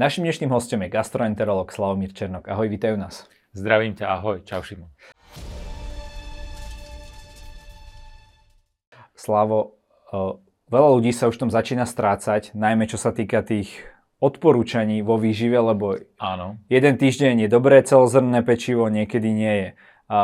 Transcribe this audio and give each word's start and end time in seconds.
Našim 0.00 0.24
dnešným 0.24 0.48
hostom 0.48 0.80
je 0.80 0.88
gastroenterolog 0.88 1.68
Slavomír 1.68 2.16
Černok. 2.16 2.48
Ahoj, 2.48 2.72
vítajú 2.72 2.96
nás. 2.96 3.28
Zdravím 3.52 3.92
ťa, 3.92 4.08
ahoj, 4.16 4.40
čau 4.48 4.64
Šimon. 4.64 4.88
Slavo, 9.12 9.76
veľa 10.72 10.88
ľudí 10.96 11.12
sa 11.12 11.28
už 11.28 11.36
tom 11.36 11.52
začína 11.52 11.84
strácať, 11.84 12.56
najmä 12.56 12.88
čo 12.88 12.96
sa 12.96 13.12
týka 13.12 13.44
tých 13.44 13.76
odporúčaní 14.24 15.04
vo 15.04 15.20
výžive, 15.20 15.60
lebo 15.60 16.00
Áno. 16.16 16.56
jeden 16.72 16.96
týždeň 16.96 17.44
je 17.44 17.48
dobré 17.52 17.84
celozrnné 17.84 18.40
pečivo, 18.40 18.88
niekedy 18.88 19.28
nie 19.28 19.52
je. 19.52 19.68
A 20.08 20.18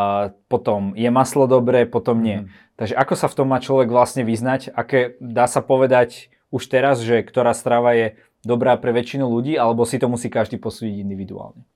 potom 0.48 0.96
je 0.96 1.12
maslo 1.12 1.44
dobré, 1.44 1.84
potom 1.84 2.24
nie. 2.24 2.48
Mm. 2.48 2.80
Takže 2.80 2.96
ako 2.96 3.12
sa 3.12 3.28
v 3.28 3.36
tom 3.44 3.52
má 3.52 3.60
človek 3.60 3.92
vlastne 3.92 4.24
vyznať? 4.24 4.72
Aké, 4.72 5.20
dá 5.20 5.44
sa 5.44 5.60
povedať 5.60 6.32
už 6.48 6.64
teraz, 6.64 7.04
že 7.04 7.20
ktorá 7.20 7.52
strava 7.52 7.92
je 7.92 8.16
dobrá 8.46 8.78
pre 8.78 8.94
väčšinu 8.94 9.26
ľudí, 9.26 9.58
alebo 9.58 9.82
si 9.82 9.98
to 9.98 10.06
musí 10.06 10.30
každý 10.30 10.62
posúdiť 10.62 11.02
individuálne? 11.02 11.66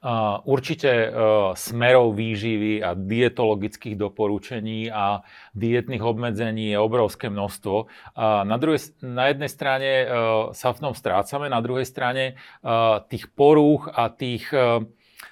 Uh, 0.00 0.40
určite 0.48 0.88
uh, 0.88 1.52
smerov 1.52 2.16
výživy 2.16 2.80
a 2.80 2.96
dietologických 2.96 4.00
doporučení 4.00 4.88
a 4.88 5.20
dietných 5.52 6.00
obmedzení 6.00 6.72
je 6.72 6.80
obrovské 6.80 7.28
množstvo. 7.28 7.76
Uh, 7.84 8.40
na, 8.48 8.56
druhej, 8.56 8.96
na 9.04 9.28
jednej 9.28 9.52
strane 9.52 9.90
uh, 10.04 10.08
sa 10.56 10.72
v 10.72 10.88
tom 10.88 10.96
strácame, 10.96 11.52
na 11.52 11.60
druhej 11.60 11.84
strane 11.84 12.40
uh, 12.64 13.04
tých 13.12 13.28
porúch 13.32 13.92
a 13.92 14.08
tých 14.08 14.48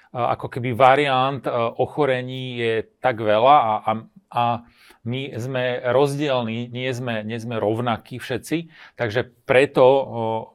ako 0.08 0.48
keby 0.48 0.72
variant 0.72 1.44
ochorení 1.76 2.56
je 2.56 2.74
tak 2.96 3.20
veľa 3.20 3.56
a, 3.60 3.72
a, 3.76 3.92
a 4.32 4.44
my 5.08 5.32
sme 5.40 5.80
rozdielni, 5.80 6.68
nie 6.68 6.92
sme, 6.92 7.24
nie 7.24 7.40
sme 7.40 7.56
rovnakí 7.56 8.20
všetci, 8.20 8.68
takže 9.00 9.32
preto 9.48 9.80
o, 9.80 10.02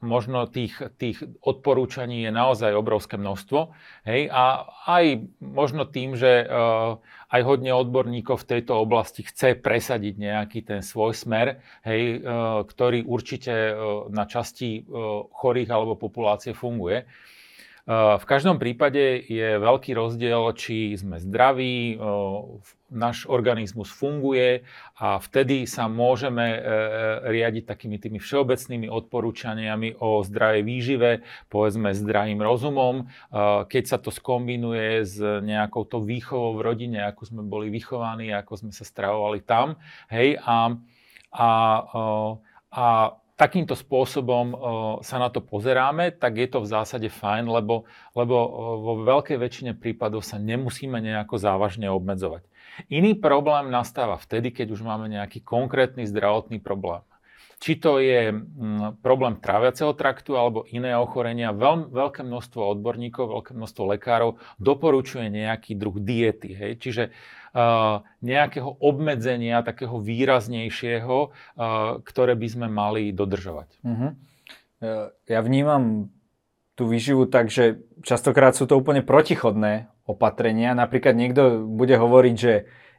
možno 0.06 0.46
tých, 0.46 0.78
tých 1.02 1.26
odporúčaní 1.42 2.22
je 2.22 2.30
naozaj 2.30 2.78
obrovské 2.78 3.18
množstvo. 3.18 3.74
Hej? 4.06 4.30
A 4.30 4.70
aj 4.86 5.26
možno 5.42 5.90
tým, 5.90 6.14
že 6.14 6.46
o, 6.46 7.02
aj 7.34 7.42
hodne 7.42 7.74
odborníkov 7.74 8.46
v 8.46 8.50
tejto 8.54 8.78
oblasti 8.78 9.26
chce 9.26 9.58
presadiť 9.58 10.14
nejaký 10.22 10.62
ten 10.62 10.86
svoj 10.86 11.18
smer, 11.18 11.66
hej, 11.82 12.22
o, 12.22 12.62
ktorý 12.70 13.10
určite 13.10 13.74
o, 13.74 14.06
na 14.14 14.30
časti 14.30 14.86
o, 14.86 15.26
chorých 15.34 15.74
alebo 15.74 15.98
populácie 15.98 16.54
funguje. 16.54 17.10
V 17.84 18.24
každom 18.24 18.64
prípade 18.64 19.28
je 19.28 19.60
veľký 19.60 19.92
rozdiel, 19.92 20.56
či 20.56 20.96
sme 20.96 21.20
zdraví, 21.20 22.00
náš 22.94 23.26
organizmus 23.26 23.90
funguje 23.90 24.64
a 24.96 25.18
vtedy 25.18 25.66
sa 25.66 25.90
môžeme 25.90 26.54
e, 26.54 26.58
e, 26.58 26.64
riadiť 27.34 27.66
takými 27.66 27.98
tými 27.98 28.22
všeobecnými 28.22 28.88
odporúčaniami 28.88 29.98
o 29.98 30.22
zdravej 30.22 30.62
výžive, 30.62 31.12
povedzme 31.50 31.92
zdravým 31.92 32.40
rozumom, 32.40 33.10
keď 33.68 33.84
sa 33.84 33.98
to 33.98 34.14
skombinuje 34.14 35.04
s 35.04 35.18
nejakou 35.20 35.84
to 35.90 36.00
výchovou 36.00 36.62
v 36.62 36.66
rodine, 36.66 37.00
ako 37.10 37.22
sme 37.26 37.42
boli 37.42 37.74
vychovaní, 37.74 38.30
ako 38.30 38.66
sme 38.66 38.72
sa 38.72 38.86
stravovali 38.86 39.42
tam. 39.42 39.76
Hej, 40.14 40.38
a, 40.44 40.78
a, 41.34 41.50
a 42.70 42.86
takýmto 43.34 43.74
spôsobom 43.74 44.54
sa 45.02 45.18
na 45.18 45.28
to 45.34 45.42
pozeráme, 45.42 46.14
tak 46.14 46.38
je 46.38 46.48
to 46.48 46.62
v 46.62 46.70
zásade 46.70 47.10
fajn, 47.10 47.50
lebo, 47.50 47.90
lebo 48.14 48.36
vo 48.80 48.94
veľkej 49.02 49.38
väčšine 49.42 49.72
prípadov 49.74 50.22
sa 50.22 50.38
nemusíme 50.38 51.02
nejako 51.02 51.42
závažne 51.42 51.90
obmedzovať. 51.90 52.46
Iný 52.90 53.14
problém 53.18 53.70
nastáva 53.70 54.18
vtedy, 54.18 54.50
keď 54.50 54.74
už 54.74 54.82
máme 54.82 55.08
nejaký 55.10 55.46
konkrétny 55.46 56.10
zdravotný 56.10 56.58
problém. 56.58 57.06
Či 57.64 57.80
to 57.80 58.04
je 58.04 58.36
mm, 58.36 59.00
problém 59.00 59.40
tráviaceho 59.40 59.96
traktu 59.96 60.36
alebo 60.36 60.68
iné 60.68 61.00
ochorenia, 61.00 61.56
veľ, 61.56 61.96
veľké 61.96 62.20
množstvo 62.28 62.60
odborníkov, 62.60 63.32
veľké 63.32 63.52
množstvo 63.56 63.84
lekárov 63.96 64.36
doporučuje 64.60 65.32
nejaký 65.32 65.80
druh 65.80 65.96
diety. 65.96 66.52
Hej? 66.52 66.72
Čiže 66.84 67.04
uh, 67.08 68.04
nejakého 68.20 68.68
obmedzenia, 68.68 69.64
takého 69.64 69.96
výraznejšieho, 69.96 71.18
uh, 71.24 72.04
ktoré 72.04 72.36
by 72.36 72.48
sme 72.52 72.68
mali 72.68 73.16
dodržovať. 73.16 73.70
Uh-huh. 73.80 74.12
Ja 75.32 75.40
vnímam 75.40 76.12
tú 76.76 76.90
výživu 76.90 77.30
tak, 77.30 77.48
že 77.48 77.80
častokrát 78.04 78.58
sú 78.58 78.68
to 78.68 78.76
úplne 78.76 79.06
protichodné 79.06 79.93
opatrenia. 80.04 80.76
Napríklad 80.76 81.16
niekto 81.16 81.64
bude 81.64 81.96
hovoriť, 81.96 82.36
že 82.36 82.54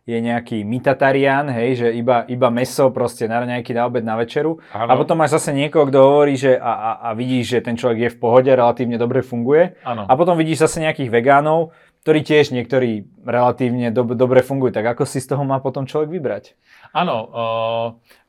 je 0.05 0.21
nejaký 0.21 0.69
mitatarián, 0.69 1.49
hej, 1.49 1.81
že 1.81 1.89
iba, 1.97 2.29
iba 2.29 2.53
meso 2.53 2.93
proste 2.93 3.25
na 3.25 3.41
nejaký 3.41 3.73
na 3.73 3.89
obed, 3.89 4.05
na 4.05 4.21
večeru. 4.21 4.61
Ano. 4.77 4.93
A 4.93 5.01
potom 5.01 5.17
máš 5.17 5.41
zase 5.41 5.57
niekoho, 5.57 5.89
kto 5.89 5.97
hovorí, 5.97 6.37
že 6.37 6.61
a, 6.61 6.73
a, 6.77 6.91
a 7.09 7.09
vidíš, 7.17 7.57
že 7.57 7.65
ten 7.65 7.73
človek 7.73 7.99
je 7.99 8.11
v 8.13 8.21
pohode, 8.21 8.53
relatívne 8.53 9.01
dobre 9.01 9.25
funguje. 9.25 9.81
Ano. 9.81 10.05
A 10.05 10.13
potom 10.13 10.37
vidíš 10.37 10.69
zase 10.69 10.85
nejakých 10.85 11.09
vegánov, 11.09 11.73
ktorí 12.05 12.21
tiež 12.21 12.53
niektorí 12.53 13.09
relatívne 13.25 13.89
do, 13.89 14.05
dobre 14.05 14.45
fungujú. 14.45 14.77
Tak 14.77 14.93
ako 14.93 15.09
si 15.09 15.25
z 15.25 15.33
toho 15.33 15.41
má 15.41 15.57
potom 15.65 15.89
človek 15.89 16.13
vybrať? 16.13 16.53
Áno, 16.93 17.17
uh, 17.33 17.87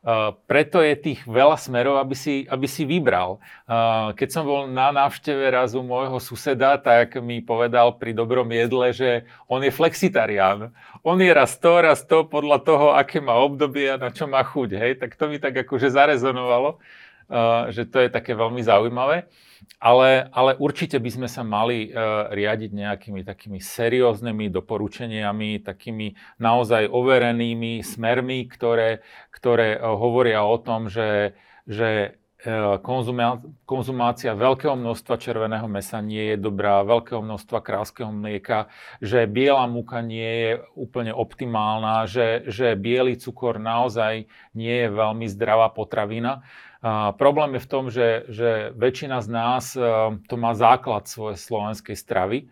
uh, 0.08 0.32
preto 0.48 0.80
je 0.80 0.96
tých 0.96 1.28
veľa 1.28 1.60
smerov, 1.60 2.00
aby 2.00 2.16
si, 2.16 2.48
aby 2.48 2.72
si 2.72 2.88
vybral. 2.88 3.44
Uh, 3.68 4.16
keď 4.16 4.32
som 4.32 4.48
bol 4.48 4.72
na 4.72 4.96
návšteve 4.96 5.52
raz 5.52 5.76
u 5.76 5.84
môjho 5.84 6.24
suseda, 6.24 6.80
tak 6.80 7.20
mi 7.20 7.44
povedal 7.44 8.00
pri 8.00 8.16
dobrom 8.16 8.48
jedle, 8.48 8.96
že 8.96 9.10
on 9.52 9.60
je 9.60 9.76
flexitarián. 9.76 10.72
On 11.04 11.20
je 11.20 11.30
raz 11.36 11.60
to, 11.60 11.84
raz 11.84 12.00
to 12.08 12.24
podľa 12.24 12.64
toho, 12.64 12.88
aké 12.96 13.20
má 13.20 13.36
obdobie 13.36 13.92
a 13.92 14.00
na 14.00 14.08
čo 14.08 14.24
má 14.24 14.40
chuť. 14.40 14.70
Hej? 14.72 14.92
Tak 15.04 15.20
to 15.20 15.28
mi 15.28 15.36
tak 15.36 15.52
akože 15.52 15.92
zarezonovalo, 15.92 16.80
že 17.74 17.90
to 17.90 17.98
je 18.06 18.10
také 18.14 18.38
veľmi 18.38 18.62
zaujímavé. 18.62 19.26
Ale, 19.82 20.30
ale 20.30 20.54
určite 20.62 21.02
by 21.02 21.10
sme 21.10 21.28
sa 21.32 21.42
mali 21.42 21.90
uh, 21.90 22.30
riadiť 22.30 22.70
nejakými 22.70 23.26
takými 23.26 23.58
serióznymi 23.58 24.54
doporučeniami, 24.54 25.66
takými 25.66 26.14
naozaj 26.38 26.86
overenými 26.86 27.82
smermi, 27.82 28.46
ktoré, 28.46 29.02
ktoré 29.34 29.80
uh, 29.80 29.98
hovoria 29.98 30.46
o 30.46 30.62
tom, 30.62 30.86
že, 30.86 31.34
že 31.66 32.20
konzumácia 33.66 34.38
veľkého 34.38 34.78
množstva 34.78 35.18
červeného 35.18 35.66
mesa 35.66 35.98
nie 35.98 36.34
je 36.34 36.38
dobrá, 36.38 36.86
veľkého 36.86 37.18
množstva 37.26 37.58
kráskeho 37.58 38.14
mlieka, 38.14 38.70
že 39.02 39.26
biela 39.26 39.66
múka 39.66 40.06
nie 40.06 40.30
je 40.30 40.52
úplne 40.78 41.10
optimálna, 41.10 42.06
že, 42.06 42.46
že 42.46 42.78
biely 42.78 43.18
cukor 43.18 43.58
naozaj 43.58 44.30
nie 44.54 44.76
je 44.86 44.90
veľmi 44.94 45.26
zdravá 45.26 45.74
potravina. 45.74 46.46
Problém 47.18 47.58
je 47.58 47.66
v 47.66 47.72
tom, 47.72 47.90
že, 47.90 48.30
že 48.30 48.70
väčšina 48.78 49.18
z 49.26 49.28
nás 49.34 49.74
e, 49.74 49.82
to 50.30 50.36
má 50.38 50.54
základ 50.54 51.10
svojej 51.10 51.42
slovenskej 51.42 51.98
stravy 51.98 52.46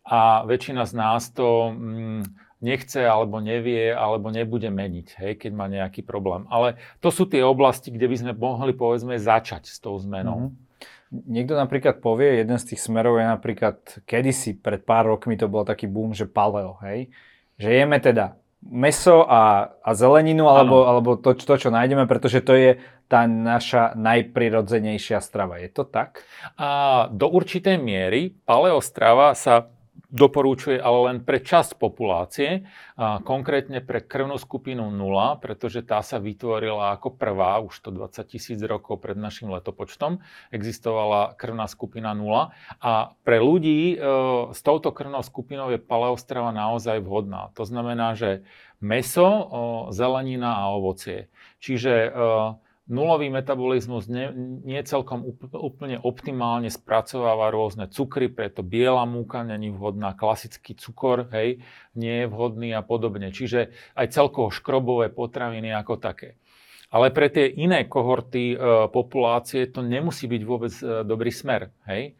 a 0.00 0.48
väčšina 0.48 0.88
z 0.88 0.92
nás 0.96 1.28
to 1.28 1.76
mm, 1.76 2.24
nechce 2.64 3.04
alebo 3.04 3.36
nevie 3.36 3.92
alebo 3.92 4.32
nebude 4.32 4.72
meniť, 4.72 5.08
hej, 5.20 5.32
keď 5.36 5.52
má 5.52 5.68
nejaký 5.68 6.00
problém. 6.00 6.48
Ale 6.48 6.80
to 7.04 7.12
sú 7.12 7.28
tie 7.28 7.44
oblasti, 7.44 7.92
kde 7.92 8.08
by 8.08 8.16
sme 8.16 8.32
mohli 8.32 8.72
povedzme 8.72 9.12
začať 9.20 9.68
s 9.68 9.76
tou 9.76 10.00
zmenou. 10.00 10.56
Mm-hmm. 10.56 10.64
Niekto 11.36 11.54
napríklad 11.54 12.00
povie, 12.00 12.40
jeden 12.40 12.56
z 12.56 12.72
tých 12.72 12.80
smerov 12.80 13.20
je 13.20 13.28
napríklad, 13.28 13.76
kedysi 14.08 14.56
pred 14.56 14.88
pár 14.88 15.12
rokmi 15.12 15.36
to 15.36 15.52
bol 15.52 15.68
taký 15.68 15.84
boom, 15.84 16.16
že 16.16 16.24
paleo, 16.24 16.80
hej? 16.80 17.12
Že 17.60 17.68
jeme 17.76 17.98
teda 18.00 18.40
meso 18.70 19.22
a, 19.26 19.74
a 19.80 19.90
zeleninu, 19.94 20.50
alebo, 20.50 20.86
alebo 20.86 21.10
to, 21.18 21.38
to, 21.38 21.54
čo 21.56 21.70
nájdeme, 21.70 22.06
pretože 22.10 22.42
to 22.42 22.54
je 22.54 22.70
tá 23.06 23.26
naša 23.30 23.94
najprirodzenejšia 23.94 25.22
strava. 25.22 25.62
Je 25.62 25.70
to 25.70 25.86
tak? 25.86 26.26
A 26.58 27.06
do 27.14 27.30
určitej 27.30 27.78
miery 27.78 28.34
paleostrava 28.42 29.38
sa 29.38 29.70
doporúčuje 30.06 30.78
ale 30.78 30.98
len 31.10 31.18
pre 31.22 31.42
časť 31.42 31.78
populácie, 31.78 32.62
a 32.94 33.18
konkrétne 33.20 33.82
pre 33.82 33.98
krvnú 34.00 34.38
skupinu 34.38 34.88
0, 34.88 35.42
pretože 35.42 35.82
tá 35.82 36.00
sa 36.00 36.22
vytvorila 36.22 36.94
ako 36.94 37.18
prvá, 37.18 37.58
už 37.58 37.82
to 37.82 37.90
20 37.90 38.22
tisíc 38.30 38.60
rokov 38.62 39.02
pred 39.02 39.18
našim 39.18 39.50
letopočtom, 39.50 40.22
existovala 40.54 41.34
krvná 41.34 41.66
skupina 41.66 42.14
0 42.14 42.54
a 42.80 42.92
pre 43.26 43.38
ľudí 43.42 43.94
e, 43.94 43.96
s 44.54 44.60
touto 44.62 44.94
krvnou 44.94 45.20
skupinou 45.26 45.74
je 45.74 45.82
paleostrava 45.82 46.54
naozaj 46.54 47.02
vhodná. 47.02 47.50
To 47.58 47.66
znamená, 47.66 48.14
že 48.14 48.46
meso, 48.78 49.26
zelenina 49.90 50.62
a 50.62 50.72
ovocie. 50.72 51.32
Čiže 51.58 51.92
e, 51.92 52.10
nulový 52.86 53.30
metabolizmus 53.30 54.06
nie, 54.06 54.30
nie 54.62 54.80
celkom 54.86 55.26
úplne 55.52 55.98
optimálne 55.98 56.70
spracováva 56.70 57.50
rôzne 57.50 57.90
cukry, 57.90 58.30
preto 58.30 58.62
biela 58.62 59.02
múka 59.04 59.42
není 59.42 59.74
vhodná, 59.74 60.14
klasický 60.14 60.78
cukor 60.78 61.26
hej, 61.34 61.62
nie 61.98 62.24
je 62.24 62.26
vhodný 62.30 62.70
a 62.74 62.86
podobne. 62.86 63.34
Čiže 63.34 63.74
aj 63.98 64.06
celkovo 64.14 64.54
škrobové 64.54 65.10
potraviny 65.10 65.74
ako 65.74 65.98
také. 65.98 66.38
Ale 66.86 67.10
pre 67.10 67.26
tie 67.26 67.50
iné 67.50 67.90
kohorty 67.90 68.54
e, 68.54 68.56
populácie 68.94 69.66
to 69.74 69.82
nemusí 69.82 70.30
byť 70.30 70.42
vôbec 70.46 70.70
e, 70.78 71.02
dobrý 71.02 71.34
smer. 71.34 71.74
Hej? 71.90 72.14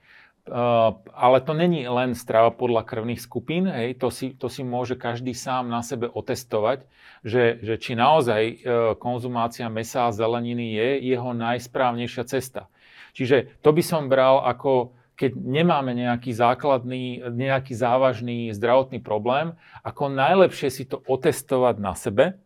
Ale 1.10 1.38
to 1.42 1.52
není 1.58 1.82
len 1.90 2.14
strava 2.14 2.54
podľa 2.54 2.86
krvných 2.86 3.18
skupín, 3.18 3.66
hej, 3.66 3.98
to, 3.98 4.14
si, 4.14 4.30
to 4.38 4.46
si 4.46 4.62
môže 4.62 4.94
každý 4.94 5.34
sám 5.34 5.66
na 5.66 5.82
sebe 5.82 6.06
otestovať, 6.06 6.86
že, 7.26 7.58
že 7.58 7.74
či 7.82 7.98
naozaj 7.98 8.42
e, 8.46 8.54
konzumácia 9.02 9.66
mesa 9.66 10.06
a 10.06 10.14
zeleniny 10.14 10.78
je 10.78 10.88
jeho 11.10 11.34
najsprávnejšia 11.34 12.24
cesta. 12.30 12.70
Čiže 13.18 13.58
to 13.58 13.74
by 13.74 13.82
som 13.82 14.06
bral 14.06 14.46
ako 14.46 14.94
keď 15.16 15.32
nemáme 15.32 15.96
nejaký 15.96 16.36
základný, 16.36 17.24
nejaký 17.32 17.72
závažný 17.72 18.52
zdravotný 18.52 19.00
problém, 19.00 19.56
ako 19.80 20.12
najlepšie 20.12 20.68
si 20.68 20.84
to 20.84 21.00
otestovať 21.08 21.80
na 21.80 21.96
sebe, 21.96 22.36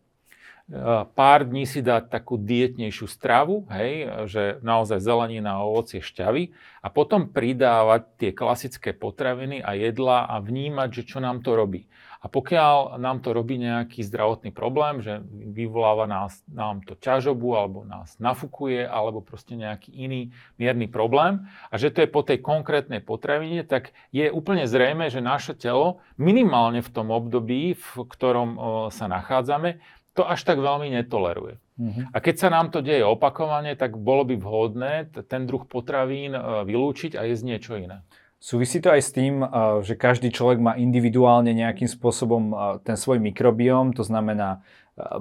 pár 1.13 1.43
dní 1.43 1.67
si 1.67 1.83
dať 1.83 2.07
takú 2.07 2.39
dietnejšiu 2.39 3.07
stravu, 3.11 3.67
hej, 3.67 4.07
že 4.31 4.43
naozaj 4.63 5.03
zelenina, 5.03 5.59
ovocie, 5.59 5.99
šťavy 5.99 6.55
a 6.79 6.87
potom 6.87 7.27
pridávať 7.27 8.01
tie 8.15 8.31
klasické 8.31 8.95
potraviny 8.95 9.59
a 9.59 9.75
jedla 9.75 10.31
a 10.31 10.39
vnímať, 10.39 10.89
že 10.95 11.03
čo 11.03 11.17
nám 11.19 11.43
to 11.43 11.59
robí. 11.59 11.91
A 12.21 12.29
pokiaľ 12.29 13.01
nám 13.01 13.25
to 13.25 13.33
robí 13.33 13.57
nejaký 13.57 14.05
zdravotný 14.05 14.53
problém, 14.53 15.01
že 15.01 15.25
vyvoláva 15.33 16.05
nás, 16.05 16.45
nám 16.45 16.85
to 16.85 16.93
ťažobu 16.93 17.57
alebo 17.57 17.81
nás 17.81 18.13
nafukuje 18.21 18.85
alebo 18.85 19.25
proste 19.25 19.57
nejaký 19.57 19.89
iný 19.89 20.29
mierny 20.61 20.85
problém 20.85 21.49
a 21.73 21.81
že 21.81 21.89
to 21.89 22.05
je 22.05 22.13
po 22.13 22.21
tej 22.21 22.37
konkrétnej 22.45 23.01
potravine, 23.01 23.65
tak 23.65 23.97
je 24.13 24.29
úplne 24.29 24.69
zrejme, 24.69 25.09
že 25.09 25.17
naše 25.17 25.57
telo 25.57 25.97
minimálne 26.13 26.85
v 26.85 26.93
tom 26.93 27.09
období, 27.09 27.73
v 27.73 27.89
ktorom 28.05 28.49
sa 28.93 29.09
nachádzame, 29.09 29.81
to 30.11 30.27
až 30.27 30.43
tak 30.43 30.59
veľmi 30.59 30.91
netoleruje. 30.91 31.55
Uh-huh. 31.79 32.03
A 32.11 32.17
keď 32.19 32.35
sa 32.37 32.49
nám 32.51 32.69
to 32.69 32.83
deje 32.83 33.01
opakovane, 33.01 33.73
tak 33.79 33.95
bolo 33.95 34.27
by 34.27 34.35
vhodné 34.37 34.93
ten 35.25 35.47
druh 35.47 35.63
potravín 35.63 36.35
e, 36.35 36.41
vylúčiť 36.67 37.15
a 37.15 37.25
jesť 37.25 37.43
niečo 37.47 37.73
iné. 37.79 38.03
Súvisí 38.41 38.81
to 38.81 38.91
aj 38.91 39.01
s 39.01 39.11
tým, 39.15 39.41
e, 39.41 39.47
že 39.81 39.95
každý 39.95 40.29
človek 40.29 40.59
má 40.59 40.73
individuálne 40.75 41.55
nejakým 41.55 41.87
spôsobom 41.87 42.43
e, 42.51 42.55
ten 42.83 42.99
svoj 42.99 43.23
mikrobióm, 43.23 43.95
to 43.95 44.03
znamená 44.03 44.61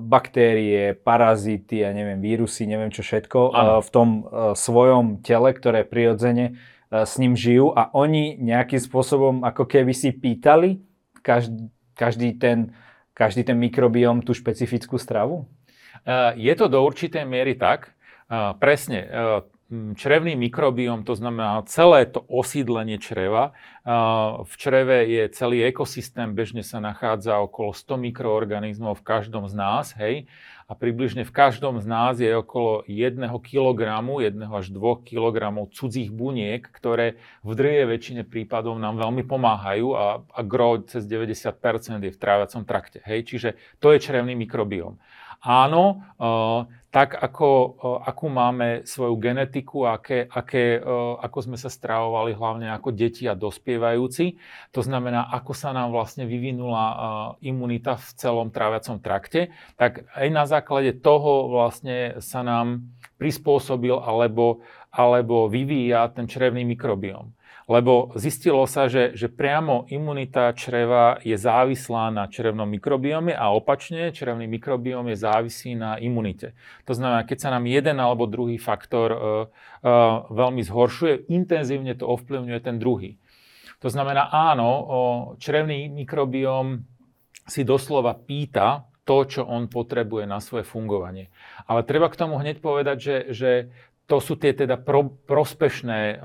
baktérie, 0.02 0.98
parazity, 0.98 1.86
ja 1.86 1.94
neviem, 1.94 2.18
vírusy, 2.18 2.66
neviem 2.66 2.90
čo 2.90 3.06
všetko, 3.06 3.54
ano. 3.54 3.78
v 3.80 3.90
tom 3.94 4.08
svojom 4.52 5.22
tele, 5.22 5.54
ktoré 5.54 5.86
prirodzene 5.86 6.58
s 6.90 7.14
ním 7.22 7.38
žijú 7.38 7.70
a 7.72 7.88
oni 7.94 8.34
nejakým 8.42 8.82
spôsobom 8.82 9.46
ako 9.46 9.70
keby 9.70 9.94
si 9.94 10.10
pýtali 10.10 10.82
každý, 11.22 11.70
každý 11.94 12.34
ten 12.34 12.74
každý 13.20 13.44
ten 13.44 13.60
mikrobióm 13.60 14.24
tú 14.24 14.32
špecifickú 14.32 14.96
stravu? 14.96 15.44
Eh, 16.08 16.32
je 16.40 16.54
to 16.56 16.72
do 16.72 16.80
určitej 16.80 17.28
miery 17.28 17.60
tak. 17.60 17.92
Eh, 17.92 18.56
presne, 18.56 19.04
eh, 19.04 19.40
črevný 19.70 20.34
mikrobióm, 20.34 21.06
to 21.06 21.14
znamená 21.14 21.62
celé 21.70 22.02
to 22.10 22.26
osídlenie 22.26 22.98
čreva. 22.98 23.54
V 24.42 24.54
čreve 24.58 25.06
je 25.06 25.30
celý 25.30 25.62
ekosystém, 25.62 26.34
bežne 26.34 26.66
sa 26.66 26.82
nachádza 26.82 27.38
okolo 27.38 27.70
100 27.70 28.10
mikroorganizmov 28.10 28.98
v 28.98 29.06
každom 29.06 29.46
z 29.46 29.54
nás, 29.54 29.94
hej, 29.94 30.26
a 30.70 30.78
približne 30.78 31.26
v 31.26 31.34
každom 31.34 31.82
z 31.82 31.86
nás 31.90 32.14
je 32.22 32.30
okolo 32.30 32.86
1 32.86 33.18
kg, 33.42 33.82
1 33.98 34.38
až 34.54 34.66
2 34.70 35.02
kg 35.02 35.38
cudzích 35.74 36.14
buniek, 36.14 36.62
ktoré 36.62 37.18
v 37.42 37.58
drvej 37.58 37.90
väčšine 37.90 38.22
prípadov 38.22 38.78
nám 38.78 39.02
veľmi 39.02 39.26
pomáhajú 39.26 39.86
a, 39.98 40.22
a 40.22 40.40
gro 40.46 40.78
cez 40.86 41.10
90% 41.10 42.06
je 42.06 42.14
v 42.14 42.18
tráviacom 42.22 42.62
trakte. 42.62 43.02
Hej? 43.02 43.34
Čiže 43.34 43.48
to 43.82 43.90
je 43.90 43.98
črevný 43.98 44.38
mikrobióm. 44.38 45.02
Áno, 45.42 46.04
tak 46.90 47.14
ako, 47.14 47.78
akú 48.02 48.26
máme 48.26 48.82
svoju 48.82 49.14
genetiku, 49.22 49.86
aké, 49.86 50.26
aké, 50.26 50.82
ako 51.22 51.38
sme 51.46 51.54
sa 51.54 51.70
stravovali 51.70 52.34
hlavne 52.34 52.66
ako 52.74 52.90
deti 52.90 53.30
a 53.30 53.38
dospievajúci. 53.38 54.34
To 54.74 54.82
znamená, 54.82 55.30
ako 55.30 55.54
sa 55.54 55.70
nám 55.70 55.94
vlastne 55.94 56.26
vyvinula 56.26 56.84
imunita 57.46 57.94
v 57.94 58.06
celom 58.18 58.50
tráviacom 58.50 58.98
trakte, 58.98 59.54
tak 59.78 60.02
aj 60.18 60.28
na 60.34 60.44
základe 60.50 60.98
toho 60.98 61.46
vlastne 61.54 62.18
sa 62.18 62.42
nám 62.42 62.82
prispôsobil 63.22 63.94
alebo, 63.94 64.66
alebo 64.90 65.46
vyvíja 65.46 66.10
ten 66.10 66.26
črevný 66.26 66.66
mikrobióm 66.66 67.30
lebo 67.68 68.14
zistilo 68.16 68.64
sa, 68.64 68.86
že, 68.86 69.12
že 69.18 69.28
priamo 69.28 69.88
imunita 69.90 70.52
čreva 70.56 71.20
je 71.20 71.36
závislá 71.36 72.14
na 72.14 72.30
črevnom 72.30 72.68
mikrobiome 72.68 73.36
a 73.36 73.52
opačne 73.52 74.12
črevný 74.14 74.46
mikrobióm 74.48 75.10
je 75.12 75.16
závislý 75.20 75.72
na 75.76 76.00
imunite. 76.00 76.56
To 76.88 76.96
znamená, 76.96 77.26
keď 77.26 77.38
sa 77.38 77.50
nám 77.52 77.68
jeden 77.68 77.98
alebo 78.00 78.30
druhý 78.30 78.56
faktor 78.56 79.08
uh, 79.10 79.18
uh, 79.20 80.28
veľmi 80.30 80.62
zhoršuje, 80.64 81.28
intenzívne 81.30 81.98
to 81.98 82.08
ovplyvňuje 82.08 82.60
ten 82.62 82.78
druhý. 82.78 83.20
To 83.80 83.88
znamená, 83.88 84.28
áno, 84.28 84.68
črevný 85.40 85.88
mikrobióm 85.88 86.84
si 87.48 87.64
doslova 87.64 88.12
pýta 88.12 88.84
to, 89.08 89.26
čo 89.26 89.42
on 89.42 89.66
potrebuje 89.66 90.28
na 90.28 90.38
svoje 90.38 90.62
fungovanie. 90.62 91.32
Ale 91.64 91.82
treba 91.82 92.12
k 92.12 92.20
tomu 92.20 92.38
hneď 92.38 92.60
povedať, 92.60 92.96
že, 93.00 93.16
že 93.32 93.50
to 94.10 94.18
sú 94.18 94.34
tie 94.34 94.50
teda 94.50 94.74
pro, 94.74 95.06
prospešné 95.06 96.18
uh, 96.18 96.20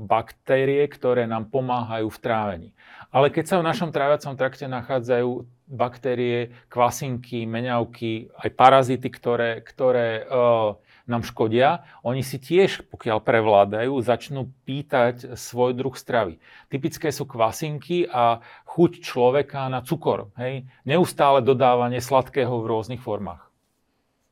baktérie, 0.00 0.80
ktoré 0.88 1.28
nám 1.28 1.52
pomáhajú 1.52 2.08
v 2.08 2.22
trávení. 2.24 2.70
Ale 3.12 3.28
keď 3.28 3.44
sa 3.44 3.56
v 3.60 3.68
našom 3.68 3.92
tráviacom 3.92 4.32
trakte 4.40 4.64
nachádzajú 4.64 5.44
baktérie, 5.68 6.56
kvasinky, 6.72 7.44
meňavky, 7.44 8.32
aj 8.40 8.48
parazity, 8.56 9.12
ktoré, 9.12 9.60
ktoré 9.60 10.24
uh, 10.24 10.80
nám 11.06 11.22
škodia, 11.22 11.86
oni 12.02 12.24
si 12.24 12.40
tiež, 12.40 12.88
pokiaľ 12.90 13.22
prevládajú, 13.22 13.94
začnú 14.02 14.50
pýtať 14.66 15.38
svoj 15.38 15.76
druh 15.76 15.94
stravy. 15.94 16.42
Typické 16.66 17.14
sú 17.14 17.28
kvasinky 17.28 18.10
a 18.10 18.42
chuť 18.66 19.06
človeka 19.06 19.70
na 19.70 19.86
cukor. 19.86 20.34
Hej? 20.34 20.66
Neustále 20.82 21.46
dodávanie 21.46 22.02
sladkého 22.02 22.58
v 22.58 22.68
rôznych 22.74 22.98
formách. 22.98 23.45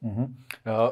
Uh-huh. 0.04 0.28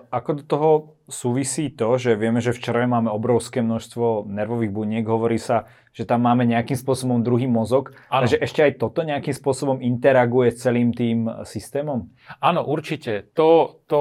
Ako 0.08 0.40
do 0.40 0.44
toho 0.48 0.70
súvisí 1.04 1.68
to, 1.68 2.00
že 2.00 2.16
vieme, 2.16 2.40
že 2.40 2.56
v 2.56 2.64
čreve 2.64 2.88
máme 2.88 3.12
obrovské 3.12 3.60
množstvo 3.60 4.24
nervových 4.24 4.72
buniek, 4.72 5.04
hovorí 5.04 5.36
sa, 5.36 5.68
že 5.92 6.08
tam 6.08 6.24
máme 6.24 6.48
nejakým 6.48 6.80
spôsobom 6.80 7.20
druhý 7.20 7.44
mozog, 7.44 7.92
ano. 8.08 8.24
takže 8.24 8.40
ešte 8.40 8.64
aj 8.64 8.72
toto 8.80 9.04
nejakým 9.04 9.36
spôsobom 9.36 9.84
interaguje 9.84 10.56
s 10.56 10.64
celým 10.64 10.96
tým 10.96 11.28
systémom? 11.44 12.08
Áno, 12.40 12.64
určite. 12.64 13.28
To, 13.36 13.84
to 13.84 14.00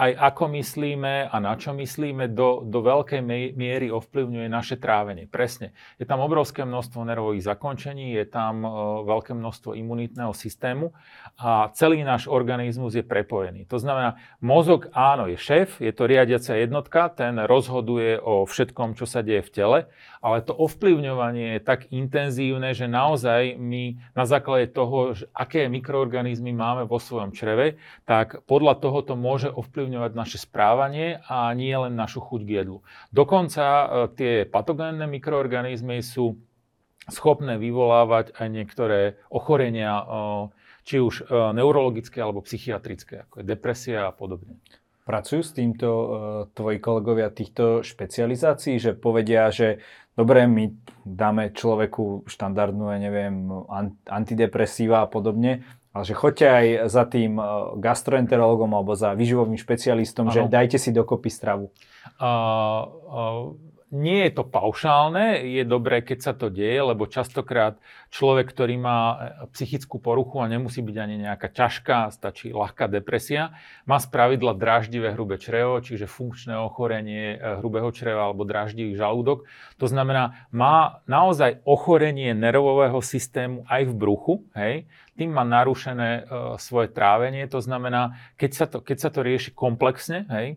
aj 0.00 0.16
ako 0.16 0.56
myslíme 0.56 1.28
a 1.28 1.36
na 1.44 1.52
čo 1.60 1.76
myslíme, 1.76 2.32
do, 2.32 2.64
do 2.64 2.80
veľkej 2.80 3.20
miery 3.52 3.92
ovplyvňuje 3.92 4.48
naše 4.48 4.80
trávenie. 4.80 5.28
Presne. 5.28 5.76
Je 6.00 6.08
tam 6.08 6.24
obrovské 6.24 6.64
množstvo 6.64 7.04
nervových 7.04 7.44
zakončení, 7.44 8.16
je 8.16 8.24
tam 8.24 8.64
veľké 9.04 9.36
množstvo 9.36 9.76
imunitného 9.76 10.32
systému 10.32 10.96
a 11.36 11.68
celý 11.76 12.00
náš 12.00 12.32
organizmus 12.32 12.96
je 12.96 13.04
prepojený. 13.04 13.68
To 13.68 13.76
znamená, 13.76 14.16
mozog 14.40 14.88
áno 14.96 15.28
je 15.28 15.36
šéf, 15.36 15.84
je 15.84 15.92
to 15.92 16.08
riadiaca 16.08 16.56
jednotka, 16.56 17.12
ten 17.12 17.36
rozhoduje 17.44 18.16
o 18.16 18.48
všetkom, 18.48 18.96
čo 18.96 19.04
sa 19.04 19.20
deje 19.20 19.44
v 19.44 19.52
tele, 19.52 19.78
ale 20.20 20.44
to 20.44 20.52
ovplyvňovanie 20.52 21.56
je 21.56 21.60
tak 21.64 21.88
intenzívne, 21.88 22.76
že 22.76 22.84
naozaj 22.84 23.56
my 23.56 23.96
na 24.12 24.24
základe 24.28 24.68
toho, 24.68 25.16
že 25.16 25.24
aké 25.32 25.64
mikroorganizmy 25.72 26.52
máme 26.52 26.84
vo 26.84 27.00
svojom 27.00 27.32
čreve, 27.32 27.80
tak 28.04 28.44
podľa 28.44 28.76
toho 28.84 29.00
to 29.00 29.16
môže 29.16 29.48
ovplyvňovať 29.48 30.12
naše 30.12 30.36
správanie 30.36 31.24
a 31.24 31.48
nie 31.56 31.72
len 31.72 31.96
našu 31.96 32.20
chuť 32.20 32.40
k 32.44 32.52
jedlu. 32.62 32.84
Dokonca 33.08 33.64
e, 33.64 33.86
tie 34.12 34.32
patogénne 34.44 35.08
mikroorganizmy 35.08 36.04
sú 36.04 36.36
schopné 37.08 37.56
vyvolávať 37.56 38.36
aj 38.36 38.48
niektoré 38.52 39.00
ochorenia, 39.32 40.04
e, 40.04 40.04
či 40.84 41.00
už 41.00 41.24
e, 41.24 41.54
neurologické 41.56 42.20
alebo 42.20 42.44
psychiatrické, 42.44 43.24
ako 43.24 43.40
je 43.40 43.44
depresia 43.48 44.04
a 44.04 44.12
podobne. 44.12 44.60
Pracujú 45.04 45.42
s 45.42 45.56
týmto 45.56 45.88
tvoji 46.54 46.78
kolegovia 46.78 47.32
týchto 47.32 47.82
špecializácií, 47.82 48.78
že 48.78 48.94
povedia, 48.94 49.50
že 49.50 49.82
dobre, 50.14 50.44
my 50.46 50.70
dáme 51.02 51.50
človeku 51.56 52.28
štandardnú, 52.28 52.92
ja 52.92 52.98
neviem, 53.00 53.48
antidepresíva 54.06 55.02
a 55.02 55.10
podobne, 55.10 55.64
ale 55.90 56.04
že 56.06 56.14
choďte 56.14 56.46
aj 56.46 56.66
za 56.86 57.04
tým 57.06 57.34
eh, 57.38 57.46
gastroenterologom 57.82 58.70
alebo 58.70 58.94
za 58.94 59.14
vyživovým 59.18 59.58
špecialistom, 59.58 60.30
ano. 60.30 60.34
že 60.34 60.40
dajte 60.46 60.78
si 60.78 60.94
dokopy 60.94 61.30
stravu. 61.30 61.74
Uh, 62.16 62.86
uh, 63.10 63.69
nie 63.90 64.26
je 64.26 64.30
to 64.38 64.46
paušálne, 64.46 65.42
je 65.42 65.66
dobré, 65.66 65.98
keď 66.00 66.18
sa 66.22 66.32
to 66.32 66.46
deje, 66.46 66.78
lebo 66.78 67.10
častokrát 67.10 67.74
človek, 68.14 68.46
ktorý 68.54 68.78
má 68.78 68.98
e, 68.98 69.16
psychickú 69.50 69.98
poruchu 69.98 70.38
a 70.38 70.46
nemusí 70.46 70.78
byť 70.78 70.96
ani 70.96 71.16
nejaká 71.26 71.50
ťažká, 71.50 72.14
stačí 72.14 72.54
ľahká 72.54 72.86
depresia, 72.86 73.58
má 73.90 73.98
z 73.98 74.06
pravidla 74.14 74.54
dráždivé 74.54 75.10
hrubé 75.10 75.42
črevo, 75.42 75.82
čiže 75.82 76.06
funkčné 76.06 76.54
ochorenie 76.54 77.34
e, 77.34 77.58
hrubého 77.58 77.90
čreva 77.90 78.30
alebo 78.30 78.46
dráždivý 78.46 78.94
žalúdok. 78.94 79.50
To 79.82 79.86
znamená, 79.90 80.46
má 80.54 81.02
naozaj 81.10 81.58
ochorenie 81.66 82.30
nervového 82.30 83.02
systému 83.02 83.66
aj 83.66 83.90
v 83.90 83.92
bruchu, 83.98 84.34
hej, 84.54 84.86
tým 85.18 85.36
má 85.36 85.44
narušené 85.44 86.10
uh, 86.24 86.56
svoje 86.56 86.88
trávenie. 86.88 87.44
To 87.52 87.60
znamená, 87.60 88.16
keď 88.40 88.50
sa 88.56 88.64
to, 88.64 88.80
keď 88.80 88.96
sa 88.96 89.10
to 89.12 89.20
rieši 89.20 89.52
komplexne, 89.52 90.24
hej, 90.32 90.56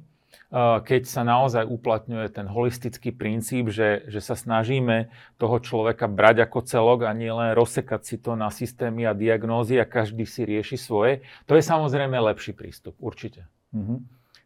keď 0.53 1.09
sa 1.09 1.25
naozaj 1.25 1.65
uplatňuje 1.65 2.29
ten 2.29 2.45
holistický 2.45 3.09
princíp, 3.09 3.73
že, 3.73 4.05
že 4.05 4.21
sa 4.21 4.37
snažíme 4.37 5.09
toho 5.41 5.57
človeka 5.57 6.05
brať 6.05 6.45
ako 6.45 6.59
celok 6.61 7.09
a 7.09 7.11
nie 7.17 7.33
len 7.33 7.57
rozsekať 7.57 8.01
si 8.05 8.15
to 8.21 8.37
na 8.37 8.53
systémy 8.53 9.09
a 9.09 9.17
diagnózy 9.17 9.81
a 9.81 9.89
každý 9.89 10.29
si 10.29 10.45
rieši 10.45 10.77
svoje. 10.77 11.25
To 11.49 11.57
je 11.57 11.65
samozrejme 11.65 12.13
lepší 12.13 12.53
prístup, 12.53 12.93
určite. 13.01 13.49
Mm-hmm. 13.73 13.97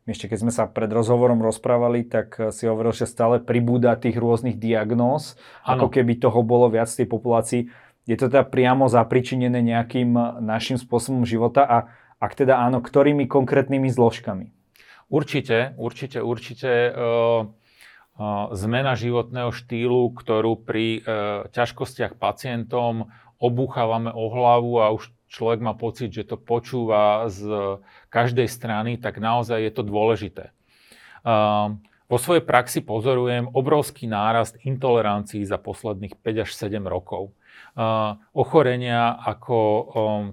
ešte 0.08 0.32
keď 0.32 0.40
sme 0.40 0.52
sa 0.56 0.72
pred 0.72 0.88
rozhovorom 0.88 1.44
rozprávali, 1.44 2.08
tak 2.08 2.40
si 2.56 2.64
hovoril, 2.64 2.96
že 2.96 3.04
stále 3.04 3.44
pribúda 3.44 4.00
tých 4.00 4.16
rôznych 4.16 4.56
diagnóz, 4.56 5.36
ano. 5.68 5.84
ako 5.84 5.88
keby 5.92 6.24
toho 6.24 6.40
bolo 6.48 6.72
viac 6.72 6.88
v 6.88 7.04
tej 7.04 7.08
populácii. 7.12 7.62
Je 8.08 8.16
to 8.16 8.32
teda 8.32 8.48
priamo 8.48 8.88
zapričinené 8.88 9.60
nejakým 9.60 10.40
našim 10.40 10.80
spôsobom 10.80 11.28
života 11.28 11.68
a 11.68 11.78
ak 12.24 12.32
teda 12.34 12.58
áno, 12.58 12.80
ktorými 12.80 13.28
konkrétnymi 13.28 13.92
zložkami? 13.92 14.57
Určite, 15.08 15.72
určite, 15.80 16.20
určite. 16.20 16.72
Uh, 16.92 17.48
uh, 18.20 18.52
zmena 18.52 19.00
životného 19.00 19.56
štýlu, 19.56 20.12
ktorú 20.12 20.60
pri 20.60 21.00
uh, 21.00 21.04
ťažkostiach 21.52 22.20
pacientom 22.20 23.08
obúchávame 23.40 24.12
o 24.12 24.28
hlavu 24.28 24.84
a 24.84 24.92
už 24.92 25.14
človek 25.30 25.64
má 25.64 25.78
pocit, 25.78 26.12
že 26.12 26.28
to 26.28 26.36
počúva 26.40 27.30
z 27.30 27.46
každej 28.10 28.50
strany, 28.50 28.98
tak 28.98 29.22
naozaj 29.22 29.62
je 29.62 29.72
to 29.76 29.84
dôležité. 29.86 30.50
Vo 32.08 32.18
svojej 32.18 32.40
praxi 32.42 32.80
pozorujem 32.80 33.52
obrovský 33.52 34.08
nárast 34.08 34.56
intolerancií 34.64 35.44
za 35.44 35.60
posledných 35.60 36.16
5 36.24 36.44
až 36.48 36.50
7 36.56 36.80
rokov. 36.88 37.36
Ochorenia 38.34 39.22
ako 39.22 39.58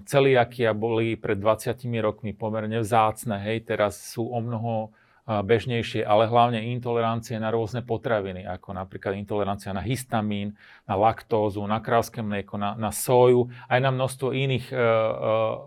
celiakia 0.09 0.73
boli 0.73 1.13
pred 1.13 1.37
20 1.37 1.77
rokmi 2.01 2.33
pomerne 2.33 2.81
vzácne, 2.81 3.37
hej, 3.37 3.69
teraz 3.69 4.17
sú 4.17 4.25
o 4.33 4.41
mnoho 4.41 4.89
bežnejšie, 5.25 6.05
ale 6.05 6.29
hlavne 6.29 6.61
intolerancie 6.77 7.41
na 7.41 7.49
rôzne 7.49 7.81
potraviny, 7.81 8.45
ako 8.45 8.77
napríklad 8.77 9.17
intolerancia 9.17 9.73
na 9.73 9.81
histamín, 9.81 10.53
na 10.85 10.93
laktózu, 10.93 11.65
na 11.65 11.81
krávské 11.81 12.21
mlieko, 12.21 12.61
na, 12.61 12.77
na 12.77 12.93
soju, 12.93 13.49
aj 13.65 13.79
na 13.81 13.89
množstvo 13.89 14.29
iných 14.29 14.69
uh, 14.69 14.77
uh, 14.77 14.85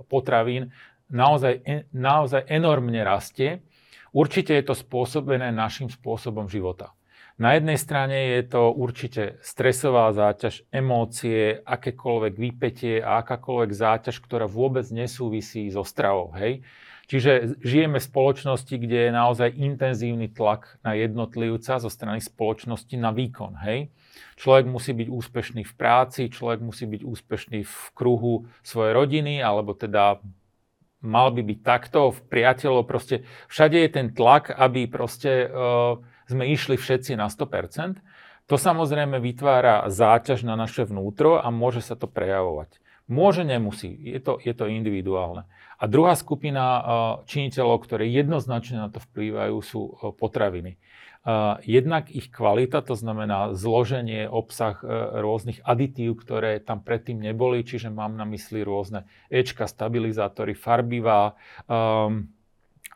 potravín, 0.06 0.70
naozaj, 1.10 1.58
e, 1.66 1.90
naozaj 1.90 2.46
enormne 2.46 3.02
rastie. 3.02 3.66
Určite 4.14 4.54
je 4.54 4.62
to 4.62 4.74
spôsobené 4.78 5.50
našim 5.50 5.90
spôsobom 5.90 6.46
života. 6.46 6.94
Na 7.38 7.54
jednej 7.54 7.78
strane 7.78 8.34
je 8.34 8.50
to 8.50 8.74
určite 8.74 9.38
stresová 9.46 10.10
záťaž, 10.10 10.66
emócie, 10.74 11.62
akékoľvek 11.62 12.34
výpetie 12.34 12.98
a 12.98 13.22
akákoľvek 13.22 13.70
záťaž, 13.70 14.18
ktorá 14.18 14.50
vôbec 14.50 14.82
nesúvisí 14.90 15.70
so 15.70 15.86
stravou. 15.86 16.34
Hej? 16.34 16.66
Čiže 17.06 17.62
žijeme 17.62 18.02
v 18.02 18.08
spoločnosti, 18.10 18.74
kde 18.74 19.08
je 19.08 19.10
naozaj 19.14 19.54
intenzívny 19.54 20.34
tlak 20.34 20.82
na 20.82 20.98
jednotlivca 20.98 21.78
zo 21.78 21.86
strany 21.86 22.18
spoločnosti 22.18 22.98
na 22.98 23.14
výkon. 23.14 23.54
Hej? 23.62 23.94
Človek 24.34 24.66
musí 24.66 24.90
byť 24.98 25.06
úspešný 25.06 25.62
v 25.62 25.74
práci, 25.78 26.34
človek 26.34 26.58
musí 26.58 26.90
byť 26.90 27.06
úspešný 27.06 27.62
v 27.62 27.76
kruhu 27.94 28.50
svojej 28.66 28.98
rodiny, 28.98 29.38
alebo 29.38 29.78
teda 29.78 30.18
mal 31.06 31.30
by 31.30 31.46
byť 31.46 31.58
takto, 31.62 32.10
v 32.10 32.20
priateľov, 32.26 32.90
proste 32.90 33.22
všade 33.46 33.78
je 33.78 33.90
ten 33.94 34.10
tlak, 34.10 34.50
aby 34.50 34.90
proste 34.90 35.46
uh, 35.46 36.02
sme 36.28 36.44
išli 36.52 36.76
všetci 36.76 37.16
na 37.16 37.32
100%. 37.32 37.98
To 38.48 38.56
samozrejme 38.56 39.20
vytvára 39.20 39.88
záťaž 39.92 40.44
na 40.44 40.56
naše 40.56 40.88
vnútro 40.88 41.36
a 41.36 41.48
môže 41.52 41.84
sa 41.84 41.96
to 41.96 42.08
prejavovať. 42.08 42.80
Môže, 43.08 43.40
nemusí, 43.40 43.88
je 43.88 44.20
to, 44.20 44.36
je 44.36 44.52
to 44.52 44.68
individuálne. 44.68 45.48
A 45.80 45.84
druhá 45.88 46.12
skupina 46.12 46.64
eh, 46.64 46.82
činiteľov, 47.24 47.88
ktoré 47.88 48.04
jednoznačne 48.08 48.84
na 48.84 48.88
to 48.92 49.00
vplývajú, 49.00 49.56
sú 49.64 49.80
eh, 49.88 49.92
potraviny. 50.12 50.76
Eh, 50.76 51.54
jednak 51.64 52.12
ich 52.12 52.28
kvalita, 52.28 52.84
to 52.84 52.92
znamená 52.92 53.56
zloženie, 53.56 54.28
obsah 54.28 54.76
rôznych 55.24 55.64
aditív, 55.64 56.20
ktoré 56.20 56.60
tam 56.60 56.84
predtým 56.84 57.16
neboli, 57.16 57.64
čiže 57.64 57.88
mám 57.88 58.12
na 58.16 58.28
mysli 58.28 58.60
rôzne 58.60 59.08
Ečka, 59.32 59.64
stabilizátory, 59.64 60.52
farbivá, 60.52 61.32
um, 61.64 62.28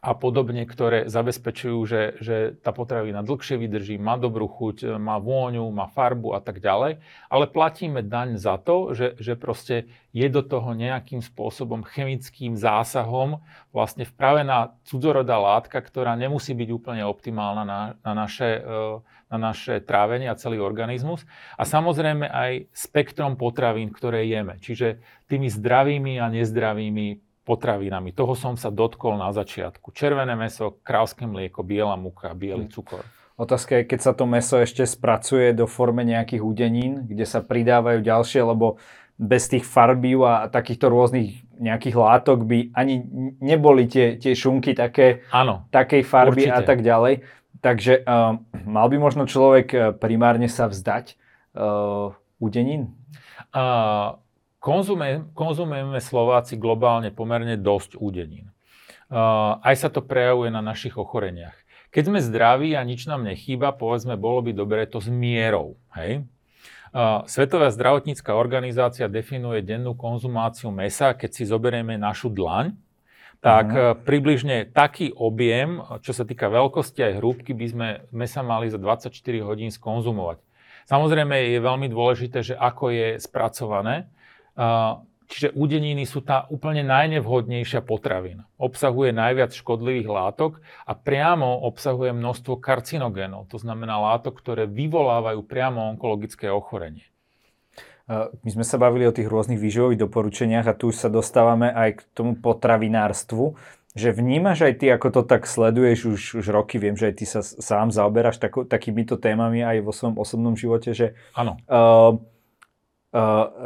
a 0.02 0.18
podobne, 0.18 0.66
ktoré 0.66 1.06
zabezpečujú, 1.06 1.78
že, 1.86 2.02
že 2.18 2.36
tá 2.58 2.74
potravina 2.74 3.22
dlhšie 3.22 3.54
vydrží, 3.54 4.02
má 4.02 4.18
dobrú 4.18 4.50
chuť, 4.50 4.98
má 4.98 5.22
vôňu, 5.22 5.62
má 5.70 5.86
farbu 5.86 6.34
a 6.34 6.42
tak 6.42 6.58
ďalej. 6.58 6.98
Ale 7.30 7.46
platíme 7.46 8.02
daň 8.02 8.34
za 8.34 8.58
to, 8.58 8.98
že, 8.98 9.14
že 9.22 9.38
proste 9.38 9.86
je 10.10 10.26
do 10.26 10.42
toho 10.42 10.74
nejakým 10.74 11.22
spôsobom 11.22 11.86
chemickým 11.86 12.58
zásahom 12.58 13.46
vlastne 13.70 14.02
vpravená 14.02 14.74
cudzorodá 14.82 15.38
látka, 15.38 15.78
ktorá 15.78 16.18
nemusí 16.18 16.50
byť 16.50 16.68
úplne 16.74 17.06
optimálna 17.06 17.62
na, 17.62 17.80
na, 18.02 18.12
naše, 18.26 18.58
e, 18.58 18.98
na 19.30 19.38
naše 19.38 19.78
trávenie 19.86 20.26
a 20.26 20.34
celý 20.34 20.58
organizmus. 20.58 21.22
A 21.54 21.62
samozrejme 21.62 22.26
aj 22.26 22.74
spektrom 22.74 23.38
potravín, 23.38 23.94
ktoré 23.94 24.26
jeme. 24.26 24.58
Čiže 24.58 24.98
tými 25.30 25.46
zdravými 25.46 26.18
a 26.18 26.26
nezdravými 26.26 27.31
potravinami. 27.42 28.14
Toho 28.14 28.38
som 28.38 28.54
sa 28.54 28.70
dotkol 28.70 29.18
na 29.18 29.34
začiatku. 29.34 29.90
Červené 29.90 30.38
meso, 30.38 30.78
krávské 30.86 31.26
mlieko, 31.26 31.66
biela 31.66 31.98
muka, 31.98 32.30
biely 32.34 32.70
hm. 32.70 32.72
cukor. 32.72 33.04
Otázka 33.40 33.82
je, 33.82 33.88
keď 33.88 34.00
sa 34.00 34.12
to 34.12 34.28
meso 34.28 34.60
ešte 34.60 34.84
spracuje 34.84 35.56
do 35.56 35.66
forme 35.66 36.04
nejakých 36.06 36.42
udenín, 36.44 37.08
kde 37.08 37.26
sa 37.26 37.40
pridávajú 37.42 38.04
ďalšie, 38.04 38.44
lebo 38.44 38.78
bez 39.18 39.48
tých 39.48 39.64
farbív 39.66 40.24
a 40.26 40.46
takýchto 40.52 40.90
rôznych 40.90 41.42
nejakých 41.62 41.96
látok 41.96 42.42
by 42.42 42.74
ani 42.74 43.06
neboli 43.38 43.86
tie, 43.86 44.18
tie 44.18 44.34
šunky 44.34 44.74
také, 44.74 45.22
Áno, 45.30 45.70
takej 45.70 46.02
farby 46.02 46.50
určite. 46.50 46.58
a 46.58 46.60
tak 46.62 46.82
ďalej. 46.82 47.22
Takže 47.62 48.02
uh, 48.02 48.42
mal 48.66 48.86
by 48.90 48.96
možno 48.98 49.22
človek 49.22 49.66
eh, 49.70 49.80
primárne 49.94 50.50
sa 50.50 50.66
vzdať 50.66 51.14
uh, 51.54 52.10
udenín? 52.42 52.98
Uh, 53.54 54.18
Konzumujeme, 54.62 55.34
konzumujeme 55.34 55.98
Slováci 55.98 56.54
globálne 56.54 57.10
pomerne 57.10 57.58
dosť 57.58 57.98
údenín. 57.98 58.54
Uh, 59.10 59.58
aj 59.58 59.74
sa 59.74 59.88
to 59.90 60.06
prejavuje 60.06 60.54
na 60.54 60.62
našich 60.62 60.94
ochoreniach. 60.94 61.58
Keď 61.90 62.02
sme 62.06 62.22
zdraví 62.22 62.78
a 62.78 62.86
nič 62.86 63.10
nám 63.10 63.26
nechýba, 63.26 63.74
povedzme, 63.74 64.14
bolo 64.14 64.38
by 64.46 64.54
dobre 64.54 64.86
to 64.86 65.02
s 65.02 65.10
mierou. 65.10 65.74
Hej? 65.98 66.22
Uh, 66.94 67.26
Svetová 67.26 67.74
zdravotnícká 67.74 68.38
organizácia 68.38 69.10
definuje 69.10 69.66
dennú 69.66 69.98
konzumáciu 69.98 70.70
mesa, 70.70 71.10
keď 71.18 71.30
si 71.34 71.42
zoberieme 71.42 71.98
našu 71.98 72.30
dlaň, 72.30 72.70
tak 73.42 73.66
uh-huh. 73.66 73.98
približne 74.06 74.70
taký 74.70 75.10
objem, 75.10 75.82
čo 76.06 76.14
sa 76.14 76.22
týka 76.22 76.46
veľkosti 76.46 77.02
aj 77.02 77.18
hrúbky, 77.18 77.50
by 77.50 77.66
sme 77.66 77.88
mesa 78.14 78.46
mali 78.46 78.70
za 78.70 78.78
24 78.78 79.10
hodín 79.42 79.74
skonzumovať. 79.74 80.38
Samozrejme 80.86 81.50
je 81.50 81.58
veľmi 81.58 81.90
dôležité, 81.90 82.46
že 82.46 82.54
ako 82.54 82.94
je 82.94 83.06
spracované, 83.18 84.06
Čiže 85.32 85.56
údeniny 85.56 86.04
sú 86.04 86.20
tá 86.20 86.44
úplne 86.52 86.84
najnevhodnejšia 86.84 87.80
potravina. 87.88 88.44
Obsahuje 88.60 89.16
najviac 89.16 89.56
škodlivých 89.56 90.04
látok 90.12 90.60
a 90.84 90.92
priamo 90.92 91.64
obsahuje 91.64 92.12
množstvo 92.12 92.60
karcinogénov, 92.60 93.48
to 93.48 93.56
znamená 93.56 93.96
látok, 93.96 94.36
ktoré 94.44 94.68
vyvolávajú 94.68 95.40
priamo 95.48 95.88
onkologické 95.96 96.52
ochorenie. 96.52 97.08
My 98.12 98.50
sme 98.52 98.60
sa 98.60 98.76
bavili 98.76 99.08
o 99.08 99.14
tých 99.14 99.24
rôznych 99.24 99.56
výživových 99.56 100.04
doporučeniach 100.04 100.68
a 100.68 100.76
tu 100.76 100.92
už 100.92 101.00
sa 101.00 101.08
dostávame 101.08 101.72
aj 101.72 101.90
k 101.96 102.00
tomu 102.12 102.36
potravinárstvu. 102.36 103.56
Že 103.96 104.08
vnímaš 104.12 104.68
aj 104.68 104.84
ty, 104.84 104.92
ako 104.92 105.08
to 105.16 105.22
tak 105.24 105.48
sleduješ 105.48 105.98
už, 106.12 106.20
už 106.40 106.46
roky, 106.52 106.76
viem, 106.76 106.96
že 106.96 107.08
aj 107.08 107.14
ty 107.16 107.24
sa 107.24 107.40
sám 107.40 107.92
zaoberáš 107.92 108.40
tako, 108.40 108.64
takýmito 108.68 109.16
témami 109.16 109.64
aj 109.64 109.84
vo 109.84 109.92
svojom 109.92 110.16
osobnom 110.16 110.56
živote, 110.56 110.92
že 110.92 111.16
Áno. 111.36 111.56
Uh, 111.68 112.16
Uh, 112.16 112.20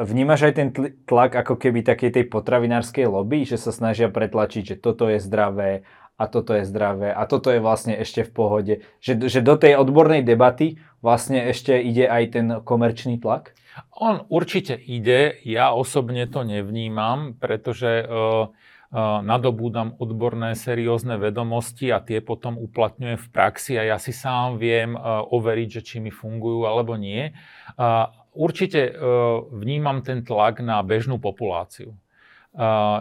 vnímaš 0.03 0.51
aj 0.51 0.55
ten 0.59 0.69
tlak 1.07 1.39
ako 1.39 1.55
keby 1.55 1.87
takej 1.87 2.11
tej 2.11 2.25
potravinárskej 2.27 3.07
lobby, 3.07 3.47
že 3.47 3.55
sa 3.55 3.71
snažia 3.71 4.11
pretlačiť, 4.11 4.75
že 4.75 4.77
toto 4.83 5.07
je 5.07 5.23
zdravé 5.23 5.87
a 6.17 6.25
toto 6.27 6.57
je 6.57 6.65
zdravé 6.65 7.13
a 7.13 7.23
toto 7.29 7.53
je 7.53 7.61
vlastne 7.61 7.95
ešte 7.95 8.25
v 8.27 8.31
pohode. 8.33 8.75
Že, 8.99 9.29
že 9.29 9.41
do 9.45 9.55
tej 9.55 9.77
odbornej 9.79 10.25
debaty 10.25 10.81
vlastne 11.05 11.47
ešte 11.47 11.77
ide 11.79 12.09
aj 12.09 12.23
ten 12.33 12.47
komerčný 12.65 13.21
tlak? 13.21 13.55
On 13.93 14.25
určite 14.33 14.75
ide, 14.75 15.37
ja 15.45 15.77
osobne 15.77 16.25
to 16.25 16.41
nevnímam, 16.41 17.37
pretože 17.37 18.03
uh, 18.03 18.49
uh, 18.49 19.21
nadobúdam 19.21 19.93
odborné 20.01 20.57
seriózne 20.57 21.21
vedomosti 21.21 21.93
a 21.93 22.01
tie 22.01 22.25
potom 22.25 22.57
uplatňujem 22.57 23.21
v 23.21 23.29
praxi 23.29 23.77
a 23.77 23.85
ja 23.85 24.01
si 24.01 24.17
sám 24.17 24.57
viem 24.57 24.97
uh, 24.97 25.21
overiť, 25.29 25.69
že 25.69 25.83
či 25.85 25.97
mi 26.01 26.09
fungujú 26.09 26.65
alebo 26.65 26.97
nie. 26.97 27.37
Uh, 27.77 28.09
určite 28.37 28.81
e, 28.87 28.93
vnímam 29.51 30.05
ten 30.05 30.21
tlak 30.23 30.61
na 30.61 30.85
bežnú 30.85 31.17
populáciu. 31.17 31.91
E, 31.93 31.97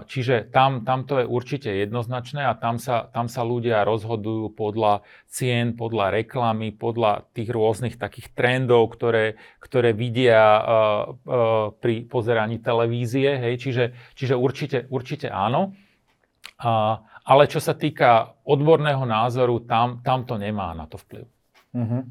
čiže 0.08 0.48
tam, 0.50 0.88
tam 0.88 1.04
to 1.04 1.20
je 1.20 1.25
určite 1.27 1.68
jednoznačné 1.68 2.48
a 2.48 2.56
tam 2.56 2.80
sa, 2.80 3.12
tam 3.12 3.27
sa 3.27 3.44
ľudia 3.44 3.84
rozhodujú 3.84 4.56
podľa 4.56 5.04
cien, 5.27 5.75
podľa 5.75 6.15
reklamy, 6.15 6.72
podľa 6.72 7.27
tých 7.36 7.51
rôznych 7.51 8.00
takých 8.00 8.32
trendov, 8.32 8.96
ktoré, 8.96 9.36
ktoré 9.60 9.92
vidia 9.92 10.44
uh, 10.44 11.72
pri 11.75 12.08
pozeraní 12.08 12.63
televízie. 12.63 13.36
Hej? 13.36 13.54
Čiže, 13.60 13.84
čiže 14.15 14.36
určite, 14.39 14.88
určite 14.88 15.27
áno. 15.27 15.75
Ale 17.25 17.44
čo 17.51 17.60
sa 17.60 17.75
týka 17.75 18.39
odborného 18.48 19.04
názoru, 19.04 19.60
tam, 19.68 20.00
tam 20.00 20.24
to 20.24 20.39
nemá 20.39 20.72
na 20.72 20.88
to 20.88 20.96
vplyv. 20.96 21.27
Uh-huh. 21.75 22.01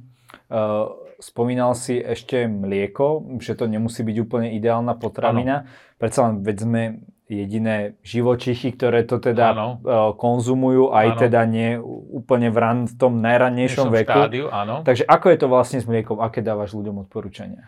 Uh 0.53 1.04
spomínal 1.19 1.75
si 1.75 1.99
ešte 1.99 2.47
mlieko, 2.47 3.39
že 3.43 3.55
to 3.59 3.67
nemusí 3.67 4.03
byť 4.03 4.17
úplne 4.23 4.49
ideálna 4.55 4.95
potravina. 4.97 5.67
Ano. 5.67 5.97
Predsa 5.99 6.19
len, 6.31 6.35
veď 6.43 6.57
sme 6.61 6.83
jediné 7.25 7.97
živočichy, 8.05 8.77
ktoré 8.77 9.09
to 9.09 9.17
teda 9.17 9.57
Áno. 9.57 9.81
uh, 9.81 10.13
konzumujú, 10.13 10.93
aj 10.93 11.17
Áno. 11.17 11.21
teda 11.25 11.41
nie 11.49 11.81
úplne 12.13 12.53
v, 12.53 12.57
ran, 12.61 12.79
v 12.85 12.95
tom 13.01 13.25
najrannejšom 13.25 13.89
veku. 13.89 14.13
štádiu, 14.13 14.47
áno. 14.53 14.85
Takže 14.85 15.09
ako 15.09 15.27
je 15.33 15.39
to 15.41 15.47
vlastne 15.49 15.79
s 15.81 15.89
mliekom? 15.89 16.21
Aké 16.21 16.45
dávaš 16.45 16.77
ľuďom 16.77 17.09
odporúčania? 17.09 17.65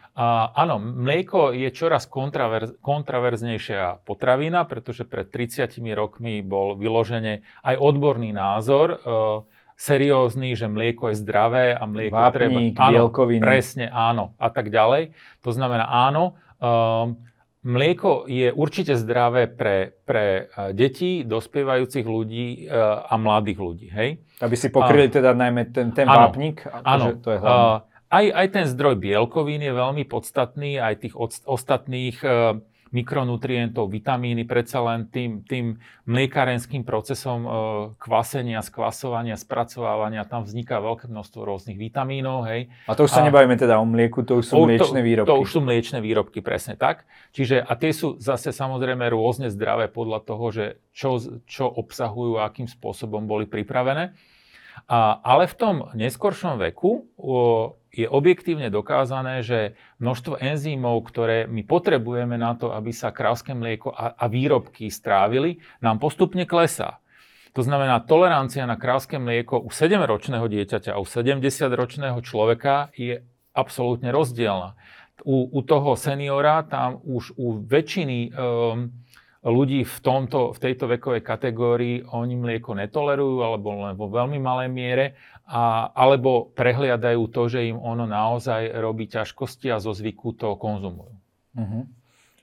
Áno, 0.52 0.76
mlieko 0.76 1.56
je 1.56 1.72
čoraz 1.72 2.04
kontraver, 2.04 2.76
kontraverznejšia 2.84 4.04
potravina, 4.04 4.68
pretože 4.68 5.08
pred 5.08 5.32
30 5.32 5.72
rokmi 5.96 6.44
bol 6.44 6.76
vyložene 6.76 7.40
aj 7.64 7.80
odborný 7.80 8.36
názor, 8.36 8.86
e, 8.92 8.96
seriózny, 9.76 10.56
že 10.56 10.72
mlieko 10.72 11.12
je 11.12 11.20
zdravé 11.20 11.76
a 11.76 11.84
mlieko 11.84 12.16
Vápnik, 12.16 12.32
treba... 12.32 12.58
Áno, 12.80 12.92
bielkoviny. 12.96 13.44
presne, 13.44 13.86
áno, 13.92 14.32
a 14.40 14.48
tak 14.48 14.72
ďalej. 14.72 15.12
To 15.44 15.50
znamená 15.52 15.84
áno, 15.84 16.40
um, 16.56 17.20
mlieko 17.60 18.24
je 18.24 18.48
určite 18.56 18.96
zdravé 18.96 19.50
pre, 19.50 19.92
pre 20.06 20.48
e, 20.48 20.72
deti, 20.72 21.26
dospievajúcich 21.26 22.06
ľudí 22.06 22.70
e, 22.70 22.72
a 23.04 23.14
mladých 23.18 23.58
ľudí, 23.58 23.88
hej? 23.90 24.22
Aby 24.38 24.54
si 24.54 24.70
pokryli 24.70 25.10
teda 25.10 25.34
najmä 25.34 25.74
ten, 25.74 25.90
ten 25.90 26.06
Áno. 26.06 26.30
vápnik? 26.30 26.62
Áno. 26.86 27.18
To 27.18 27.28
je 27.34 27.38
hlavné. 27.42 27.66
Uh, 27.66 27.76
aj, 28.06 28.26
aj 28.32 28.46
ten 28.54 28.64
zdroj 28.70 28.94
bielkovín 29.02 29.66
je 29.66 29.74
veľmi 29.74 30.06
podstatný, 30.06 30.78
aj 30.78 30.94
tých 31.02 31.14
od, 31.18 31.34
ostatných 31.42 32.16
uh, 32.22 32.62
mikronutrientov, 32.94 33.90
vitamíny, 33.90 34.46
predsa 34.46 34.78
len 34.82 35.10
tým, 35.10 35.42
tým 35.42 35.78
mliekarenským 36.06 36.86
procesom 36.86 37.40
uh, 37.42 37.52
kvasenia, 37.98 38.62
skvasovania, 38.62 39.34
spracovávania, 39.34 40.22
tam 40.26 40.46
vzniká 40.46 40.78
veľké 40.78 41.10
množstvo 41.10 41.40
rôznych 41.42 41.78
vitamínov, 41.78 42.46
hej. 42.46 42.70
A 42.86 42.94
to 42.94 43.06
už 43.06 43.10
sa 43.10 43.22
a- 43.22 43.26
nebavíme 43.26 43.58
teda 43.58 43.82
o 43.82 43.86
mlieku, 43.86 44.22
to 44.22 44.38
už 44.38 44.44
sú 44.50 44.54
O, 44.54 44.70
mliečne 44.70 45.02
výrobky. 45.02 45.28
To, 45.28 45.38
to 45.38 45.42
už 45.42 45.50
sú 45.50 45.60
mliečne 45.66 45.98
výrobky, 45.98 46.38
presne 46.44 46.78
tak. 46.78 47.08
Čiže 47.34 47.62
a 47.62 47.72
tie 47.74 47.90
sú 47.90 48.16
zase 48.22 48.54
samozrejme 48.54 49.02
rôzne 49.10 49.50
zdravé 49.50 49.90
podľa 49.90 50.22
toho, 50.22 50.44
že 50.54 50.64
čo, 50.94 51.18
čo 51.44 51.66
obsahujú 51.66 52.38
a 52.38 52.46
akým 52.48 52.70
spôsobom 52.70 53.26
boli 53.26 53.50
pripravené. 53.50 54.14
A, 54.86 55.18
ale 55.18 55.50
v 55.50 55.54
tom 55.58 55.76
neskoršom 55.98 56.62
veku 56.62 57.10
o, 57.18 57.74
je 57.90 58.06
objektívne 58.06 58.70
dokázané, 58.70 59.42
že 59.42 59.74
množstvo 59.98 60.38
enzýmov, 60.38 61.02
ktoré 61.10 61.50
my 61.50 61.66
potrebujeme 61.66 62.38
na 62.38 62.54
to, 62.54 62.70
aby 62.70 62.94
sa 62.94 63.10
krávské 63.10 63.50
mlieko 63.50 63.90
a, 63.90 64.14
a 64.14 64.24
výrobky 64.30 64.86
strávili, 64.86 65.58
nám 65.82 65.98
postupne 65.98 66.46
klesá. 66.46 67.02
To 67.56 67.64
znamená, 67.64 68.04
tolerancia 68.04 68.68
na 68.68 68.76
krávské 68.76 69.16
mlieko 69.16 69.58
u 69.58 69.72
7-ročného 69.72 70.44
dieťaťa 70.44 70.92
a 70.92 71.00
u 71.00 71.08
70-ročného 71.08 72.20
človeka 72.20 72.92
je 72.92 73.24
absolútne 73.56 74.12
rozdielna. 74.12 74.76
U, 75.24 75.48
u 75.48 75.64
toho 75.64 75.96
seniora 75.96 76.60
tam 76.68 77.00
už 77.00 77.32
u 77.40 77.56
väčšiny 77.64 78.18
um, 78.28 78.92
ľudí 79.46 79.86
v, 79.86 79.96
tomto, 80.02 80.50
v 80.50 80.58
tejto 80.58 80.90
vekovej 80.90 81.22
kategórii 81.22 82.02
oni 82.02 82.34
mlieko 82.34 82.74
netolerujú 82.74 83.46
alebo 83.46 83.86
len 83.86 83.94
vo 83.94 84.10
veľmi 84.10 84.42
malej 84.42 84.68
miere 84.74 85.06
a, 85.46 85.94
alebo 85.94 86.50
prehliadajú 86.50 87.22
to, 87.30 87.42
že 87.46 87.70
im 87.70 87.78
ono 87.78 88.10
naozaj 88.10 88.74
robí 88.74 89.06
ťažkosti 89.06 89.70
a 89.70 89.78
zo 89.78 89.94
zvyku 89.94 90.34
to 90.34 90.58
konzumujú. 90.58 91.14
Uh-huh. 91.54 91.82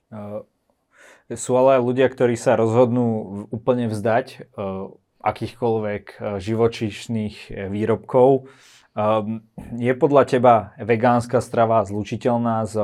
Uh, 0.09 0.47
sú 1.35 1.59
ale 1.59 1.77
aj 1.77 1.81
ľudia, 1.83 2.07
ktorí 2.07 2.39
sa 2.39 2.55
rozhodnú 2.55 3.47
úplne 3.51 3.91
vzdať 3.91 4.55
uh, 4.55 4.95
akýchkoľvek 5.19 6.03
uh, 6.15 6.39
živočíšnych 6.39 7.35
uh, 7.51 7.67
výrobkov. 7.67 8.47
Um, 8.95 9.43
je 9.75 9.91
podľa 9.91 10.23
teba 10.29 10.55
vegánska 10.79 11.43
strava 11.43 11.83
zlučiteľná 11.83 12.63
s 12.63 12.77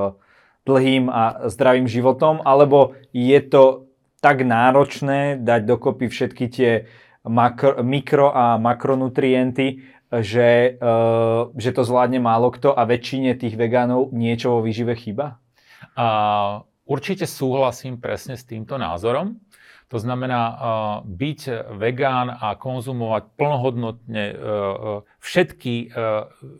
dlhým 0.68 1.08
a 1.08 1.48
zdravým 1.48 1.88
životom, 1.88 2.44
alebo 2.44 3.00
je 3.16 3.40
to 3.46 3.89
tak 4.20 4.44
náročné 4.44 5.40
dať 5.40 5.62
dokopy 5.64 6.12
všetky 6.12 6.46
tie 6.52 6.72
makro, 7.28 7.80
mikro 7.84 8.32
a 8.32 8.60
makronutrienty, 8.60 9.84
že, 10.10 10.80
uh, 10.82 11.54
že 11.54 11.70
to 11.72 11.82
zvládne 11.86 12.20
málo 12.20 12.50
kto 12.50 12.74
a 12.74 12.84
väčšine 12.84 13.38
tých 13.38 13.56
vegánov 13.56 14.10
niečo 14.12 14.58
vo 14.58 14.66
výžive 14.66 14.98
chýba? 14.98 15.38
A 15.96 16.08
určite 16.90 17.30
súhlasím 17.30 18.02
presne 18.02 18.36
s 18.36 18.44
týmto 18.44 18.76
názorom. 18.76 19.38
To 19.90 19.98
znamená 19.98 20.42
uh, 20.46 20.56
byť 21.02 21.74
vegán 21.82 22.30
a 22.30 22.54
konzumovať 22.54 23.34
plnohodnotne 23.34 24.24
uh, 24.30 24.38
uh, 24.38 25.02
všetky 25.20 25.92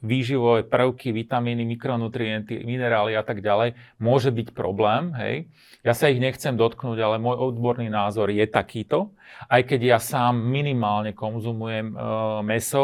výživové 0.04 0.68
prvky, 0.68 1.16
vitamíny, 1.16 1.64
mikronutrienty, 1.64 2.60
minerály 2.68 3.16
a 3.16 3.24
tak 3.24 3.40
ďalej, 3.40 3.80
môže 4.04 4.36
byť 4.36 4.52
problém. 4.52 5.16
Hej. 5.16 5.48
Ja 5.88 5.96
sa 5.96 6.12
ich 6.12 6.20
nechcem 6.20 6.60
dotknúť, 6.60 7.00
ale 7.00 7.24
môj 7.24 7.40
odborný 7.40 7.88
názor 7.88 8.28
je 8.36 8.44
takýto. 8.44 9.16
Aj 9.48 9.64
keď 9.64 9.96
ja 9.96 10.00
sám 10.04 10.44
minimálne 10.44 11.16
konzumujem 11.16 11.96
meso, 12.44 12.84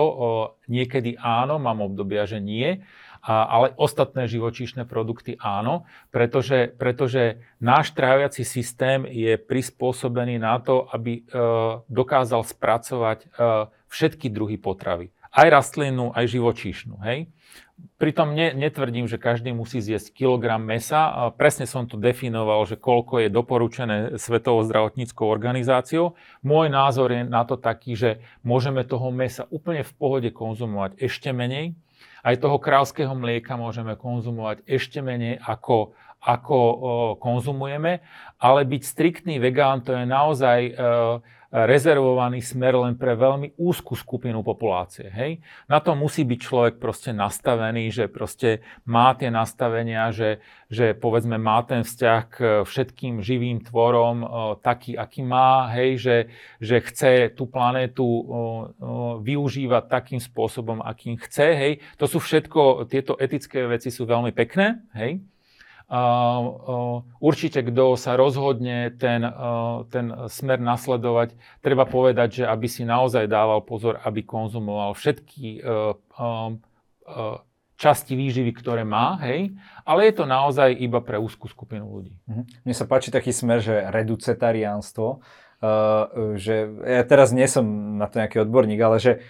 niekedy 0.71 1.19
áno, 1.19 1.59
mám 1.59 1.83
obdobia, 1.83 2.23
že 2.23 2.39
nie, 2.39 2.79
a, 3.25 3.49
ale 3.49 3.73
ostatné 3.81 4.29
živočíšne 4.29 4.85
produkty 4.85 5.33
áno, 5.41 5.89
pretože, 6.13 6.69
pretože 6.77 7.41
náš 7.57 7.89
tráviaci 7.97 8.45
systém 8.45 9.09
je 9.09 9.33
prispôsobený 9.41 10.37
na 10.37 10.61
to, 10.61 10.85
aby 10.93 11.25
e, 11.25 11.41
dokázal 11.89 12.45
spracovať 12.45 13.25
e, 13.25 13.27
všetky 13.89 14.29
druhy 14.29 14.61
potravy. 14.61 15.09
Aj 15.33 15.49
rastlinnú, 15.49 16.13
aj 16.13 16.37
živočíšnu. 16.37 17.01
Hej? 17.01 17.33
Pritom 17.97 18.31
ne, 18.37 18.53
netvrdím, 18.55 19.09
že 19.09 19.19
každý 19.19 19.51
musí 19.51 19.81
zjesť 19.83 20.15
kilogram 20.15 20.63
mesa. 20.63 21.11
A 21.11 21.21
presne 21.33 21.67
som 21.67 21.89
to 21.89 21.99
definoval, 21.99 22.63
že 22.63 22.79
koľko 22.79 23.25
je 23.25 23.29
doporučené 23.33 23.97
Svetovou 24.21 24.63
zdravotníckou 24.63 25.27
organizáciou. 25.27 26.15
Môj 26.39 26.71
názor 26.71 27.11
je 27.11 27.27
na 27.27 27.43
to 27.43 27.59
taký, 27.59 27.97
že 27.97 28.23
môžeme 28.47 28.85
toho 28.87 29.11
mesa 29.11 29.49
úplne 29.51 29.83
v 29.83 29.91
pohode 29.97 30.29
konzumovať 30.31 31.01
ešte 31.03 31.35
menej. 31.35 31.75
Aj 32.25 32.33
toho 32.41 32.57
kráľského 32.57 33.13
mlieka 33.13 33.53
môžeme 33.53 33.93
konzumovať 33.93 34.65
ešte 34.65 34.97
menej 34.97 35.37
ako, 35.45 35.93
ako 36.25 36.57
konzumujeme, 37.21 38.01
ale 38.41 38.65
byť 38.65 38.81
striktný 38.81 39.37
vegán 39.37 39.85
to 39.85 39.93
je 39.93 40.09
naozaj 40.09 40.59
e, 40.65 40.71
rezervovaný 41.55 42.43
smer 42.43 42.75
len 42.75 42.99
pre 42.99 43.15
veľmi 43.15 43.55
úzkú 43.55 43.95
skupinu 43.95 44.43
populácie. 44.43 45.07
Hej? 45.07 45.39
Na 45.71 45.79
to 45.79 45.95
musí 45.95 46.27
byť 46.27 46.39
človek 46.43 46.75
proste 46.83 47.15
nastavený, 47.15 47.95
že 47.95 48.11
proste 48.11 48.59
má 48.83 49.15
tie 49.15 49.31
nastavenia, 49.31 50.11
že, 50.11 50.43
že 50.67 50.91
povedzme 50.91 51.39
má 51.39 51.63
ten 51.63 51.87
vzťah 51.87 52.21
k 52.27 52.35
všetkým 52.67 53.23
živým 53.23 53.63
tvorom 53.63 54.27
taký, 54.59 54.99
aký 54.99 55.23
má, 55.23 55.71
hej? 55.71 55.95
Že, 55.95 56.17
že 56.59 56.75
chce 56.91 57.11
tú 57.31 57.47
planétu 57.47 58.03
využívať 59.23 59.83
takým 59.87 60.19
spôsobom, 60.19 60.83
akým 60.83 61.15
chce. 61.15 61.47
Hej? 61.55 61.73
To 61.95 62.11
sú 62.11 62.19
všetko, 62.19 62.91
tieto 62.91 63.15
etické 63.15 63.63
veci 63.63 63.87
sú 63.87 64.03
veľmi 64.03 64.35
pekné. 64.35 64.83
Hej? 64.91 65.23
Určite, 67.21 67.61
kto 67.61 67.93
sa 67.93 68.17
rozhodne 68.17 68.89
ten, 68.97 69.21
ten 69.93 70.05
smer 70.33 70.57
nasledovať, 70.57 71.37
treba 71.61 71.85
povedať, 71.85 72.41
že 72.41 72.43
aby 72.49 72.65
si 72.65 72.81
naozaj 72.89 73.29
dával 73.29 73.61
pozor, 73.61 74.01
aby 74.01 74.25
konzumoval 74.25 74.97
všetky 74.97 75.61
uh, 75.61 75.93
časti 77.77 78.17
výživy, 78.17 78.51
ktoré 78.57 78.81
má, 78.81 79.21
hej, 79.29 79.53
ale 79.85 80.09
je 80.09 80.13
to 80.17 80.25
naozaj 80.25 80.73
iba 80.73 81.05
pre 81.05 81.21
úzkú 81.21 81.45
skupinu 81.45 81.85
ľudí. 81.85 82.17
Mhm. 82.25 82.65
Mne 82.65 82.73
sa 82.73 82.89
páči 82.89 83.13
taký 83.13 83.29
smer, 83.29 83.61
že 83.61 83.85
reducetariánstvo, 83.93 85.21
uh, 85.21 86.33
že 86.33 86.65
ja 86.81 87.05
teraz 87.05 87.29
nie 87.29 87.45
som 87.45 87.61
na 88.01 88.09
to 88.09 88.25
nejaký 88.25 88.41
odborník, 88.41 88.81
ale 88.81 88.97
že 88.97 89.21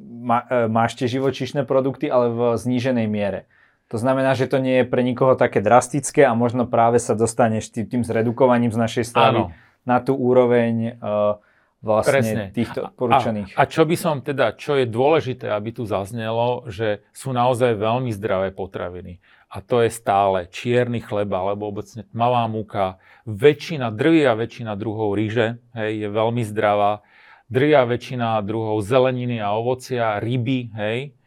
má, 0.00 0.48
uh, 0.48 0.64
máš 0.64 0.96
tie 0.96 1.12
živočíšne 1.12 1.68
produkty, 1.68 2.08
ale 2.08 2.32
v 2.32 2.40
zníženej 2.56 3.04
miere. 3.04 3.44
To 3.90 3.98
znamená, 3.98 4.38
že 4.38 4.46
to 4.46 4.62
nie 4.62 4.82
je 4.82 4.86
pre 4.86 5.02
nikoho 5.02 5.34
také 5.34 5.58
drastické 5.58 6.22
a 6.22 6.32
možno 6.38 6.70
práve 6.70 7.02
sa 7.02 7.18
dostaneš 7.18 7.74
tým, 7.74 7.86
tým 7.90 8.02
zredukovaním 8.06 8.70
z 8.70 8.78
našej 8.78 9.04
stravy 9.10 9.50
Áno. 9.50 9.54
na 9.82 9.98
tú 9.98 10.14
úroveň 10.14 10.94
uh, 11.02 11.42
vlastne 11.82 12.12
Presne. 12.22 12.44
týchto 12.54 12.86
odporúčaných. 12.92 13.56
A, 13.58 13.66
a 13.66 13.70
čo 13.70 13.82
by 13.82 13.96
som 13.98 14.22
teda, 14.22 14.54
čo 14.54 14.78
je 14.78 14.86
dôležité, 14.86 15.50
aby 15.50 15.74
tu 15.74 15.88
zaznelo, 15.88 16.68
že 16.70 17.02
sú 17.10 17.34
naozaj 17.34 17.74
veľmi 17.74 18.14
zdravé 18.14 18.54
potraviny. 18.54 19.18
A 19.50 19.58
to 19.58 19.82
je 19.82 19.90
stále 19.90 20.46
čierny 20.46 21.02
chleba, 21.02 21.42
alebo 21.42 21.66
obecne 21.66 22.06
tmavá 22.06 22.46
múka. 22.46 23.02
Väčšina, 23.26 23.90
drvia 23.90 24.38
väčšina 24.38 24.78
druhov 24.78 25.18
ríže 25.18 25.58
hej, 25.74 26.06
je 26.06 26.08
veľmi 26.14 26.46
zdravá. 26.46 27.02
Drvia 27.50 27.82
väčšina 27.82 28.38
druhov 28.46 28.78
zeleniny 28.86 29.42
a 29.42 29.50
ovocia, 29.58 30.22
ryby, 30.22 30.70
hej, 30.78 31.18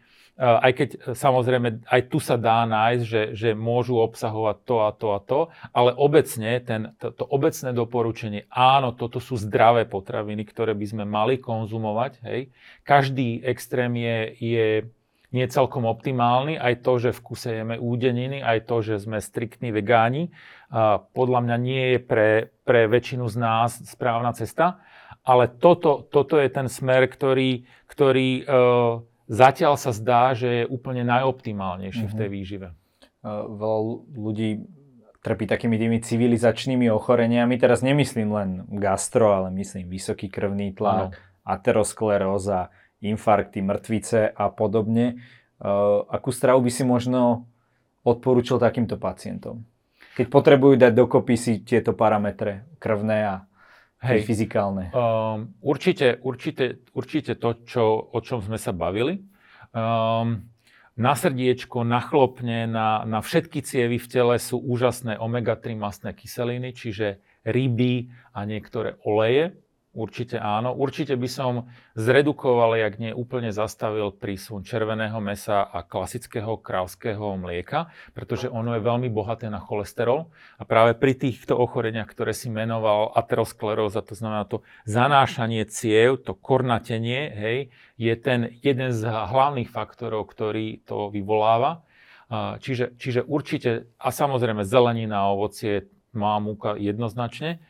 aj 0.41 0.72
keď 0.74 0.89
e, 0.89 0.98
samozrejme 1.13 1.86
aj 1.86 2.02
tu 2.10 2.17
sa 2.17 2.41
dá 2.41 2.65
nájsť, 2.65 3.04
že, 3.06 3.22
že 3.38 3.50
môžu 3.54 4.02
obsahovať 4.02 4.58
to 4.65 4.76
a 4.82 4.89
to 4.89 5.08
a 5.13 5.19
to, 5.22 5.39
ale 5.69 5.93
obecne 5.93 6.58
ten, 6.65 6.98
to, 6.98 7.13
to 7.13 7.24
obecné 7.30 7.69
doporučenie, 7.69 8.50
áno, 8.50 8.98
toto 8.98 9.22
sú 9.22 9.38
zdravé 9.38 9.86
potraviny, 9.86 10.41
ktoré 10.50 10.74
by 10.74 10.86
sme 10.89 11.04
mali 11.06 11.38
konzumovať. 11.38 12.26
Hej. 12.26 12.50
Každý 12.82 13.46
extrém 13.46 13.93
je, 13.93 14.17
je, 14.41 14.67
nie 15.34 15.46
celkom 15.50 15.89
optimálny. 15.89 16.62
Aj 16.62 16.78
to, 16.78 17.02
že 17.02 17.12
v 17.12 17.24
kuse 17.26 17.50
jeme 17.62 17.76
údeniny, 17.82 18.39
aj 18.46 18.69
to, 18.69 18.86
že 18.86 19.02
sme 19.02 19.17
striktní 19.17 19.74
vegáni, 19.74 20.30
podľa 21.13 21.39
mňa 21.41 21.58
nie 21.58 21.84
je 21.98 22.00
pre, 22.00 22.30
pre 22.62 22.86
väčšinu 22.86 23.26
z 23.30 23.36
nás 23.41 23.82
správna 23.82 24.32
cesta. 24.38 24.82
Ale 25.26 25.50
toto, 25.50 26.06
toto 26.06 26.38
je 26.38 26.50
ten 26.54 26.69
smer, 26.69 27.08
ktorý, 27.08 27.63
ktorý 27.88 28.30
e, 28.41 28.43
zatiaľ 29.34 29.82
sa 29.82 29.89
zdá, 29.89 30.38
že 30.38 30.63
je 30.63 30.69
úplne 30.69 31.02
najoptimálnejší 31.10 32.06
mm-hmm. 32.06 32.13
v 32.13 32.19
tej 32.22 32.30
mhm. 32.30 32.36
výžive. 32.38 32.67
Veľa 33.24 33.80
ľudí 34.13 34.50
trpí 35.24 35.48
takými 35.48 35.80
tými 35.80 35.98
civilizačnými 36.04 36.91
ochoreniami. 36.91 37.56
Teraz 37.56 37.80
nemyslím 37.80 38.30
len 38.36 38.50
gastro, 38.67 39.32
ale 39.32 39.50
myslím 39.56 39.88
vysoký 39.88 40.28
krvný 40.28 40.76
tlak, 40.76 41.15
ano. 41.15 41.48
ateroskleróza, 41.48 42.69
infarkty, 43.00 43.63
mŕtvice 43.63 44.28
a 44.36 44.52
podobne. 44.52 45.24
Akú 46.12 46.36
stravu 46.36 46.67
by 46.67 46.72
si 46.76 46.84
možno 46.84 47.48
odporúčil 48.04 48.60
takýmto 48.60 49.00
pacientom? 49.00 49.63
Keď 50.19 50.28
potrebujú 50.28 50.76
dať 50.76 50.91
dokopy 50.91 51.39
si 51.39 51.52
tieto 51.63 51.96
parametre 51.96 52.67
krvné 52.78 53.19
a 53.24 53.36
Hej, 54.04 54.28
fyzikálne. 54.28 54.92
Um, 54.92 55.56
určite, 55.63 56.20
určite, 56.20 56.84
určite 56.92 57.39
to, 57.39 57.63
čo, 57.63 57.84
o 58.12 58.20
čom 58.20 58.44
sme 58.44 58.60
sa 58.60 58.76
bavili. 58.76 59.24
Um, 59.72 60.52
na 60.94 61.13
srdiečko, 61.16 61.88
na 61.88 62.04
chlopne, 62.04 62.68
na, 62.68 63.08
na 63.08 63.24
všetky 63.24 63.63
cievy 63.63 63.98
v 63.98 64.08
tele 64.12 64.36
sú 64.38 64.60
úžasné 64.60 65.18
omega-3 65.18 65.74
masné 65.80 66.12
kyseliny, 66.13 66.76
čiže 66.76 67.24
ryby 67.48 68.12
a 68.36 68.44
niektoré 68.44 69.00
oleje. 69.08 69.58
Určite 69.93 70.41
áno. 70.41 70.73
Určite 70.73 71.13
by 71.13 71.29
som 71.29 71.69
zredukoval, 71.93 72.82
jak 72.82 72.97
nie 72.97 73.13
úplne 73.13 73.53
zastavil 73.53 74.10
prísun 74.10 74.65
červeného 74.65 75.21
mesa 75.21 75.69
a 75.69 75.86
klasického 75.86 76.58
krávského 76.58 77.38
mlieka, 77.38 77.93
pretože 78.17 78.49
ono 78.49 78.73
je 78.73 78.82
veľmi 78.82 79.13
bohaté 79.13 79.53
na 79.53 79.62
cholesterol. 79.62 80.34
A 80.58 80.65
práve 80.65 80.97
pri 80.97 81.13
týchto 81.13 81.53
ochoreniach, 81.62 82.10
ktoré 82.10 82.34
si 82.34 82.49
menoval 82.49 83.13
ateroskleróza, 83.13 84.01
to 84.01 84.17
znamená 84.17 84.49
to 84.49 84.65
zanášanie 84.89 85.62
ciev, 85.69 86.25
to 86.25 86.34
kornatenie, 86.34 87.29
hej, 87.29 87.58
je 88.01 88.17
ten 88.17 88.49
jeden 88.65 88.89
z 88.89 89.06
hlavných 89.06 89.69
faktorov, 89.69 90.25
ktorý 90.25 90.82
to 90.89 91.13
vyvoláva. 91.13 91.86
Čiže, 92.34 92.97
čiže 92.97 93.21
určite, 93.21 93.93
a 94.01 94.10
samozrejme 94.10 94.65
zelenina 94.65 95.29
a 95.29 95.38
ovocie, 95.38 95.86
má 96.17 96.41
múka 96.41 96.73
jednoznačne. 96.82 97.62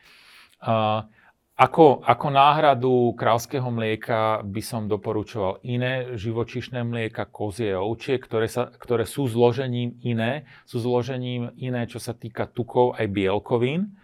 Ako, 1.54 2.02
ako 2.02 2.34
náhradu 2.34 3.14
krávského 3.14 3.70
mlieka 3.70 4.42
by 4.42 4.58
som 4.58 4.90
doporučoval 4.90 5.62
iné 5.62 6.18
živočišné 6.18 6.82
mlieka, 6.82 7.30
kozie 7.30 7.78
ovčie, 7.78 8.18
ktoré, 8.18 8.50
sa, 8.50 8.74
ktoré 8.74 9.06
sú 9.06 9.30
zložením 9.30 9.94
iné, 10.02 10.50
sú 10.66 10.82
zložením 10.82 11.54
iné, 11.54 11.86
čo 11.86 12.02
sa 12.02 12.10
týka 12.10 12.50
tukov 12.50 12.98
aj 12.98 13.06
bielkovín. 13.06 13.94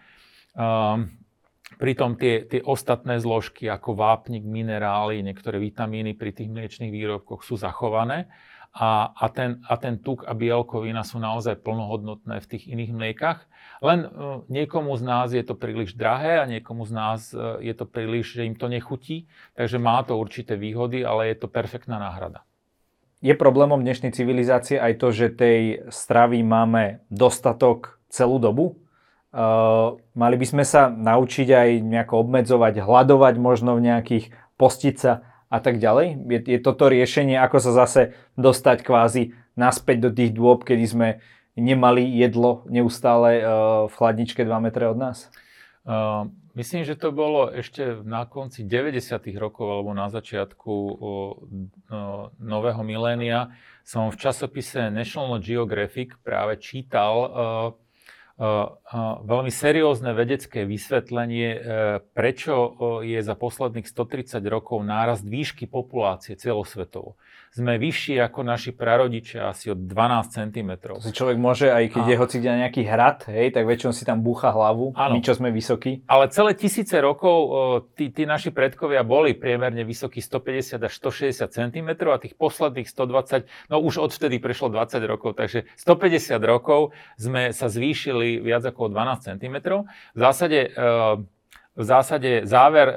Um, 0.55 1.11
pritom 1.75 2.15
tie, 2.15 2.47
tie 2.47 2.63
ostatné 2.63 3.19
zložky 3.19 3.67
ako 3.67 3.99
vápnik, 3.99 4.47
minerály, 4.47 5.19
niektoré 5.19 5.59
vitamíny 5.59 6.15
pri 6.15 6.31
tých 6.31 6.47
mliečných 6.47 6.95
výrobkoch 6.95 7.43
sú 7.43 7.59
zachované 7.59 8.31
a, 8.71 9.11
a, 9.11 9.27
ten, 9.27 9.59
a 9.67 9.75
ten 9.75 9.99
tuk 9.99 10.23
a 10.23 10.31
bielkovina 10.31 11.03
sú 11.03 11.19
naozaj 11.19 11.59
plnohodnotné 11.59 12.39
v 12.39 12.49
tých 12.49 12.71
iných 12.71 12.91
mliekach. 12.95 13.43
Len 13.83 14.07
uh, 14.07 14.47
niekomu 14.47 14.95
z 14.95 15.03
nás 15.03 15.27
je 15.35 15.43
to 15.43 15.59
príliš 15.59 15.99
drahé 15.99 16.39
a 16.39 16.47
niekomu 16.47 16.87
z 16.87 16.91
nás 16.95 17.19
uh, 17.35 17.59
je 17.59 17.75
to 17.75 17.83
príliš, 17.83 18.39
že 18.39 18.47
im 18.47 18.55
to 18.55 18.71
nechutí, 18.71 19.27
takže 19.59 19.75
má 19.75 19.99
to 20.07 20.15
určité 20.15 20.55
výhody, 20.55 21.03
ale 21.03 21.35
je 21.35 21.43
to 21.43 21.51
perfektná 21.51 21.99
náhrada. 21.99 22.47
Je 23.19 23.35
problémom 23.35 23.77
dnešnej 23.77 24.15
civilizácie 24.15 24.81
aj 24.81 24.97
to, 24.97 25.07
že 25.13 25.35
tej 25.35 25.85
stravy 25.91 26.41
máme 26.41 27.05
dostatok 27.11 27.99
celú 28.07 28.39
dobu? 28.39 28.81
Uh, 29.35 29.99
mali 30.15 30.39
by 30.39 30.47
sme 30.47 30.63
sa 30.63 30.87
naučiť 30.87 31.47
aj 31.51 31.69
nejako 31.83 32.23
obmedzovať, 32.23 32.83
hľadovať 32.83 33.35
možno 33.35 33.75
v 33.75 33.87
nejakých, 33.91 34.31
postiť 34.55 34.95
sa 34.95 35.30
a 35.51 35.57
tak 35.59 35.83
ďalej? 35.83 36.15
Je, 36.31 36.39
je 36.55 36.59
toto 36.63 36.87
riešenie, 36.87 37.35
ako 37.35 37.59
sa 37.59 37.71
zase 37.83 38.15
dostať 38.39 38.87
kvázi 38.87 39.35
naspäť 39.59 40.07
do 40.07 40.09
tých 40.15 40.31
dôb, 40.31 40.63
kedy 40.63 40.85
sme 40.87 41.07
nemali 41.59 42.07
jedlo 42.07 42.63
neustále 42.71 43.43
uh, 43.43 43.45
v 43.91 43.93
chladničke 43.99 44.47
2 44.47 44.47
metre 44.63 44.87
od 44.87 44.95
nás? 44.95 45.27
Uh, 45.83 46.31
myslím, 46.55 46.87
že 46.87 46.95
to 46.95 47.11
bolo 47.11 47.51
ešte 47.51 47.99
na 48.07 48.23
konci 48.23 48.63
90. 48.63 49.19
rokov 49.35 49.67
alebo 49.67 49.91
na 49.91 50.07
začiatku 50.07 50.71
uh, 50.71 50.95
uh, 50.95 52.31
nového 52.39 52.81
milénia. 52.87 53.51
Som 53.83 54.07
v 54.07 54.19
časopise 54.23 54.87
National 54.87 55.43
Geographic 55.43 56.15
práve 56.23 56.63
čítal 56.63 57.13
uh, 57.19 57.29
veľmi 59.21 59.53
seriózne 59.53 60.17
vedecké 60.17 60.65
vysvetlenie, 60.65 61.49
e, 61.53 61.59
prečo 62.17 62.73
je 63.05 63.21
za 63.21 63.37
posledných 63.37 63.85
130 63.85 64.41
rokov 64.49 64.81
nárast 64.81 65.21
výšky 65.21 65.69
populácie 65.69 66.33
celosvetovo 66.33 67.21
sme 67.51 67.75
vyšší 67.75 68.15
ako 68.23 68.47
naši 68.47 68.71
prarodičia 68.71 69.51
asi 69.51 69.75
od 69.75 69.83
12 69.83 70.39
cm. 70.39 70.71
Si 71.03 71.11
človek 71.11 71.35
môže, 71.35 71.67
aj 71.67 71.91
keď 71.91 72.03
a... 72.07 72.09
je 72.09 72.15
hoci 72.15 72.35
kde 72.39 72.51
nejaký 72.63 72.81
hrad, 72.87 73.27
hej, 73.27 73.51
tak 73.51 73.67
väčšinou 73.67 73.91
si 73.91 74.07
tam 74.07 74.23
búcha 74.23 74.55
hlavu, 74.55 74.95
ano. 74.95 75.11
my 75.11 75.19
čo 75.19 75.35
sme 75.35 75.51
vysokí. 75.51 76.07
Ale 76.07 76.31
celé 76.31 76.55
tisíce 76.55 76.95
rokov 77.03 77.35
tí, 77.99 78.07
tí 78.07 78.23
naši 78.23 78.55
predkovia 78.55 79.03
boli 79.03 79.35
priemerne 79.35 79.83
vysokí 79.83 80.23
150 80.23 80.79
až 80.79 80.93
160 80.95 81.51
cm 81.51 81.89
a 82.07 82.17
tých 82.23 82.39
posledných 82.39 82.87
120, 82.87 83.43
no 83.67 83.83
už 83.83 83.99
odvtedy 83.99 84.39
prešlo 84.39 84.71
20 84.71 85.03
rokov, 85.03 85.35
takže 85.35 85.67
150 85.75 86.39
rokov 86.47 86.95
sme 87.19 87.51
sa 87.51 87.67
zvýšili 87.67 88.39
viac 88.39 88.63
ako 88.63 88.87
12 88.95 89.27
cm. 89.27 89.55
V 90.15 90.19
zásade 90.19 90.71
v 91.71 91.83
zásade 91.87 92.43
záver 92.43 92.91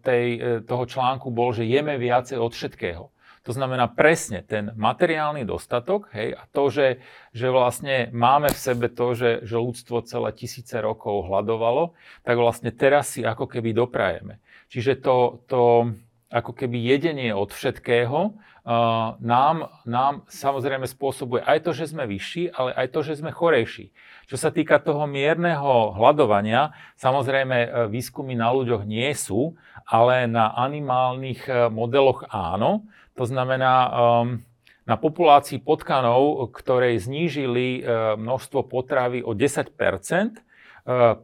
tej, 0.00 0.26
toho 0.64 0.84
článku 0.88 1.28
bol, 1.28 1.52
že 1.52 1.68
jeme 1.68 2.00
viacej 2.00 2.40
od 2.40 2.52
všetkého. 2.56 3.12
To 3.46 3.54
znamená 3.54 3.86
presne 3.86 4.42
ten 4.42 4.74
materiálny 4.74 5.46
dostatok 5.46 6.10
hej, 6.10 6.34
a 6.34 6.42
to, 6.50 6.66
že, 6.66 6.98
že 7.30 7.46
vlastne 7.46 8.10
máme 8.10 8.50
v 8.50 8.58
sebe 8.58 8.90
to, 8.90 9.14
že, 9.14 9.46
že 9.46 9.54
ľudstvo 9.54 10.02
celé 10.02 10.34
tisíce 10.34 10.74
rokov 10.82 11.30
hľadovalo, 11.30 11.94
tak 12.26 12.42
vlastne 12.42 12.74
teraz 12.74 13.14
si 13.14 13.22
ako 13.22 13.46
keby 13.46 13.70
doprajeme. 13.70 14.42
Čiže 14.66 14.98
to, 14.98 15.46
to 15.46 15.94
ako 16.30 16.52
keby 16.52 16.78
jedenie 16.78 17.30
od 17.30 17.54
všetkého 17.54 18.34
nám, 19.22 19.70
nám 19.86 20.26
samozrejme 20.26 20.90
spôsobuje 20.90 21.38
aj 21.46 21.62
to, 21.62 21.70
že 21.70 21.94
sme 21.94 22.02
vyšší, 22.10 22.50
ale 22.50 22.74
aj 22.74 22.86
to, 22.90 23.00
že 23.06 23.22
sme 23.22 23.30
chorejší. 23.30 23.94
Čo 24.26 24.34
sa 24.34 24.50
týka 24.50 24.82
toho 24.82 25.06
mierneho 25.06 25.94
hľadovania, 25.94 26.74
samozrejme 26.98 27.56
e, 27.62 27.68
výskumy 27.86 28.34
na 28.34 28.50
ľuďoch 28.50 28.82
nie 28.82 29.06
sú, 29.14 29.54
ale 29.86 30.26
na 30.26 30.50
animálnych 30.50 31.46
e, 31.46 31.70
modeloch 31.70 32.26
áno. 32.26 32.82
To 33.14 33.24
znamená, 33.24 33.72
na 34.86 34.94
populácii 34.94 35.58
potkanov, 35.58 36.52
ktorej 36.54 37.02
znížili 37.02 37.82
uh, 37.82 38.14
množstvo 38.14 38.70
potravy 38.70 39.24
o 39.26 39.34
10 39.34 39.74
uh, 39.74 40.30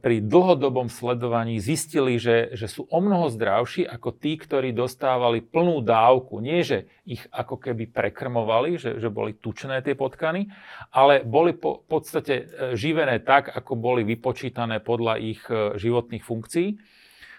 pri 0.02 0.18
dlhodobom 0.26 0.90
sledovaní 0.90 1.62
zistili, 1.62 2.18
že, 2.18 2.50
že 2.50 2.66
sú 2.66 2.82
o 2.90 2.98
mnoho 2.98 3.30
zdravší 3.30 3.86
ako 3.86 4.10
tí, 4.10 4.34
ktorí 4.34 4.74
dostávali 4.74 5.38
plnú 5.38 5.78
dávku. 5.86 6.42
Nie, 6.42 6.66
že 6.66 6.90
ich 7.06 7.22
ako 7.30 7.62
keby 7.62 7.86
prekrmovali, 7.94 8.74
že, 8.74 8.98
že 8.98 9.06
boli 9.06 9.38
tučné 9.38 9.78
tie 9.86 9.94
potkany, 9.94 10.50
ale 10.90 11.22
boli 11.22 11.54
po, 11.54 11.78
podstate 11.78 12.34
uh, 12.42 12.46
živené 12.74 13.22
tak, 13.22 13.54
ako 13.54 13.78
boli 13.78 14.02
vypočítané 14.02 14.82
podľa 14.82 15.22
ich 15.22 15.46
životných 15.78 16.26
funkcií. 16.26 16.82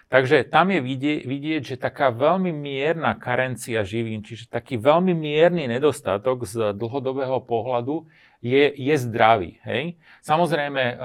Takže 0.08 0.48
tam 0.48 0.72
je 0.72 0.80
vidieť, 0.80 1.20
vidieť, 1.28 1.62
že 1.64 1.76
taká 1.76 2.08
veľmi 2.08 2.54
mierna 2.56 3.20
karencia 3.20 3.84
živín, 3.84 4.24
čiže 4.24 4.48
taký 4.48 4.80
veľmi 4.80 5.12
mierny 5.12 5.68
nedostatok 5.68 6.48
z 6.48 6.72
dlhodobého 6.72 7.42
pohľadu 7.44 8.08
je, 8.40 8.72
je 8.72 8.94
zdravý. 9.00 9.60
Hej? 9.64 10.00
Samozrejme, 10.24 11.00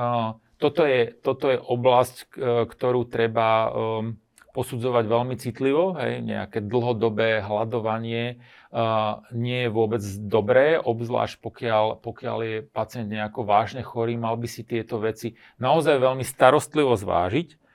toto 0.60 0.84
je, 0.84 1.16
toto 1.24 1.48
je 1.48 1.58
oblasť, 1.58 2.36
ktorú 2.68 3.08
treba 3.08 3.72
um, 3.72 4.20
posudzovať 4.52 5.06
veľmi 5.08 5.36
citlivo. 5.40 5.96
Hej? 5.96 6.20
Nejaké 6.26 6.60
dlhodobé 6.60 7.40
hľadovanie 7.40 8.44
nie 9.34 9.60
je 9.66 9.70
vôbec 9.72 10.04
dobré, 10.20 10.78
obzvlášť 10.78 11.42
pokiaľ, 11.42 11.86
pokiaľ 12.04 12.38
je 12.44 12.58
pacient 12.68 13.10
nejako 13.10 13.48
vážne 13.48 13.82
chorý, 13.82 14.20
mal 14.20 14.38
by 14.38 14.46
si 14.46 14.62
tieto 14.62 15.02
veci 15.02 15.34
naozaj 15.58 15.98
veľmi 15.98 16.22
starostlivo 16.28 16.94
zvážiť 16.94 17.70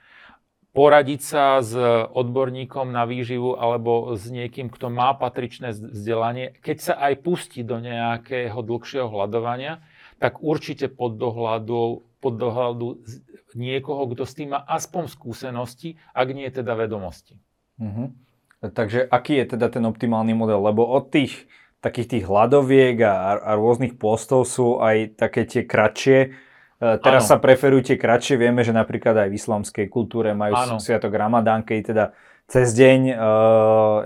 poradiť 0.75 1.21
sa 1.23 1.63
s 1.63 1.71
odborníkom 2.11 2.91
na 2.91 3.07
výživu 3.07 3.55
alebo 3.55 4.11
s 4.19 4.27
niekým, 4.27 4.67
kto 4.67 4.91
má 4.91 5.15
patričné 5.15 5.71
vzdelanie, 5.71 6.51
keď 6.59 6.77
sa 6.83 6.93
aj 6.99 7.23
pustí 7.23 7.63
do 7.63 7.79
nejakého 7.79 8.59
dlhšieho 8.59 9.07
hľadovania, 9.07 9.79
tak 10.19 10.43
určite 10.43 10.91
pod 10.91 11.15
dohľadu, 11.15 12.03
pod 12.25 12.41
dohľadu 12.41 13.05
niekoho, 13.53 14.09
kto 14.09 14.25
s 14.25 14.33
tým 14.33 14.57
má 14.57 14.65
aspoň 14.65 15.13
skúsenosti, 15.13 16.01
ak 16.17 16.27
nie 16.33 16.49
teda 16.49 16.73
vedomosti. 16.73 17.37
Uh-huh. 17.77 18.09
Takže 18.65 19.05
aký 19.05 19.45
je 19.45 19.53
teda 19.53 19.69
ten 19.69 19.85
optimálny 19.85 20.33
model? 20.33 20.65
Lebo 20.65 20.89
od 20.89 21.13
tých 21.13 21.45
takých 21.85 22.17
tých 22.17 22.25
hladoviek 22.25 22.97
a, 23.05 23.37
a 23.37 23.51
rôznych 23.53 23.93
postov 24.01 24.49
sú 24.49 24.81
aj 24.81 25.21
také 25.21 25.45
tie 25.45 25.69
kratšie. 25.69 26.33
E, 26.81 26.87
teraz 26.97 27.29
ano. 27.29 27.29
sa 27.29 27.37
preferujú 27.37 27.93
tie 27.93 27.97
kratšie, 28.01 28.41
vieme, 28.41 28.65
že 28.65 28.73
napríklad 28.73 29.13
aj 29.13 29.29
v 29.29 29.37
islamskej 29.37 29.85
kultúre 29.85 30.33
majú 30.33 30.57
ano. 30.57 30.81
sviatok 30.81 31.13
Ramadán, 31.13 31.61
keď 31.61 31.79
teda 31.93 32.05
cez 32.49 32.77
deň 32.77 32.99
uh, 33.09 33.17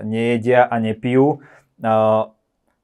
nejedia 0.00 0.64
a 0.64 0.80
nepijú. 0.80 1.44
Uh, 1.80 2.32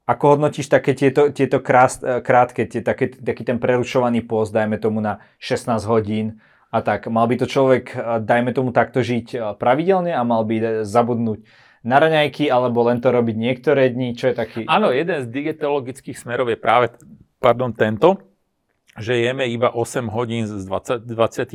ako 0.07 0.23
hodnotíš 0.39 0.71
také 0.71 0.95
tieto, 0.95 1.35
tieto 1.35 1.59
krás, 1.59 1.99
krátke, 1.99 2.63
tie, 2.63 2.79
také, 2.79 3.11
taký 3.11 3.43
ten 3.43 3.59
prerušovaný 3.59 4.23
post, 4.23 4.55
dajme 4.55 4.79
tomu 4.79 5.03
na 5.03 5.19
16 5.43 5.83
hodín 5.83 6.39
a 6.71 6.79
tak. 6.79 7.11
Mal 7.11 7.27
by 7.27 7.35
to 7.43 7.45
človek, 7.45 7.91
dajme 8.23 8.55
tomu 8.55 8.71
takto 8.71 9.03
žiť 9.03 9.59
pravidelne 9.59 10.15
a 10.15 10.23
mal 10.23 10.47
by 10.47 10.87
zabudnúť 10.87 11.43
na 11.83 11.99
raňajky, 11.99 12.47
alebo 12.47 12.87
len 12.87 13.03
to 13.03 13.11
robiť 13.11 13.35
niektoré 13.35 13.91
dni, 13.91 14.15
čo 14.15 14.31
je 14.31 14.35
taký... 14.35 14.61
Áno, 14.67 14.95
jeden 14.95 15.23
z 15.23 15.27
dietologických 15.27 16.15
smerov 16.15 16.51
je 16.51 16.59
práve 16.59 16.91
pardon, 17.39 17.71
tento, 17.71 18.19
že 18.97 19.19
jeme 19.19 19.45
iba 19.47 19.71
8 19.71 20.07
hodín 20.09 20.47
z 20.47 20.57
20, 20.67 21.03
24. 21.03 21.51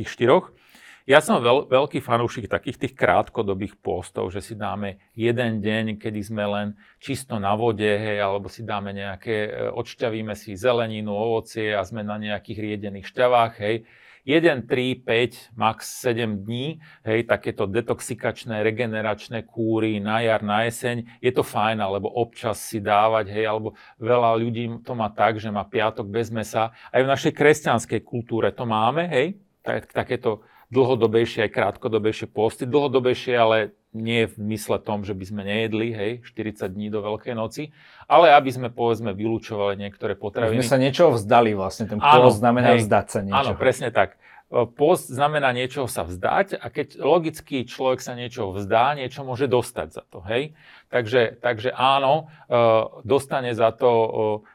Ja 1.03 1.19
som 1.19 1.43
veľ, 1.43 1.67
veľký 1.67 1.99
fanúšik 1.99 2.47
takých 2.47 2.79
tých 2.79 2.93
krátkodobých 2.95 3.75
postov, 3.83 4.31
že 4.31 4.39
si 4.39 4.55
dáme 4.55 5.03
jeden 5.11 5.59
deň, 5.59 5.99
kedy 5.99 6.19
sme 6.23 6.47
len 6.47 6.67
čisto 7.03 7.43
na 7.43 7.59
vode, 7.59 7.83
hej, 7.83 8.23
alebo 8.23 8.47
si 8.47 8.63
dáme 8.63 8.95
nejaké, 8.95 9.51
e, 9.51 9.67
odšťavíme 9.75 10.31
si 10.31 10.55
zeleninu, 10.55 11.11
ovocie 11.11 11.75
a 11.75 11.83
sme 11.83 12.07
na 12.07 12.15
nejakých 12.15 12.55
riedených 12.55 13.11
šťavách, 13.11 13.53
hej 13.59 13.83
1, 14.23 14.63
3, 14.63 15.03
5, 15.03 15.51
max 15.59 15.91
7 15.99 16.47
dní, 16.47 16.79
hej, 17.03 17.27
takéto 17.27 17.67
detoxikačné, 17.67 18.63
regeneračné 18.63 19.43
kúry 19.43 19.99
na 19.99 20.23
jar, 20.23 20.39
na 20.39 20.63
jeseň, 20.63 21.19
je 21.19 21.31
to 21.35 21.43
fajn, 21.43 21.83
alebo 21.83 22.07
občas 22.07 22.63
si 22.63 22.79
dávať, 22.79 23.27
hej, 23.27 23.51
alebo 23.51 23.75
veľa 23.99 24.39
ľudí 24.39 24.79
to 24.87 24.95
má 24.95 25.11
tak, 25.11 25.35
že 25.35 25.51
má 25.51 25.67
piatok 25.67 26.07
bez 26.07 26.31
mesa. 26.31 26.71
Aj 26.95 27.03
v 27.03 27.11
našej 27.11 27.35
kresťanskej 27.35 27.99
kultúre 28.07 28.55
to 28.55 28.63
máme, 28.63 29.11
hej, 29.11 29.35
tak, 29.59 29.91
takéto 29.91 30.47
dlhodobejšie 30.73 31.45
aj 31.45 31.51
krátkodobejšie 31.53 32.27
posty. 32.33 32.65
Dlhodobejšie, 32.65 33.33
ale 33.37 33.57
nie 33.93 34.25
v 34.25 34.57
mysle 34.57 34.81
tom, 34.81 35.05
že 35.05 35.13
by 35.13 35.25
sme 35.29 35.41
nejedli, 35.45 35.93
hej, 35.93 36.11
40 36.25 36.73
dní 36.73 36.89
do 36.89 37.05
Veľkej 37.05 37.37
noci, 37.37 37.69
ale 38.09 38.33
aby 38.33 38.49
sme, 38.49 38.67
povedzme, 38.73 39.13
vylúčovali 39.13 39.77
niektoré 39.77 40.17
potraviny. 40.17 40.65
My 40.65 40.65
sa 40.65 40.81
niečoho 40.81 41.13
vzdali 41.13 41.53
vlastne, 41.53 41.85
ten 41.85 42.01
post 42.01 42.41
znamená 42.41 42.73
hej, 42.73 42.89
vzdať 42.89 43.05
sa 43.05 43.19
niečo. 43.21 43.37
Áno, 43.37 43.51
presne 43.53 43.93
tak. 43.93 44.17
Post 44.53 45.09
znamená 45.09 45.49
niečoho 45.49 45.89
sa 45.89 46.05
vzdať 46.05 46.61
a 46.61 46.69
keď 46.69 47.01
logicky 47.01 47.65
človek 47.65 47.97
sa 47.97 48.13
niečoho 48.13 48.53
vzdá, 48.53 48.93
niečo 48.93 49.25
môže 49.25 49.49
dostať 49.49 49.87
za 49.89 50.05
to. 50.05 50.21
Hej? 50.29 50.53
Takže, 50.93 51.41
takže 51.41 51.73
áno, 51.73 52.29
e, 52.45 52.53
dostane 53.01 53.57
za 53.57 53.73
to 53.73 53.89
e, 53.89 54.09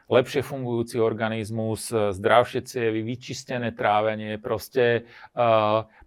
lepšie 0.07 0.39
fungujúci 0.39 1.03
organizmus, 1.03 1.91
e, 1.91 2.15
zdravšie 2.15 2.63
cievy, 2.63 3.03
vyčistené 3.03 3.75
trávenie, 3.75 4.39
proste 4.39 5.03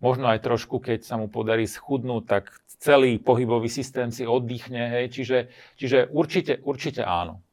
možno 0.01 0.33
aj 0.33 0.41
trošku, 0.41 0.81
keď 0.81 1.05
sa 1.05 1.21
mu 1.21 1.29
podarí 1.29 1.69
schudnúť, 1.69 2.23
tak 2.25 2.49
celý 2.81 3.21
pohybový 3.21 3.69
systém 3.69 4.09
si 4.09 4.25
oddychne. 4.25 4.89
Hej? 4.89 5.21
Čiže, 5.21 5.39
čiže 5.77 5.99
určite, 6.09 6.65
určite 6.65 7.05
áno. 7.05 7.45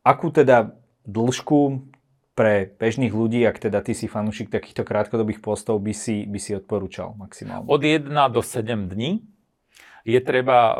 Akú 0.00 0.32
teda 0.32 0.72
dĺžku 1.04 1.92
pre 2.38 2.70
bežných 2.70 3.10
ľudí, 3.10 3.42
ak 3.42 3.58
teda 3.58 3.82
ty 3.82 3.98
si 3.98 4.06
fanúšik 4.06 4.46
takýchto 4.46 4.86
krátkodobých 4.86 5.42
postov, 5.42 5.82
by 5.82 5.90
si, 5.90 6.22
by 6.22 6.38
si 6.38 6.54
odporúčal 6.54 7.18
maximálne? 7.18 7.66
Od 7.66 7.82
1 7.82 8.06
do 8.30 8.38
7 8.46 8.86
dní 8.94 9.26
je 10.06 10.22
treba 10.22 10.58
uh, 10.70 10.74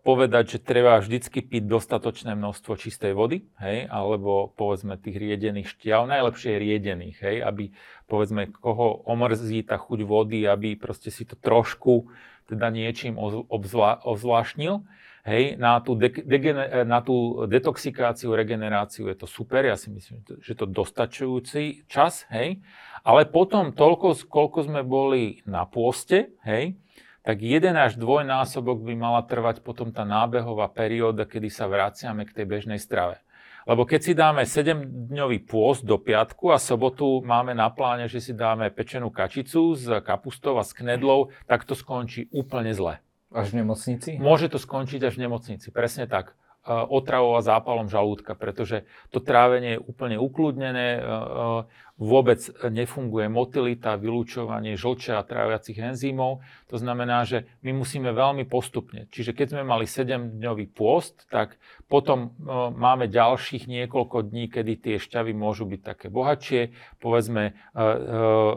povedať, 0.00 0.56
že 0.56 0.64
treba 0.64 0.96
vždycky 0.96 1.44
piť 1.44 1.68
dostatočné 1.68 2.32
množstvo 2.32 2.80
čistej 2.80 3.12
vody, 3.12 3.44
hej, 3.60 3.84
alebo 3.92 4.56
povedzme 4.56 4.96
tých 4.96 5.20
riedených 5.20 5.76
šťav, 5.76 6.08
najlepšie 6.08 6.56
riedených, 6.56 7.16
hej, 7.20 7.36
aby 7.44 7.76
povedzme 8.08 8.48
koho 8.48 9.04
omrzí 9.04 9.60
tá 9.68 9.76
chuť 9.76 10.00
vody, 10.08 10.48
aby 10.48 10.80
proste 10.80 11.12
si 11.12 11.28
to 11.28 11.36
trošku 11.36 12.08
teda 12.48 12.72
niečím 12.72 13.20
obzvla, 13.20 14.00
obzvlášnil. 14.02 14.82
Hej, 15.22 15.54
na 15.54 15.78
tú, 15.78 15.94
de, 15.94 16.10
de, 16.10 16.38
na 16.82 16.98
tú 16.98 17.46
detoxikáciu, 17.46 18.34
regeneráciu 18.34 19.06
je 19.06 19.22
to 19.22 19.30
super, 19.30 19.62
ja 19.62 19.78
si 19.78 19.86
myslím, 19.94 20.18
že 20.42 20.58
to 20.58 20.66
dostačujúci 20.66 21.86
čas, 21.86 22.26
hej. 22.34 22.58
Ale 23.06 23.30
potom 23.30 23.70
toľko, 23.70 24.26
koľko 24.26 24.66
sme 24.66 24.82
boli 24.82 25.38
na 25.46 25.62
pôste, 25.62 26.34
hej, 26.42 26.74
tak 27.22 27.38
jeden 27.38 27.78
až 27.78 27.94
dvojnásobok 28.02 28.82
by 28.82 28.98
mala 28.98 29.22
trvať 29.22 29.62
potom 29.62 29.94
tá 29.94 30.02
nábehová 30.02 30.66
perióda, 30.74 31.22
kedy 31.22 31.54
sa 31.54 31.70
vraciame 31.70 32.26
k 32.26 32.42
tej 32.42 32.46
bežnej 32.50 32.82
strave. 32.82 33.22
Lebo 33.62 33.86
keď 33.86 34.00
si 34.02 34.12
dáme 34.18 34.42
7-dňový 34.42 35.46
pôst 35.46 35.86
do 35.86 36.02
piatku 36.02 36.50
a 36.50 36.58
sobotu 36.58 37.22
máme 37.22 37.54
na 37.54 37.70
pláne, 37.70 38.10
že 38.10 38.18
si 38.18 38.34
dáme 38.34 38.74
pečenú 38.74 39.06
kačicu 39.06 39.78
s 39.78 39.86
kapustou 40.02 40.58
a 40.58 40.66
s 40.66 40.74
knedlou, 40.74 41.30
tak 41.46 41.62
to 41.62 41.78
skončí 41.78 42.26
úplne 42.34 42.74
zle. 42.74 42.98
Až 43.32 43.56
v 43.56 43.64
nemocnici? 43.64 44.20
Môže 44.20 44.52
to 44.52 44.60
skončiť 44.60 45.08
až 45.08 45.16
v 45.16 45.24
nemocnici, 45.24 45.72
presne 45.72 46.04
tak. 46.04 46.36
Otravou 46.62 47.34
a 47.34 47.42
zápalom 47.42 47.90
žalúdka, 47.90 48.38
pretože 48.38 48.86
to 49.10 49.18
trávenie 49.18 49.74
je 49.74 49.82
úplne 49.82 50.14
ukludnené, 50.14 51.02
vôbec 51.98 52.38
nefunguje 52.62 53.26
motilita, 53.26 53.98
vylúčovanie 53.98 54.78
žlčia 54.78 55.18
a 55.18 55.26
tráviacich 55.26 55.74
enzýmov. 55.74 56.38
To 56.70 56.78
znamená, 56.78 57.26
že 57.26 57.50
my 57.66 57.74
musíme 57.74 58.14
veľmi 58.14 58.46
postupne. 58.46 59.10
Čiže 59.10 59.34
keď 59.34 59.58
sme 59.58 59.66
mali 59.66 59.90
7-dňový 59.90 60.70
pôst, 60.70 61.26
tak 61.34 61.58
potom 61.90 62.38
máme 62.78 63.10
ďalších 63.10 63.66
niekoľko 63.66 64.30
dní, 64.30 64.46
kedy 64.46 64.78
tie 64.78 64.96
šťavy 65.02 65.34
môžu 65.34 65.66
byť 65.66 65.80
také 65.82 66.14
bohatšie. 66.14 66.78
Povedzme, 67.02 67.58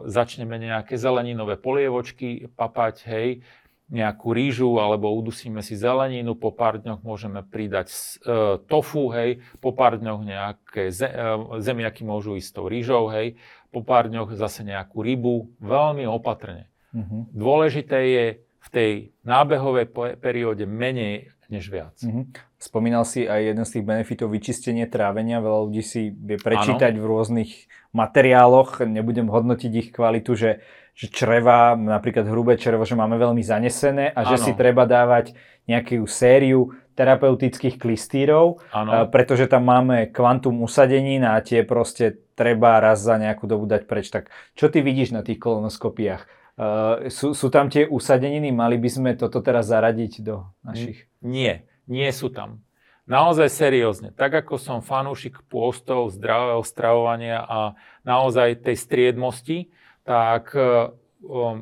začneme 0.06 0.62
nejaké 0.62 0.94
zeleninové 1.02 1.58
polievočky 1.58 2.54
papať, 2.54 2.96
hej, 3.10 3.42
nejakú 3.86 4.34
rýžu 4.34 4.82
alebo 4.82 5.13
udusíme 5.13 5.62
si 5.62 5.78
zeleninu, 5.78 6.34
po 6.34 6.50
pár 6.50 6.82
dňoch 6.82 7.06
môžeme 7.06 7.45
pridať 7.45 7.93
e, 7.93 8.58
tofu, 8.65 9.13
hej, 9.13 9.45
po 9.62 9.78
pár 9.78 10.02
dňoch 10.02 10.26
nejaké 10.26 10.89
ze, 10.89 11.06
e, 11.06 11.62
zemiaky 11.62 12.02
môžu 12.02 12.34
ísť 12.34 12.50
tou 12.58 12.65
rýžou, 12.65 13.13
hej, 13.13 13.38
po 13.69 13.86
pár 13.86 14.10
dňoch 14.10 14.34
zase 14.34 14.65
nejakú 14.65 15.06
rybu, 15.06 15.62
veľmi 15.62 16.10
opatrne. 16.10 16.71
Uh-huh. 16.95 17.30
Dôležité 17.30 18.00
je 18.10 18.26
v 18.41 18.69
tej 18.74 18.91
nábehovej 19.21 20.17
perióde 20.17 20.65
menej 20.65 21.30
než 21.52 21.69
viac. 21.69 21.93
Uh-huh. 22.02 22.26
Spomínal 22.65 23.06
si 23.06 23.30
aj 23.30 23.54
jeden 23.54 23.62
z 23.62 23.78
tých 23.78 23.86
benefitov 23.86 24.34
vyčistenie 24.34 24.89
trávenia. 24.89 25.38
Veľa 25.38 25.69
ľudí 25.69 25.86
si 25.86 26.10
vie 26.10 26.41
prečítať 26.41 26.97
ano. 26.97 27.01
v 27.01 27.06
rôznych 27.06 27.51
materiáloch, 27.93 28.82
nebudem 28.82 29.30
hodnotiť 29.30 29.71
ich 29.71 29.89
kvalitu, 29.93 30.34
že 30.34 30.51
že 30.95 31.12
čreva, 31.12 31.75
napríklad 31.75 32.23
hrubé 32.23 32.56
črevo, 32.56 32.88
že 32.88 32.95
máme 32.95 33.19
veľmi 33.19 33.43
zanesené 33.43 34.15
a 34.15 34.23
že 34.23 34.39
ano. 34.39 34.45
si 34.47 34.51
treba 34.56 34.88
dávať 34.88 35.36
nejakú 35.67 36.08
sériu 36.08 36.71
terapeutických 36.95 37.75
klistírov, 37.75 38.63
ano. 38.71 39.12
pretože 39.12 39.51
tam 39.51 39.67
máme 39.67 40.08
kvantum 40.15 40.63
usadenín 40.63 41.28
a 41.28 41.36
tie 41.43 41.67
proste 41.67 42.23
treba 42.39 42.80
raz 42.80 43.04
za 43.04 43.19
nejakú 43.19 43.43
dobu 43.43 43.67
dať 43.67 43.84
preč. 43.84 44.08
Tak 44.08 44.32
čo 44.56 44.71
ty 44.71 44.80
vidíš 44.80 45.12
na 45.12 45.19
tých 45.19 45.36
kolonoskopiách? 45.43 46.23
Uh, 46.56 47.12
sú, 47.12 47.36
sú 47.36 47.51
tam 47.51 47.67
tie 47.67 47.84
usadeniny? 47.84 48.56
Mali 48.56 48.80
by 48.80 48.88
sme 48.88 49.12
toto 49.19 49.43
teraz 49.43 49.67
zaradiť 49.67 50.23
do 50.23 50.47
našich? 50.63 51.12
Nie, 51.19 51.67
nie 51.86 52.10
sú 52.12 52.34
tam. 52.34 52.65
Naozaj 53.06 53.54
seriózne. 53.54 54.10
Tak 54.10 54.45
ako 54.45 54.58
som 54.58 54.82
fanúšik 54.82 55.45
pôstov, 55.45 56.10
zdravého 56.10 56.65
stravovania 56.65 57.45
a 57.45 57.78
naozaj 58.02 58.65
tej 58.65 58.82
striedmosti, 58.82 59.69
tak 60.02 60.58
e, 60.58 60.89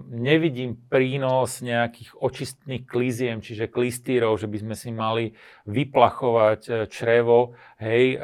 nevidím 0.08 0.80
prínos 0.88 1.60
nejakých 1.60 2.16
očistných 2.16 2.88
kliziem, 2.88 3.44
čiže 3.44 3.68
klistírov, 3.68 4.40
že 4.40 4.48
by 4.48 4.58
sme 4.64 4.76
si 4.80 4.90
mali 4.96 5.36
vyplachovať 5.68 6.62
e, 6.64 6.72
črevo, 6.88 7.60
hej, 7.76 8.16
e, 8.16 8.18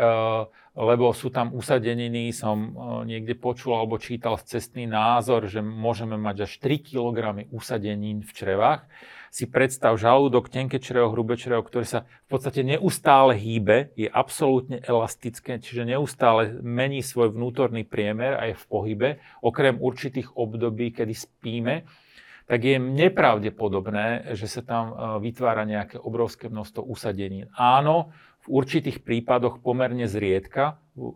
lebo 0.79 1.12
sú 1.12 1.27
tam 1.27 1.51
usadeniny, 1.51 2.31
som 2.31 2.71
niekde 3.03 3.35
počul 3.35 3.75
alebo 3.75 3.99
čítal 3.99 4.39
cestný 4.39 4.88
názor, 4.88 5.51
že 5.51 5.59
môžeme 5.59 6.15
mať 6.15 6.47
až 6.47 6.55
3 6.63 6.88
kg 6.95 7.43
usadenín 7.51 8.23
v 8.23 8.31
črevách 8.31 8.88
si 9.29 9.45
predstav 9.45 9.95
žalúdok, 9.95 10.49
tenké 10.49 10.81
črevo, 10.81 11.13
hrubé 11.13 11.37
črevo, 11.37 11.61
ktoré 11.61 11.85
sa 11.85 12.05
v 12.27 12.37
podstate 12.37 12.65
neustále 12.65 13.37
hýbe, 13.37 13.93
je 13.93 14.09
absolútne 14.09 14.81
elastické, 14.81 15.61
čiže 15.61 15.85
neustále 15.85 16.59
mení 16.61 17.05
svoj 17.05 17.33
vnútorný 17.33 17.85
priemer 17.85 18.37
a 18.37 18.49
je 18.49 18.55
v 18.57 18.65
pohybe, 18.65 19.09
okrem 19.41 19.77
určitých 19.77 20.33
období, 20.33 20.91
kedy 20.93 21.13
spíme, 21.13 21.85
tak 22.49 22.65
je 22.65 22.81
nepravdepodobné, 22.81 24.33
že 24.33 24.49
sa 24.49 24.65
tam 24.65 24.85
e, 24.89 24.93
vytvára 25.21 25.69
nejaké 25.69 26.01
obrovské 26.01 26.49
množstvo 26.49 26.81
usadenín. 26.81 27.45
Áno, 27.53 28.09
v 28.41 28.57
určitých 28.57 29.05
prípadoch 29.05 29.61
pomerne 29.61 30.09
zriedka. 30.09 30.81
E, 30.97 31.13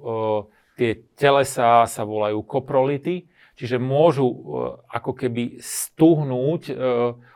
tie 0.77 1.01
telesá 1.17 1.89
sa 1.89 2.03
volajú 2.05 2.45
koprolity, 2.45 3.32
čiže 3.53 3.77
môžu 3.77 4.25
e, 4.25 4.35
ako 4.89 5.11
keby 5.13 5.61
stuhnúť 5.61 6.63
e, 6.69 6.73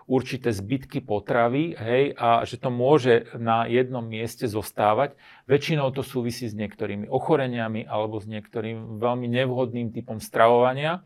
určité 0.09 0.49
zbytky 0.49 1.05
potravy, 1.05 1.77
hej, 1.77 2.17
a 2.17 2.41
že 2.47 2.57
to 2.57 2.73
môže 2.73 3.29
na 3.37 3.69
jednom 3.69 4.01
mieste 4.01 4.49
zostávať. 4.49 5.13
Väčšinou 5.45 5.93
to 5.93 6.01
súvisí 6.01 6.49
s 6.49 6.57
niektorými 6.57 7.05
ochoreniami 7.11 7.85
alebo 7.85 8.17
s 8.17 8.25
niektorým 8.25 8.97
veľmi 8.97 9.27
nevhodným 9.29 9.93
typom 9.93 10.17
stravovania, 10.17 11.05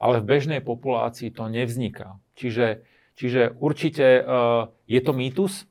ale 0.00 0.20
v 0.24 0.28
bežnej 0.28 0.60
populácii 0.64 1.32
to 1.32 1.48
nevzniká. 1.52 2.16
Čiže, 2.36 2.84
čiže 3.16 3.56
určite 3.56 4.20
uh, 4.20 4.68
je 4.84 5.00
to 5.00 5.12
mýtus. 5.16 5.64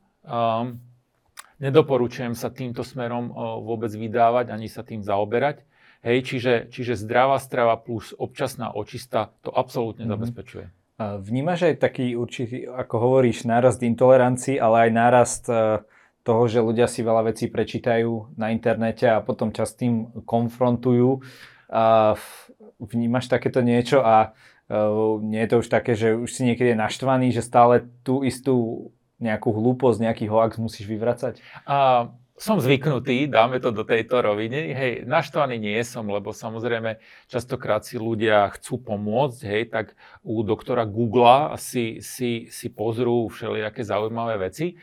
Nedoporučujem 1.62 2.34
sa 2.34 2.50
týmto 2.50 2.82
smerom 2.82 3.30
vôbec 3.62 3.94
vydávať 3.94 4.50
ani 4.50 4.66
sa 4.66 4.82
tým 4.82 5.06
zaoberať. 5.06 5.62
Hej, 6.06 6.22
čiže, 6.22 6.54
čiže 6.70 7.02
zdravá 7.02 7.42
strava 7.42 7.82
plus 7.82 8.14
občasná 8.14 8.70
očista 8.70 9.34
to 9.42 9.50
absolútne 9.50 10.06
mm-hmm. 10.06 10.22
zabezpečuje. 10.22 10.66
Vnímaš 11.02 11.74
aj 11.74 11.76
taký 11.82 12.16
určitý, 12.16 12.70
ako 12.70 12.96
hovoríš, 12.96 13.44
nárast 13.44 13.84
intolerancii, 13.84 14.62
ale 14.62 14.88
aj 14.88 14.92
nárast 14.96 15.44
e, 15.52 15.84
toho, 16.24 16.44
že 16.48 16.64
ľudia 16.64 16.88
si 16.88 17.04
veľa 17.04 17.36
vecí 17.36 17.52
prečítajú 17.52 18.38
na 18.40 18.56
internete 18.56 19.04
a 19.12 19.20
potom 19.20 19.52
čas 19.52 19.76
tým 19.76 20.08
konfrontujú. 20.24 21.20
Vnímaš 22.80 23.26
takéto 23.28 23.60
niečo 23.60 24.00
a 24.08 24.32
e, 24.72 24.80
nie 25.20 25.44
je 25.44 25.50
to 25.52 25.56
už 25.60 25.68
také, 25.68 26.00
že 26.00 26.16
už 26.16 26.32
si 26.32 26.48
niekedy 26.48 26.72
je 26.72 26.80
naštvaný, 26.80 27.36
že 27.36 27.44
stále 27.44 27.92
tú 28.08 28.24
istú 28.24 28.88
nejakú 29.20 29.52
hlúposť, 29.52 30.00
nejaký 30.00 30.26
hoax 30.32 30.56
musíš 30.64 30.88
vyvracať? 30.88 31.44
A 31.68 32.08
som 32.36 32.60
zvyknutý, 32.60 33.32
dáme 33.32 33.64
to 33.64 33.72
do 33.72 33.88
tejto 33.88 34.20
roviny. 34.20 34.76
Hej, 34.76 34.94
naštvaný 35.08 35.56
nie 35.56 35.80
som, 35.88 36.04
lebo 36.12 36.36
samozrejme 36.36 37.00
častokrát 37.32 37.88
si 37.88 37.96
ľudia 37.96 38.52
chcú 38.60 38.76
pomôcť, 38.84 39.40
hej, 39.48 39.64
tak 39.72 39.96
u 40.20 40.44
doktora 40.44 40.84
Google 40.84 41.56
si, 41.56 42.04
si, 42.04 42.52
si 42.52 42.68
pozrú 42.68 43.32
všelijaké 43.32 43.88
zaujímavé 43.88 44.52
veci. 44.52 44.76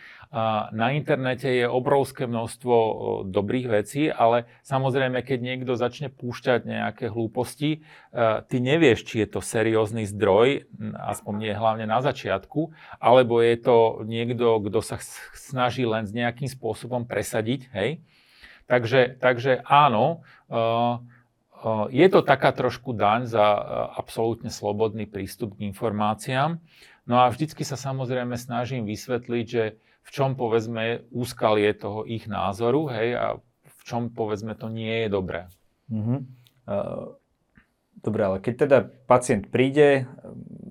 Na 0.73 0.97
internete 0.97 1.45
je 1.45 1.69
obrovské 1.69 2.25
množstvo 2.25 2.75
dobrých 3.29 3.69
vecí, 3.69 4.09
ale 4.09 4.49
samozrejme, 4.65 5.21
keď 5.21 5.39
niekto 5.45 5.77
začne 5.77 6.09
púšťať 6.09 6.65
nejaké 6.65 7.13
hlúposti, 7.13 7.85
e, 7.85 8.41
ty 8.49 8.57
nevieš, 8.57 9.05
či 9.05 9.21
je 9.21 9.29
to 9.29 9.45
seriózny 9.45 10.09
zdroj, 10.09 10.65
aspoň 10.97 11.35
nie 11.37 11.53
hlavne 11.53 11.85
na 11.85 12.01
začiatku, 12.01 12.73
alebo 12.97 13.45
je 13.45 13.61
to 13.61 13.77
niekto, 14.09 14.57
kto 14.65 14.81
sa 14.81 14.97
snaží 15.37 15.85
len 15.85 16.09
s 16.09 16.17
nejakým 16.17 16.49
spôsobom 16.49 17.05
presadiť, 17.05 17.69
hej. 17.77 18.01
Takže, 18.65 19.21
takže 19.21 19.61
áno, 19.69 20.25
e, 20.49 20.57
e, 20.57 20.65
je 21.93 22.07
to 22.09 22.25
taká 22.25 22.57
trošku 22.57 22.97
daň 22.97 23.29
za 23.29 23.45
absolútne 24.01 24.49
slobodný 24.49 25.05
prístup 25.05 25.61
k 25.61 25.69
informáciám. 25.69 26.57
No 27.05 27.21
a 27.21 27.29
vždycky 27.29 27.69
sa 27.69 27.77
samozrejme 27.77 28.33
snažím 28.41 28.89
vysvetliť, 28.89 29.45
že 29.45 29.77
v 30.03 30.09
čom 30.11 30.35
povedzme 30.35 31.07
úskalie 31.15 31.73
toho 31.75 32.03
ich 32.07 32.27
názoru, 32.27 32.91
hej, 32.91 33.15
a 33.15 33.27
v 33.63 33.81
čom 33.83 34.11
povedzme 34.11 34.55
to 34.55 34.71
nie 34.71 35.07
je 35.07 35.09
dobré. 35.11 35.41
Mm-hmm. 35.91 36.19
Uh, 36.67 37.19
dobre, 37.99 38.23
ale 38.27 38.37
keď 38.39 38.55
teda 38.67 38.79
pacient 39.11 39.51
príde, 39.51 40.07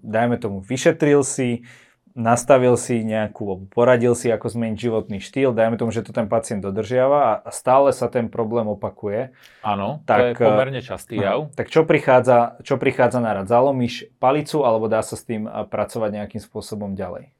dajme 0.03 0.39
tomu, 0.39 0.63
vyšetril 0.63 1.23
si, 1.23 1.67
nastavil 2.11 2.75
si 2.75 3.03
nejakú, 3.07 3.71
poradil 3.71 4.15
si, 4.19 4.27
ako 4.27 4.51
zmeniť 4.51 4.77
životný 4.79 5.23
štýl, 5.23 5.55
dajme 5.55 5.79
tomu, 5.79 5.95
že 5.95 6.03
to 6.03 6.11
ten 6.11 6.27
pacient 6.27 6.59
dodržiava 6.59 7.39
a 7.39 7.49
stále 7.55 7.95
sa 7.95 8.11
ten 8.11 8.27
problém 8.27 8.67
opakuje. 8.67 9.31
Áno, 9.63 10.03
tak, 10.03 10.35
to 10.35 10.43
je 10.43 10.51
pomerne 10.51 10.81
častý 10.83 11.23
jav. 11.23 11.51
Tak 11.55 11.71
čo 11.71 11.87
prichádza, 11.87 12.59
čo 12.67 12.75
prichádza 12.75 13.23
na 13.23 13.31
rad? 13.31 13.47
Zalomíš 13.47 14.11
palicu 14.19 14.63
alebo 14.67 14.91
dá 14.91 14.99
sa 15.03 15.15
s 15.15 15.23
tým 15.23 15.47
pracovať 15.47 16.09
nejakým 16.19 16.41
spôsobom 16.43 16.99
ďalej? 16.99 17.31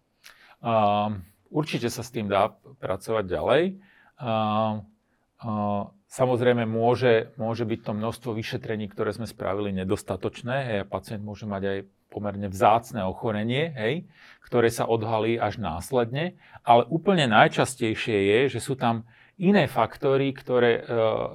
Uh, 0.64 1.20
Určite 1.52 1.92
sa 1.92 2.02
s 2.02 2.16
tým 2.16 2.32
dá 2.32 2.56
pracovať 2.80 3.26
ďalej. 3.28 3.64
Samozrejme, 6.12 6.64
môže, 6.68 7.32
môže 7.40 7.64
byť 7.64 7.80
to 7.88 7.92
množstvo 7.96 8.32
vyšetrení, 8.36 8.92
ktoré 8.92 9.16
sme 9.16 9.28
spravili 9.28 9.72
nedostatočné. 9.76 10.56
Hej, 10.68 10.78
a 10.84 10.90
pacient 10.90 11.24
môže 11.24 11.48
mať 11.48 11.64
aj 11.64 11.78
pomerne 12.12 12.52
vzácne 12.52 13.08
ochorenie, 13.08 13.72
hej, 13.72 14.04
ktoré 14.44 14.68
sa 14.68 14.84
odhalí 14.84 15.40
až 15.40 15.64
následne. 15.64 16.36
Ale 16.68 16.84
úplne 16.92 17.32
najčastejšie 17.32 18.16
je, 18.28 18.40
že 18.52 18.60
sú 18.60 18.76
tam 18.76 19.08
iné 19.40 19.66
faktory, 19.66 20.36
ktoré 20.36 20.72
e, 20.78 20.82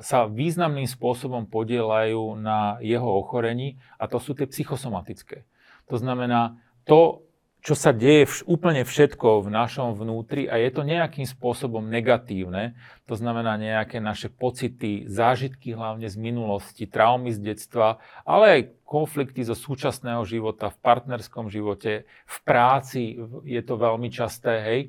sa 0.04 0.28
významným 0.28 0.86
spôsobom 0.86 1.48
podielajú 1.48 2.38
na 2.38 2.76
jeho 2.84 3.08
ochorení 3.08 3.80
a 3.98 4.06
to 4.06 4.20
sú 4.20 4.36
tie 4.36 4.46
psychosomatické. 4.46 5.42
To 5.90 5.96
znamená, 5.98 6.60
to, 6.86 7.25
čo 7.66 7.74
sa 7.74 7.90
deje 7.90 8.30
vš- 8.30 8.46
úplne 8.46 8.86
všetko 8.86 9.42
v 9.42 9.50
našom 9.50 9.98
vnútri 9.98 10.46
a 10.46 10.54
je 10.54 10.70
to 10.70 10.86
nejakým 10.86 11.26
spôsobom 11.26 11.82
negatívne. 11.90 12.78
To 13.10 13.18
znamená 13.18 13.58
nejaké 13.58 13.98
naše 13.98 14.30
pocity, 14.30 15.10
zážitky 15.10 15.74
hlavne 15.74 16.06
z 16.06 16.14
minulosti, 16.14 16.86
traumy 16.86 17.34
z 17.34 17.42
detstva, 17.42 17.98
ale 18.22 18.44
aj 18.46 18.60
konflikty 18.86 19.42
zo 19.42 19.58
súčasného 19.58 20.22
života, 20.22 20.70
v 20.70 20.78
partnerskom 20.78 21.50
živote, 21.50 22.06
v 22.06 22.38
práci 22.46 23.18
je 23.42 23.62
to 23.66 23.74
veľmi 23.74 24.14
časté, 24.14 24.62
hej. 24.62 24.80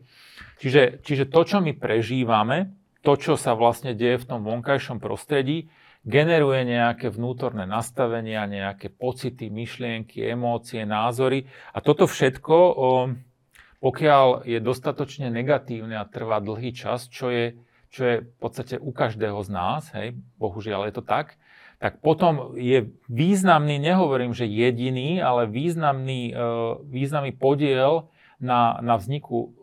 Čiže, 0.61 1.01
čiže 1.01 1.25
to, 1.33 1.41
čo 1.49 1.57
my 1.57 1.73
prežívame, 1.73 2.77
to, 3.01 3.17
čo 3.17 3.41
sa 3.41 3.57
vlastne 3.57 3.97
deje 3.97 4.21
v 4.21 4.29
tom 4.29 4.45
vonkajšom 4.45 5.01
prostredí, 5.01 5.65
generuje 6.08 6.63
nejaké 6.63 7.12
vnútorné 7.12 7.67
nastavenia, 7.67 8.48
nejaké 8.48 8.88
pocity, 8.88 9.52
myšlienky, 9.52 10.24
emócie, 10.24 10.88
názory. 10.88 11.43
A 11.76 11.84
toto 11.84 12.08
všetko, 12.08 12.56
pokiaľ 13.84 14.48
je 14.48 14.60
dostatočne 14.63 15.28
negatívne 15.28 16.00
a 16.00 16.08
trvá 16.08 16.39
dlhý 16.39 16.72
čas, 16.72 17.12
čo 17.12 17.28
je, 17.28 17.60
čo 17.91 18.02
je 18.08 18.15
v 18.24 18.38
podstate 18.39 18.80
u 18.80 18.96
každého 18.96 19.43
z 19.43 19.50
nás, 19.52 19.91
hej, 20.00 20.15
bohužiaľ 20.39 20.88
je 20.88 20.93
to 20.96 21.04
tak, 21.04 21.36
tak 21.78 22.02
potom 22.02 22.58
je 22.58 22.89
významný, 23.06 23.78
nehovorím, 23.78 24.34
že 24.34 24.50
jediný, 24.50 25.22
ale 25.22 25.46
významný, 25.46 26.34
e, 26.34 26.43
významný 26.89 27.38
podiel 27.38 28.10
na, 28.41 28.82
na 28.82 28.98
vzniku 28.98 29.54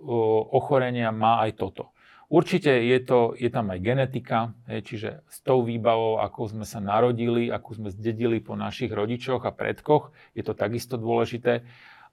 ochorenia 0.54 1.10
má 1.10 1.42
aj 1.42 1.58
toto. 1.58 1.93
Určite 2.34 2.82
je, 2.82 2.98
to, 2.98 3.38
je 3.38 3.46
tam 3.46 3.70
aj 3.70 3.78
genetika, 3.78 4.58
hej, 4.66 4.82
čiže 4.82 5.22
s 5.30 5.38
tou 5.46 5.62
výbavou, 5.62 6.18
ako 6.18 6.50
sme 6.50 6.66
sa 6.66 6.82
narodili, 6.82 7.46
ako 7.46 7.70
sme 7.78 7.88
zdedili 7.94 8.42
po 8.42 8.58
našich 8.58 8.90
rodičoch 8.90 9.46
a 9.46 9.54
predkoch, 9.54 10.10
je 10.34 10.42
to 10.42 10.50
takisto 10.58 10.98
dôležité. 10.98 11.62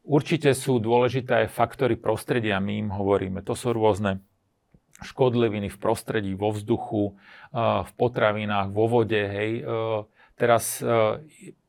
Určite 0.05 0.53
sú 0.53 0.77
dôležité 0.77 1.45
aj 1.45 1.57
faktory 1.57 1.97
prostredia, 1.97 2.62
my 2.62 2.86
im 2.86 2.93
hovoríme. 2.93 3.41
To 3.41 3.57
sú 3.57 3.73
rôzne 3.73 4.21
škodliviny 5.01 5.73
v 5.73 5.77
prostredí, 5.81 6.38
vo 6.38 6.53
vzduchu, 6.53 7.17
v 7.57 7.91
potravinách, 7.97 8.69
vo 8.69 8.86
vode. 8.86 9.17
Hej. 9.17 9.65
Teraz 10.38 10.77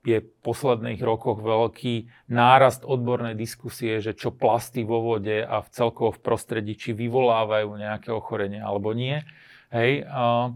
je 0.02 0.18
v 0.22 0.28
posledných 0.42 0.98
rokoch 1.00 1.38
veľký 1.38 2.10
nárast 2.26 2.82
odbornej 2.82 3.38
diskusie, 3.38 4.02
že 4.02 4.12
čo 4.18 4.34
plasty 4.34 4.82
vo 4.82 5.02
vode 5.02 5.42
a 5.42 5.62
v 5.62 5.68
celkovo 5.70 6.10
v 6.12 6.22
prostredí, 6.22 6.74
či 6.74 6.90
vyvolávajú 6.92 7.70
nejaké 7.78 8.10
ochorenie 8.10 8.58
alebo 8.58 8.92
nie. 8.92 9.22
Hej, 9.72 10.04
a 10.10 10.52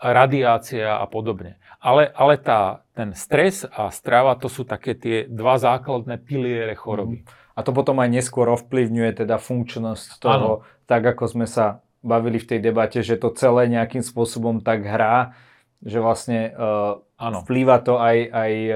radiácia 0.00 0.96
a 0.96 1.04
podobne. 1.04 1.60
Ale, 1.80 2.08
ale 2.12 2.40
tá, 2.40 2.84
ten 2.96 3.12
stres 3.12 3.68
a 3.68 3.92
strava, 3.92 4.36
to 4.36 4.48
sú 4.48 4.64
také 4.64 4.96
tie 4.96 5.28
dva 5.28 5.60
základné 5.60 6.20
piliere 6.20 6.72
choroby. 6.72 7.24
Mm. 7.24 7.26
A 7.56 7.60
to 7.60 7.76
potom 7.76 8.00
aj 8.00 8.08
neskôr 8.08 8.48
ovplyvňuje 8.48 9.24
teda 9.24 9.36
funkčnosť 9.36 10.20
toho, 10.20 10.64
ano. 10.64 10.68
tak 10.88 11.04
ako 11.04 11.28
sme 11.28 11.44
sa 11.44 11.84
bavili 12.00 12.40
v 12.40 12.56
tej 12.56 12.60
debate, 12.64 13.04
že 13.04 13.20
to 13.20 13.28
celé 13.36 13.68
nejakým 13.68 14.00
spôsobom 14.00 14.64
tak 14.64 14.88
hrá, 14.88 15.36
že 15.80 15.98
vlastne 15.98 16.52
uh, 16.52 17.00
Ano. 17.20 17.44
Vplýva 17.44 17.84
to 17.84 18.00
aj, 18.00 18.16
aj 18.32 18.52
e, 18.56 18.74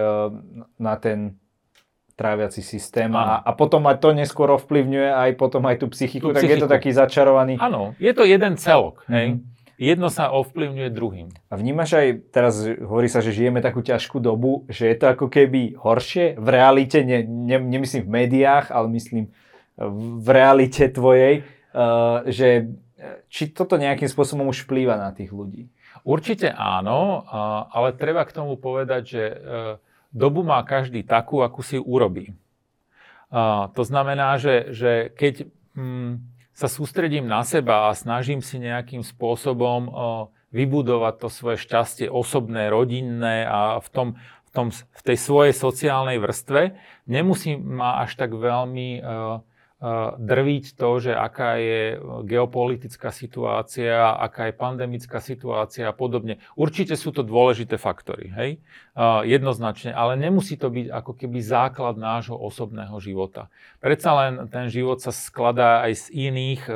na 0.76 0.94
ten 1.00 1.40
tráviaci 2.14 2.60
systém 2.60 3.10
a, 3.16 3.40
a 3.40 3.50
potom 3.56 3.82
aj 3.88 3.98
to 3.98 4.14
neskôr 4.14 4.52
ovplyvňuje 4.54 5.10
aj 5.10 5.30
potom 5.34 5.64
aj 5.66 5.82
tú 5.82 5.90
psychiku, 5.90 6.30
tú 6.30 6.36
tak 6.36 6.46
psychiku. 6.46 6.54
je 6.54 6.62
to 6.62 6.68
taký 6.70 6.90
začarovaný. 6.94 7.58
Áno, 7.58 7.96
je 7.98 8.12
to 8.14 8.22
jeden 8.22 8.54
celok. 8.60 9.02
Mm-hmm. 9.08 9.16
Hej? 9.16 9.28
Jedno 9.74 10.06
sa 10.12 10.30
ovplyvňuje 10.30 10.88
druhým. 10.94 11.28
A 11.50 11.58
vnímaš 11.58 11.98
aj, 11.98 12.06
teraz 12.30 12.62
hovorí 12.62 13.10
sa, 13.10 13.18
že 13.18 13.34
žijeme 13.34 13.58
takú 13.58 13.82
ťažkú 13.82 14.22
dobu, 14.22 14.62
že 14.70 14.86
je 14.92 14.96
to 15.00 15.10
ako 15.10 15.26
keby 15.26 15.74
horšie 15.74 16.38
v 16.38 16.46
realite, 16.46 17.02
ne, 17.02 17.26
ne, 17.26 17.58
nemyslím 17.58 18.06
v 18.06 18.12
médiách, 18.22 18.70
ale 18.70 18.86
myslím 18.94 19.34
v 20.20 20.28
realite 20.30 20.86
tvojej, 20.94 21.42
uh, 21.74 22.22
že 22.30 22.70
či 23.26 23.50
toto 23.50 23.74
nejakým 23.74 24.06
spôsobom 24.06 24.46
už 24.46 24.70
vplýva 24.70 24.94
na 24.94 25.10
tých 25.10 25.34
ľudí? 25.34 25.73
Určite 26.04 26.52
áno, 26.52 27.24
ale 27.72 27.96
treba 27.96 28.28
k 28.28 28.36
tomu 28.36 28.60
povedať, 28.60 29.02
že 29.08 29.22
e, 29.24 29.36
dobu 30.12 30.44
má 30.44 30.60
každý 30.60 31.00
takú, 31.00 31.40
akú 31.40 31.64
si 31.64 31.80
urobí. 31.80 32.36
To 33.74 33.82
znamená, 33.82 34.38
že, 34.38 34.70
že 34.70 35.10
keď 35.16 35.48
mm, 35.74 36.22
sa 36.54 36.70
sústredím 36.70 37.26
na 37.26 37.42
seba 37.42 37.90
a 37.90 37.98
snažím 37.98 38.38
si 38.38 38.62
nejakým 38.62 39.02
spôsobom 39.02 39.90
vybudovať 40.54 41.14
to 41.18 41.28
svoje 41.32 41.58
šťastie 41.66 42.06
osobné, 42.06 42.70
rodinné 42.70 43.42
a 43.42 43.82
v 43.82 43.88
tom, 43.90 44.08
v 44.46 44.50
tom, 44.54 44.66
v 44.70 45.02
tej 45.02 45.18
svojej 45.18 45.50
sociálnej 45.50 46.22
vrstve. 46.22 46.78
Nemusí 47.10 47.58
ma 47.58 48.06
až 48.06 48.14
tak 48.14 48.30
veľmi 48.38 49.02
uh, 49.02 49.42
drviť 50.16 50.64
to, 50.80 50.90
že 50.96 51.12
aká 51.12 51.60
je 51.60 52.00
geopolitická 52.24 53.12
situácia, 53.12 54.16
aká 54.16 54.48
je 54.48 54.54
pandemická 54.56 55.20
situácia 55.20 55.92
a 55.92 55.94
podobne. 55.94 56.40
Určite 56.56 56.96
sú 56.96 57.12
to 57.12 57.20
dôležité 57.20 57.76
faktory, 57.76 58.32
hej? 58.32 58.50
Jednoznačne, 59.28 59.92
ale 59.92 60.16
nemusí 60.16 60.56
to 60.56 60.72
byť 60.72 60.88
ako 60.88 61.12
keby 61.20 61.38
základ 61.44 62.00
nášho 62.00 62.38
osobného 62.38 62.96
života. 62.96 63.52
Predsa 63.84 64.10
len 64.24 64.32
ten 64.48 64.72
život 64.72 65.04
sa 65.04 65.12
skladá 65.12 65.84
aj 65.84 66.08
z 66.08 66.32
iných 66.32 66.62
e, 66.64 66.72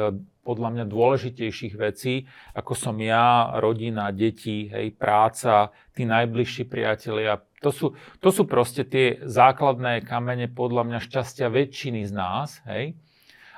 podľa 0.49 0.73
mňa 0.73 0.85
dôležitejších 0.89 1.77
vecí, 1.77 2.25
ako 2.57 2.73
som 2.73 2.97
ja, 2.97 3.53
rodina, 3.61 4.09
deti, 4.09 4.73
hej, 4.73 4.97
práca, 4.97 5.69
tí 5.93 6.09
najbližší 6.09 6.65
priatelia. 6.65 7.45
To 7.61 7.69
sú, 7.69 7.93
to 8.25 8.33
sú 8.33 8.49
proste 8.49 8.89
tie 8.89 9.21
základné 9.29 10.09
kamene 10.09 10.49
podľa 10.49 10.89
mňa 10.89 10.99
šťastia 11.05 11.53
väčšiny 11.53 12.09
z 12.09 12.13
nás. 12.17 12.65
Hej. 12.65 12.97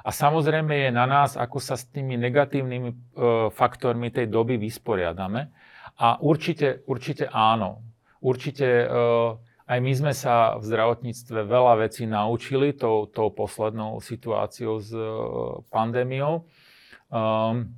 A 0.03 0.11
samozrejme 0.11 0.88
je 0.88 0.91
na 0.91 1.07
nás, 1.07 1.36
ako 1.36 1.62
sa 1.62 1.76
s 1.76 1.86
tými 1.86 2.16
negatívnymi 2.16 2.91
e, 2.91 2.97
faktormi 3.53 4.11
tej 4.11 4.32
doby 4.32 4.57
vysporiadame. 4.57 5.53
A 6.01 6.16
určite, 6.18 6.82
určite 6.88 7.28
áno. 7.28 7.84
Určite 8.24 8.66
e, 8.66 8.86
aj 9.70 9.78
my 9.78 9.93
sme 9.93 10.12
sa 10.16 10.57
v 10.57 10.66
zdravotníctve 10.66 11.45
veľa 11.45 11.84
vecí 11.84 12.09
naučili 12.09 12.72
tou, 12.72 13.07
tou 13.12 13.28
poslednou 13.28 14.01
situáciou 14.01 14.80
s 14.80 14.91
e, 14.97 15.05
pandémiou. 15.68 16.49
Um, 17.11 17.74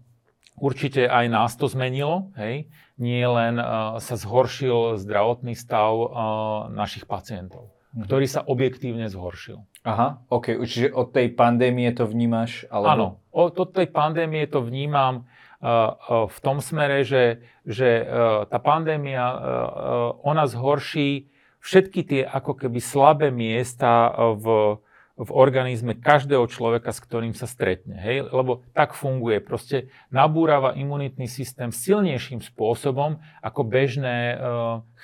určite 0.60 1.08
aj 1.08 1.26
nás 1.32 1.52
to 1.56 1.66
zmenilo, 1.66 2.30
hej? 2.36 2.68
nie 3.00 3.24
len 3.24 3.56
uh, 3.58 3.96
sa 3.98 4.14
zhoršil 4.14 5.00
zdravotný 5.00 5.56
stav 5.56 5.92
uh, 5.96 6.08
našich 6.70 7.08
pacientov, 7.08 7.72
mhm. 7.96 8.04
ktorý 8.06 8.26
sa 8.28 8.44
objektívne 8.44 9.08
zhoršil. 9.08 9.64
Aha, 9.82 10.22
ok, 10.30 10.62
čiže 10.62 10.94
od 10.94 11.10
tej 11.10 11.34
pandémie 11.34 11.90
to 11.90 12.06
vnímaš? 12.06 12.70
Alebo... 12.70 12.86
Áno, 12.86 13.06
od, 13.34 13.58
od 13.58 13.70
tej 13.74 13.90
pandémie 13.90 14.46
to 14.46 14.62
vnímam 14.62 15.26
uh, 15.58 15.96
uh, 15.98 16.30
v 16.30 16.38
tom 16.38 16.62
smere, 16.62 17.02
že, 17.02 17.42
že 17.66 18.06
uh, 18.06 18.46
tá 18.46 18.62
pandémia, 18.62 19.26
uh, 19.26 19.34
uh, 19.34 19.68
ona 20.22 20.46
zhorší 20.46 21.32
všetky 21.62 22.00
tie 22.06 22.22
ako 22.26 22.58
keby 22.58 22.78
slabé 22.82 23.30
miesta 23.30 24.10
v 24.34 24.76
v 25.12 25.28
organizme 25.28 25.92
každého 25.92 26.48
človeka, 26.48 26.88
s 26.88 27.04
ktorým 27.04 27.36
sa 27.36 27.44
stretne. 27.44 28.00
Hej? 28.00 28.32
Lebo 28.32 28.64
tak 28.72 28.96
funguje. 28.96 29.44
Proste 29.44 29.92
nabúrava 30.08 30.72
imunitný 30.72 31.28
systém 31.28 31.68
silnejším 31.68 32.40
spôsobom 32.40 33.20
ako 33.44 33.60
bežné 33.60 34.16
e, 34.32 34.36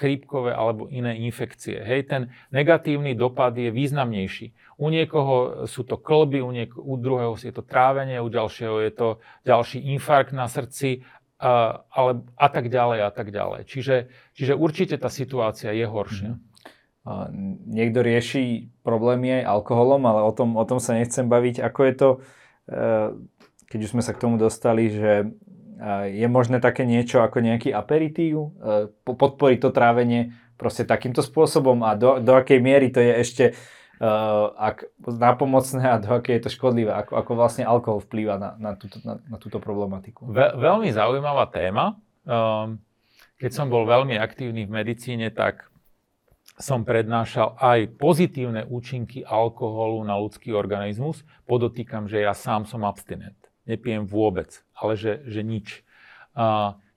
chrípkové 0.00 0.56
alebo 0.56 0.88
iné 0.88 1.20
infekcie. 1.28 1.76
Hej? 1.84 2.08
Ten 2.08 2.22
negatívny 2.48 3.12
dopad 3.12 3.52
je 3.52 3.68
významnejší. 3.68 4.80
U 4.80 4.88
niekoho 4.88 5.68
sú 5.68 5.84
to 5.84 6.00
klby, 6.00 6.40
u, 6.40 6.50
niek- 6.56 6.80
u 6.80 6.96
druhého 6.96 7.36
je 7.36 7.52
to 7.52 7.60
trávenie, 7.60 8.16
u 8.16 8.32
ďalšieho 8.32 8.80
je 8.88 8.92
to 8.96 9.08
ďalší 9.44 9.92
infarkt 9.92 10.32
na 10.32 10.48
srdci 10.48 11.04
a, 11.36 11.84
ale, 11.92 12.24
a 12.34 12.48
tak 12.48 12.72
ďalej 12.72 12.98
a 13.04 13.10
tak 13.12 13.28
ďalej. 13.28 13.68
Čiže, 13.68 13.96
čiže 14.32 14.56
určite 14.56 14.96
tá 14.96 15.12
situácia 15.12 15.70
je 15.70 15.84
horšia. 15.84 16.32
Mm 16.34 16.47
niekto 17.64 18.04
rieši 18.04 18.68
problémy 18.84 19.40
aj 19.40 19.48
alkoholom, 19.48 20.02
ale 20.04 20.20
o 20.24 20.32
tom, 20.32 20.56
o 20.58 20.64
tom 20.66 20.78
sa 20.82 20.96
nechcem 20.96 21.24
baviť. 21.24 21.62
Ako 21.64 21.80
je 21.88 21.94
to, 21.94 22.08
e, 22.12 22.18
keď 23.70 23.78
už 23.84 23.92
sme 23.96 24.02
sa 24.04 24.12
k 24.12 24.20
tomu 24.20 24.36
dostali, 24.36 24.92
že 24.92 25.12
e, 25.24 25.26
je 26.20 26.26
možné 26.28 26.60
také 26.60 26.84
niečo 26.84 27.24
ako 27.24 27.40
nejaký 27.40 27.72
aperitív, 27.72 28.52
e, 28.60 28.92
podporiť 29.08 29.58
to 29.62 29.70
trávenie 29.72 30.36
proste 30.58 30.84
takýmto 30.84 31.22
spôsobom 31.22 31.86
a 31.86 31.94
do, 31.94 32.18
do 32.18 32.34
akej 32.34 32.58
miery 32.58 32.90
to 32.90 32.98
je 32.98 33.12
ešte 33.22 33.44
uh, 34.02 34.50
ak, 34.58 34.90
napomocné 35.06 35.86
a 35.86 36.02
do 36.02 36.10
akej 36.18 36.34
je 36.34 36.42
to 36.42 36.50
škodlivé, 36.50 36.90
ako, 36.90 37.14
ako 37.14 37.32
vlastne 37.38 37.62
alkohol 37.62 38.02
vplýva 38.02 38.42
na, 38.42 38.50
na, 38.58 38.74
túto, 38.74 38.98
na, 39.06 39.22
na 39.22 39.38
túto 39.38 39.62
problematiku. 39.62 40.26
Ve, 40.26 40.50
veľmi 40.58 40.90
zaujímavá 40.90 41.46
téma. 41.54 41.94
Um, 42.26 42.82
keď 43.38 43.50
som 43.54 43.70
bol 43.70 43.86
veľmi 43.86 44.18
aktívny 44.18 44.66
v 44.66 44.74
medicíne, 44.82 45.30
tak 45.30 45.70
som 46.58 46.82
prednášal 46.82 47.54
aj 47.58 47.98
pozitívne 48.02 48.66
účinky 48.66 49.22
alkoholu 49.22 50.02
na 50.02 50.18
ľudský 50.18 50.50
organizmus. 50.50 51.22
Podotýkam, 51.46 52.10
že 52.10 52.26
ja 52.26 52.34
sám 52.34 52.66
som 52.66 52.82
abstinent. 52.82 53.38
Nepijem 53.64 54.04
vôbec, 54.04 54.50
ale 54.74 54.98
že, 54.98 55.22
že 55.24 55.46
nič. 55.46 55.86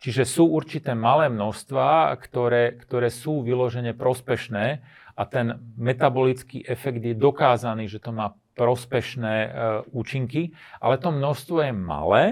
Čiže 0.01 0.25
sú 0.25 0.49
určité 0.49 0.97
malé 0.97 1.29
množstva, 1.29 2.17
ktoré, 2.17 2.73
ktoré 2.81 3.13
sú 3.13 3.45
vyložene 3.45 3.93
prospešné 3.93 4.81
a 5.13 5.21
ten 5.29 5.61
metabolický 5.77 6.65
efekt 6.65 7.05
je 7.05 7.13
dokázaný, 7.13 7.85
že 7.85 8.01
to 8.01 8.09
má 8.09 8.33
prospešné 8.57 9.35
e, 9.45 9.49
účinky, 9.93 10.51
ale 10.81 10.97
to 10.97 11.13
množstvo 11.13 11.63
je 11.63 11.71
malé 11.71 12.23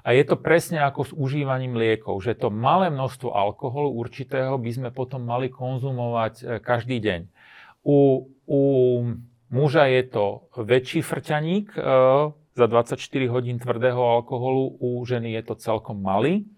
a 0.00 0.16
je 0.16 0.24
to 0.24 0.36
presne 0.40 0.80
ako 0.80 1.00
s 1.04 1.12
užívaním 1.12 1.76
liekov, 1.76 2.24
že 2.24 2.36
to 2.36 2.48
malé 2.48 2.88
množstvo 2.88 3.32
alkoholu 3.32 3.92
určitého 4.00 4.56
by 4.56 4.70
sme 4.72 4.90
potom 4.90 5.24
mali 5.24 5.52
konzumovať 5.52 6.34
e, 6.40 6.44
každý 6.60 7.00
deň. 7.04 7.20
U, 7.84 8.28
u 8.48 8.60
muža 9.52 9.88
je 9.88 10.02
to 10.08 10.24
väčší 10.56 11.04
frťaník 11.04 11.76
e, 11.76 11.80
za 12.56 12.66
24 12.66 12.96
hodín 13.28 13.56
tvrdého 13.60 14.00
alkoholu, 14.00 14.76
u 14.80 15.00
ženy 15.04 15.36
je 15.36 15.42
to 15.44 15.54
celkom 15.56 16.00
malý. 16.00 16.48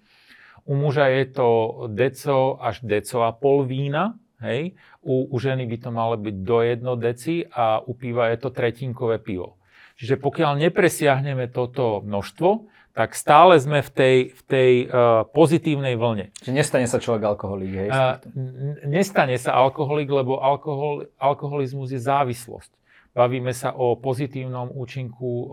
U 0.63 0.79
muža 0.79 1.11
je 1.11 1.25
to 1.27 1.49
deco 1.91 2.59
až 2.63 2.87
deco 2.87 3.27
a 3.27 3.35
pol 3.35 3.67
vína, 3.67 4.15
hej. 4.39 4.79
U, 5.03 5.27
u 5.27 5.37
ženy 5.43 5.67
by 5.67 5.77
to 5.83 5.91
malo 5.91 6.15
byť 6.15 6.37
do 6.47 6.59
1 6.63 6.83
deci 7.03 7.43
a 7.43 7.83
u 7.83 7.93
piva 7.99 8.31
je 8.31 8.39
to 8.39 8.55
tretinkové 8.55 9.19
pivo. 9.19 9.59
Čiže 9.99 10.19
pokiaľ 10.19 10.63
nepresiahneme 10.67 11.51
toto 11.51 12.03
množstvo, 12.03 12.51
tak 12.93 13.17
stále 13.17 13.57
sme 13.57 13.81
v 13.81 13.91
tej, 13.91 14.17
v 14.37 14.43
tej 14.45 14.73
uh, 14.85 15.25
pozitívnej 15.33 15.97
vlne. 15.97 16.29
Čiže 16.45 16.53
nestane 16.53 16.85
sa 16.85 17.01
človek 17.01 17.25
alkoholík, 17.25 17.73
hej? 17.73 17.89
Uh, 17.89 18.21
nestane 18.85 19.41
sa 19.41 19.57
alkoholík, 19.57 20.13
lebo 20.13 20.37
alkohol, 20.45 21.09
alkoholizmus 21.17 21.89
je 21.89 22.01
závislosť. 22.01 22.69
Bavíme 23.17 23.57
sa 23.57 23.73
o 23.73 23.97
pozitívnom 23.97 24.77
účinku, 24.77 25.25
uh, 25.25 25.49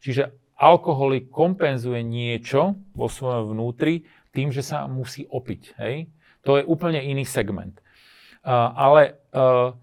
čiže 0.00 0.32
alkoholik 0.56 1.28
kompenzuje 1.28 2.00
niečo 2.00 2.80
vo 2.96 3.06
svojom 3.12 3.52
vnútri 3.52 4.08
tým, 4.32 4.48
že 4.48 4.64
sa 4.64 4.88
musí 4.88 5.28
opiť, 5.28 5.62
hej? 5.84 6.08
To 6.48 6.56
je 6.56 6.64
úplne 6.64 7.04
iný 7.04 7.28
segment. 7.28 7.76
Uh, 8.40 8.72
ale 8.72 9.20
uh, 9.36 9.76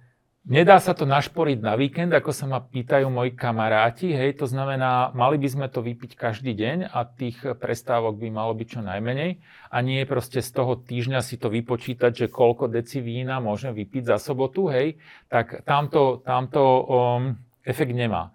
Nedá 0.46 0.78
sa 0.78 0.94
to 0.94 1.10
našporiť 1.10 1.58
na 1.58 1.74
víkend, 1.74 2.14
ako 2.14 2.30
sa 2.30 2.46
ma 2.46 2.62
pýtajú 2.62 3.10
moji 3.10 3.34
kamaráti, 3.34 4.14
hej, 4.14 4.38
to 4.38 4.46
znamená, 4.46 5.10
mali 5.18 5.42
by 5.42 5.50
sme 5.50 5.66
to 5.66 5.82
vypiť 5.82 6.14
každý 6.14 6.54
deň 6.54 6.94
a 6.94 7.02
tých 7.02 7.42
prestávok 7.58 8.22
by 8.22 8.30
malo 8.30 8.54
byť 8.54 8.78
čo 8.78 8.86
najmenej 8.86 9.42
a 9.74 9.78
nie 9.82 10.06
proste 10.06 10.46
z 10.46 10.50
toho 10.54 10.78
týždňa 10.78 11.26
si 11.26 11.42
to 11.42 11.50
vypočítať, 11.50 12.14
že 12.14 12.28
koľko 12.30 12.70
deci 12.70 13.02
vína 13.02 13.42
môžem 13.42 13.74
vypiť 13.74 14.14
za 14.14 14.22
sobotu, 14.22 14.70
hej, 14.70 15.02
tak 15.34 15.66
tamto, 15.66 16.22
tamto 16.22 16.62
um, 16.62 17.34
efekt 17.66 17.98
nemá. 17.98 18.30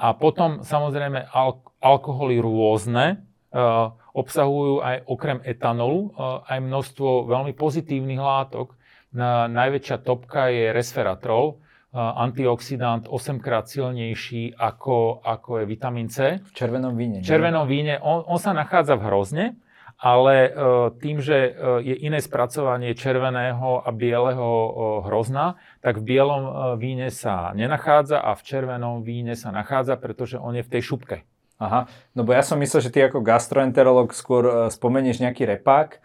A 0.00 0.16
potom 0.16 0.64
samozrejme 0.64 1.28
al- 1.28 1.60
alkoholy 1.84 2.40
rôzne, 2.40 3.20
uh, 3.52 3.92
obsahujú 4.16 4.80
aj 4.80 5.04
okrem 5.04 5.44
etanolu 5.44 6.08
uh, 6.16 6.40
aj 6.48 6.56
množstvo 6.56 7.28
veľmi 7.28 7.52
pozitívnych 7.52 8.16
látok, 8.16 8.79
najväčšia 9.50 9.96
topka 10.02 10.52
je 10.52 10.70
resveratrol, 10.70 11.58
antioxidant 11.92 13.10
8 13.10 13.42
krát 13.42 13.66
silnejší 13.66 14.54
ako, 14.54 15.26
ako 15.26 15.62
je 15.62 15.64
vitamín 15.66 16.06
C. 16.06 16.38
V 16.38 16.52
červenom 16.54 16.94
víne. 16.94 17.18
V 17.18 17.26
červenom 17.26 17.66
víne. 17.66 17.98
On, 17.98 18.22
on 18.22 18.38
sa 18.38 18.54
nachádza 18.54 18.94
v 18.94 19.10
hrozne, 19.10 19.44
ale 19.98 20.34
e, 20.46 20.50
tým, 21.02 21.18
že 21.18 21.36
e, 21.36 21.50
je 21.82 21.96
iné 22.06 22.22
spracovanie 22.22 22.94
červeného 22.94 23.82
a 23.82 23.90
bieleho 23.90 24.48
e, 24.48 24.70
hrozna, 25.10 25.58
tak 25.82 25.98
v 25.98 26.14
bielom 26.14 26.42
víne 26.78 27.10
sa 27.10 27.50
nenachádza 27.52 28.22
a 28.22 28.38
v 28.38 28.42
červenom 28.46 29.02
víne 29.02 29.34
sa 29.34 29.50
nachádza, 29.50 29.98
pretože 29.98 30.38
on 30.38 30.54
je 30.54 30.62
v 30.62 30.72
tej 30.72 30.82
šupke. 30.86 31.16
Aha, 31.60 31.92
no 32.16 32.24
bo 32.24 32.32
ja 32.32 32.40
som 32.40 32.56
myslel, 32.56 32.80
že 32.80 32.92
ty 32.94 33.04
ako 33.04 33.20
gastroenterolog 33.20 34.16
skôr 34.16 34.72
spomenieš 34.72 35.20
nejaký 35.20 35.44
repák, 35.44 36.00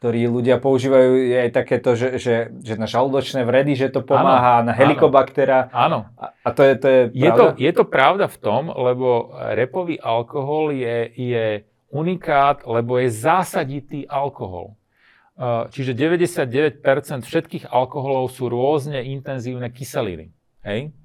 ktorí 0.00 0.32
ľudia 0.32 0.56
používajú, 0.56 1.28
je 1.28 1.36
aj 1.44 1.50
takéto, 1.52 1.92
že, 1.92 2.16
že, 2.16 2.48
že 2.64 2.74
na 2.80 2.88
žalúdočné 2.88 3.44
vredy, 3.44 3.76
že 3.76 3.92
to 3.92 4.00
pomáha, 4.00 4.64
áno, 4.64 4.66
na 4.66 4.72
helikobaktera. 4.72 5.68
Áno. 5.76 6.08
A, 6.16 6.32
a 6.40 6.48
to 6.56 6.64
je, 6.64 6.72
to 6.80 6.86
je, 6.88 7.00
je 7.12 7.28
pravda? 7.28 7.36
To, 7.36 7.60
je 7.60 7.72
to 7.76 7.84
pravda 7.84 8.26
v 8.32 8.38
tom, 8.40 8.62
lebo 8.72 9.36
repový 9.52 10.00
alkohol 10.00 10.72
je, 10.72 11.12
je 11.12 11.44
unikát, 11.92 12.64
lebo 12.64 12.96
je 12.96 13.12
zásaditý 13.12 14.08
alkohol. 14.08 14.80
Čiže 15.68 15.92
99% 15.92 16.80
všetkých 17.20 17.68
alkoholov 17.68 18.32
sú 18.32 18.48
rôzne 18.48 19.04
intenzívne 19.04 19.68
kyseliny. 19.68 20.32
Hej? 20.64 20.96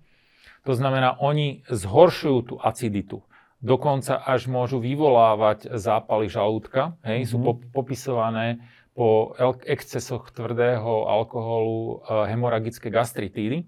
To 0.64 0.72
znamená, 0.72 1.20
oni 1.20 1.68
zhoršujú 1.68 2.40
tú 2.48 2.56
aciditu 2.64 3.28
dokonca 3.66 4.22
až 4.22 4.46
môžu 4.46 4.78
vyvolávať 4.78 5.74
zápaly 5.74 6.30
žalúdka. 6.30 6.94
Hej, 7.02 7.26
mm-hmm. 7.26 7.32
Sú 7.34 7.38
mhm. 7.42 7.74
popisované 7.74 8.62
po 8.96 9.36
excesoch 9.68 10.32
tvrdého 10.32 11.12
alkoholu 11.12 12.02
hemoragické 12.08 12.88
gastritídy. 12.88 13.68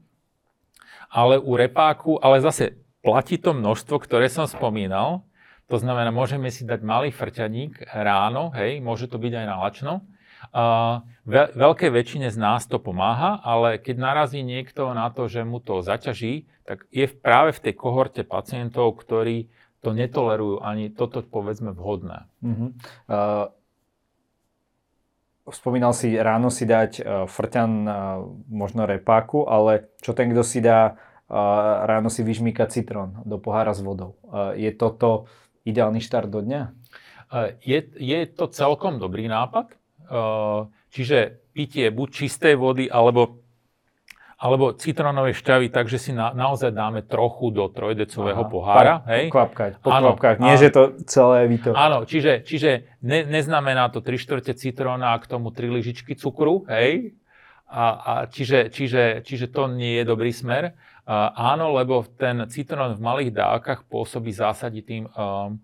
Ale 1.11 1.36
u 1.36 1.59
repáku, 1.59 2.15
ale 2.23 2.39
zase 2.39 2.80
platí 3.03 3.36
to 3.36 3.51
množstvo, 3.51 3.99
ktoré 3.99 4.32
som 4.32 4.47
spomínal. 4.47 5.28
To 5.67 5.75
znamená, 5.75 6.15
môžeme 6.15 6.47
si 6.47 6.63
dať 6.63 6.80
malý 6.80 7.11
frťaník 7.11 7.91
ráno, 7.91 8.55
hej, 8.55 8.80
môže 8.80 9.11
to 9.11 9.19
byť 9.19 9.34
aj 9.36 9.45
nalačno. 9.45 9.93
Uh, 10.53 11.03
ve, 11.28 11.51
veľké 11.51 11.91
väčšine 11.91 12.32
z 12.32 12.38
nás 12.39 12.63
to 12.69 12.80
pomáha, 12.80 13.43
ale 13.43 13.82
keď 13.82 13.95
narazí 13.99 14.45
niekto 14.47 14.95
na 14.95 15.11
to, 15.11 15.28
že 15.28 15.43
mu 15.43 15.59
to 15.59 15.84
zaťaží, 15.84 16.47
tak 16.63 16.88
je 16.93 17.09
práve 17.09 17.51
v 17.51 17.67
tej 17.67 17.73
kohorte 17.75 18.21
pacientov, 18.23 18.95
ktorí 19.01 19.51
to 19.84 19.91
netolerujú 19.91 20.63
ani 20.63 20.93
toto 20.93 21.19
povedzme 21.25 21.73
vhodné. 21.75 22.32
Uh-huh. 22.43 22.71
Uh, 23.11 23.51
spomínal 25.51 25.95
si 25.95 26.15
ráno 26.15 26.51
si 26.51 26.67
dať 26.67 26.91
uh, 26.99 27.03
frťan 27.27 27.71
uh, 27.83 27.93
možno 28.47 28.87
repáku, 28.87 29.47
ale 29.47 29.91
čo 29.99 30.11
ten, 30.11 30.31
kto 30.31 30.43
si 30.43 30.59
dá 30.59 30.95
ráno 31.27 32.07
si 32.07 32.23
vyžmýka 32.23 32.71
citrón 32.71 33.19
do 33.27 33.35
pohára 33.35 33.75
s 33.75 33.83
vodou. 33.83 34.15
Je 34.55 34.71
toto 34.71 35.27
ideálny 35.67 35.99
štart 35.99 36.31
do 36.31 36.39
dňa? 36.39 36.71
Je, 37.67 37.83
je 37.99 38.19
to 38.31 38.47
celkom 38.47 38.95
dobrý 38.95 39.27
nápad. 39.27 39.75
Čiže 40.87 41.51
pitie 41.51 41.91
buď 41.91 42.07
čistej 42.15 42.55
vody, 42.55 42.87
alebo, 42.87 43.43
alebo 44.38 44.69
citrónovej 44.77 45.33
šťavy, 45.41 45.73
takže 45.73 45.97
si 45.97 46.11
na, 46.13 46.29
naozaj 46.29 46.69
dáme 46.69 47.01
trochu 47.01 47.49
do 47.49 47.65
trojdecového 47.73 48.45
Aha, 48.45 48.51
pohára. 48.53 48.93
Pár, 49.01 49.09
hej? 49.17 49.23
Kvapkať, 49.33 49.71
po 49.81 49.89
áno. 49.89 50.13
Nie, 50.38 50.53
áno, 50.53 50.61
že 50.61 50.69
to 50.69 50.83
celé 51.09 51.49
vy 51.49 51.57
to... 51.57 51.73
Áno, 51.73 52.05
čiže, 52.05 52.45
čiže 52.45 52.85
ne, 53.01 53.25
neznamená 53.25 53.89
to 53.89 54.05
3 54.05 54.13
štvrte 54.13 54.53
citróna 54.53 55.17
a 55.17 55.21
k 55.21 55.25
tomu 55.25 55.49
3 55.49 55.73
lyžičky 55.73 56.13
cukru, 56.13 56.69
hej? 56.69 57.17
A, 57.65 57.85
a 57.97 58.13
čiže, 58.29 58.69
čiže, 58.69 59.25
čiže 59.25 59.49
to 59.49 59.73
nie 59.73 59.97
je 59.99 60.05
dobrý 60.05 60.29
smer. 60.29 60.77
A, 61.09 61.33
áno, 61.57 61.73
lebo 61.73 62.05
ten 62.05 62.45
citrón 62.53 62.93
v 62.93 63.01
malých 63.01 63.33
dávkach 63.33 63.89
pôsobí 63.89 64.29
zásaditým 64.29 65.09
uh, 65.17 65.49
uh, 65.49 65.57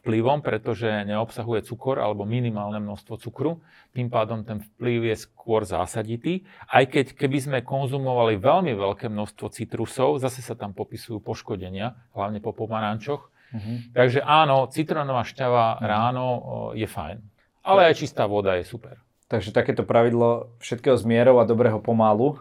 vplyvom, 0.00 0.40
pretože 0.40 0.88
neobsahuje 1.04 1.68
cukor 1.68 2.00
alebo 2.00 2.24
minimálne 2.24 2.80
množstvo 2.80 3.20
cukru. 3.20 3.60
Tým 3.92 4.08
pádom 4.08 4.48
ten 4.48 4.64
vplyv 4.64 5.12
je 5.12 5.16
skôr 5.28 5.68
zásaditý. 5.68 6.48
Aj 6.72 6.88
keď 6.88 7.12
keby 7.12 7.38
sme 7.38 7.58
konzumovali 7.60 8.40
veľmi 8.40 8.72
veľké 8.72 9.12
množstvo 9.12 9.52
citrusov, 9.52 10.16
zase 10.24 10.40
sa 10.40 10.56
tam 10.56 10.72
popisujú 10.72 11.20
poškodenia, 11.20 11.92
hlavne 12.16 12.40
po 12.40 12.56
pomarančoch. 12.56 13.28
Uh-huh. 13.28 13.76
Takže 13.92 14.24
áno, 14.24 14.72
citrónová 14.72 15.28
šťava 15.28 15.76
uh-huh. 15.76 15.84
ráno 15.84 16.24
uh, 16.24 16.40
je 16.72 16.88
fajn. 16.88 17.20
Ale 17.60 17.92
aj 17.92 18.00
čistá 18.00 18.24
voda 18.24 18.56
je 18.56 18.64
super. 18.64 18.96
Takže 19.28 19.52
takéto 19.52 19.84
pravidlo 19.84 20.56
všetkého 20.64 20.96
zmierov 20.96 21.44
a 21.44 21.48
dobrého 21.48 21.76
pomalu 21.76 22.40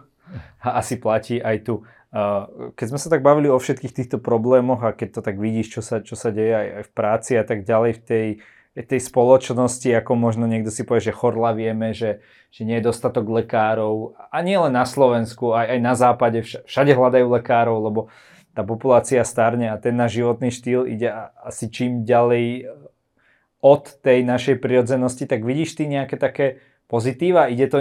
asi 0.64 0.96
platí 0.96 1.44
aj 1.44 1.68
tu. 1.68 1.74
Keď 2.76 2.86
sme 2.92 3.00
sa 3.00 3.08
tak 3.08 3.24
bavili 3.24 3.48
o 3.48 3.56
všetkých 3.56 3.96
týchto 3.96 4.18
problémoch 4.20 4.84
a 4.84 4.92
keď 4.92 5.20
to 5.20 5.22
tak 5.24 5.40
vidíš, 5.40 5.80
čo 5.80 5.82
sa, 5.82 6.04
čo 6.04 6.20
sa 6.20 6.36
deje 6.36 6.52
aj, 6.52 6.68
aj 6.68 6.84
v 6.84 6.92
práci 6.92 7.32
a 7.40 7.44
tak 7.48 7.64
ďalej 7.64 7.92
v 7.96 8.02
tej, 8.04 8.28
tej 8.76 9.00
spoločnosti, 9.00 9.88
ako 9.96 10.20
možno 10.20 10.44
niekto 10.44 10.76
si 10.76 10.84
povie, 10.84 11.08
že 11.08 11.16
chorla 11.16 11.56
vieme, 11.56 11.96
že, 11.96 12.20
že 12.52 12.68
nie 12.68 12.84
je 12.84 12.92
dostatok 12.92 13.24
lekárov 13.32 14.20
a 14.28 14.38
nie 14.44 14.60
len 14.60 14.76
na 14.76 14.84
Slovensku, 14.84 15.56
aj, 15.56 15.72
aj 15.72 15.80
na 15.80 15.94
západe, 15.96 16.44
všade 16.44 16.92
hľadajú 16.92 17.32
lekárov, 17.32 17.80
lebo 17.80 18.02
tá 18.52 18.68
populácia 18.68 19.24
starne 19.24 19.72
a 19.72 19.80
ten 19.80 19.96
náš 19.96 20.20
životný 20.20 20.52
štýl 20.52 20.84
ide 20.84 21.08
asi 21.48 21.72
čím 21.72 22.04
ďalej 22.04 22.68
od 23.64 23.88
tej 24.04 24.28
našej 24.28 24.60
prirodzenosti, 24.60 25.24
tak 25.32 25.48
vidíš 25.48 25.80
ty 25.80 25.88
nejaké 25.88 26.20
také 26.20 26.60
pozitíva? 26.92 27.48
Ide 27.48 27.72
to 27.72 27.80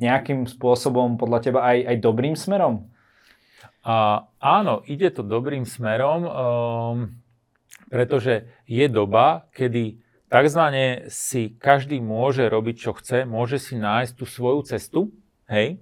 nejakým 0.00 0.48
spôsobom 0.48 1.20
podľa 1.20 1.38
teba 1.44 1.60
aj, 1.68 1.92
aj 1.92 1.96
dobrým 2.00 2.32
smerom? 2.32 2.88
A, 3.86 4.26
áno, 4.42 4.82
ide 4.90 5.14
to 5.14 5.22
dobrým 5.22 5.62
smerom, 5.62 6.20
um, 6.26 6.30
pretože 7.86 8.50
je 8.66 8.82
doba, 8.90 9.46
kedy 9.54 10.02
takzvané 10.26 11.06
si 11.06 11.54
každý 11.54 12.02
môže 12.02 12.50
robiť, 12.50 12.76
čo 12.82 12.98
chce, 12.98 13.22
môže 13.22 13.62
si 13.62 13.78
nájsť 13.78 14.12
tú 14.18 14.26
svoju 14.26 14.66
cestu, 14.66 15.00
hej, 15.46 15.78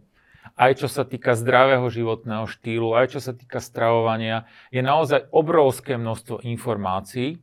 aj 0.52 0.84
čo 0.84 0.88
sa 0.92 1.09
týka 1.09 1.32
zdravého 1.32 1.88
životného 1.88 2.44
štýlu, 2.44 2.92
aj 2.92 3.16
čo 3.16 3.20
sa 3.24 3.32
týka 3.32 3.64
stravovania, 3.64 4.44
je 4.68 4.84
naozaj 4.84 5.32
obrovské 5.32 5.96
množstvo 5.96 6.44
informácií, 6.44 7.40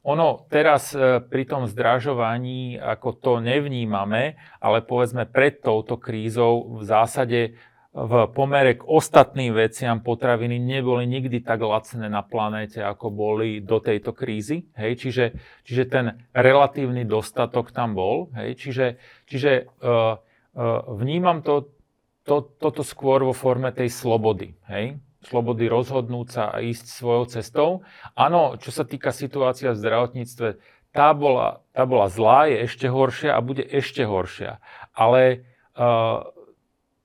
ono 0.00 0.48
teraz 0.48 0.96
e, 0.96 1.20
pri 1.20 1.44
tom 1.44 1.68
zdražovaní 1.68 2.80
ako 2.80 3.20
to 3.20 3.32
nevnímame, 3.44 4.40
ale 4.56 4.80
povedzme 4.80 5.28
pred 5.28 5.60
touto 5.60 6.00
krízou 6.00 6.80
v 6.80 6.88
zásade 6.88 7.60
v 7.90 8.30
pomere 8.30 8.78
k 8.78 8.86
ostatným 8.86 9.50
veciam 9.50 9.98
potraviny 9.98 10.62
neboli 10.62 11.10
nikdy 11.10 11.42
tak 11.42 11.58
lacné 11.58 12.06
na 12.06 12.22
planéte, 12.22 12.78
ako 12.78 13.10
boli 13.10 13.58
do 13.58 13.82
tejto 13.82 14.14
krízy. 14.14 14.70
Hej? 14.78 15.02
Čiže, 15.02 15.24
čiže 15.66 15.84
ten 15.90 16.06
relatívny 16.30 17.02
dostatok 17.02 17.74
tam 17.74 17.98
bol. 17.98 18.30
Hej? 18.38 18.62
Čiže, 18.62 18.86
čiže 19.26 19.50
uh, 19.82 20.14
uh, 20.14 20.80
vnímam 20.86 21.42
to, 21.42 21.74
to, 22.22 22.46
toto 22.62 22.86
skôr 22.86 23.26
vo 23.26 23.34
forme 23.34 23.74
tej 23.74 23.90
slobody. 23.90 24.54
Hej? 24.70 25.02
slobody 25.20 25.68
rozhodnúť 25.68 26.26
sa 26.32 26.48
a 26.48 26.64
ísť 26.64 26.86
svojou 26.96 27.24
cestou. 27.28 27.70
Áno, 28.16 28.56
čo 28.56 28.72
sa 28.72 28.88
týka 28.88 29.12
situácia 29.12 29.76
v 29.76 29.80
zdravotníctve, 29.84 30.56
tá 30.96 31.12
bola, 31.12 31.60
tá 31.76 31.84
bola 31.84 32.08
zlá, 32.08 32.48
je 32.48 32.64
ešte 32.64 32.88
horšia 32.88 33.36
a 33.36 33.44
bude 33.44 33.60
ešte 33.60 34.08
horšia. 34.08 34.64
Ale 34.96 35.44
uh, 35.76 36.24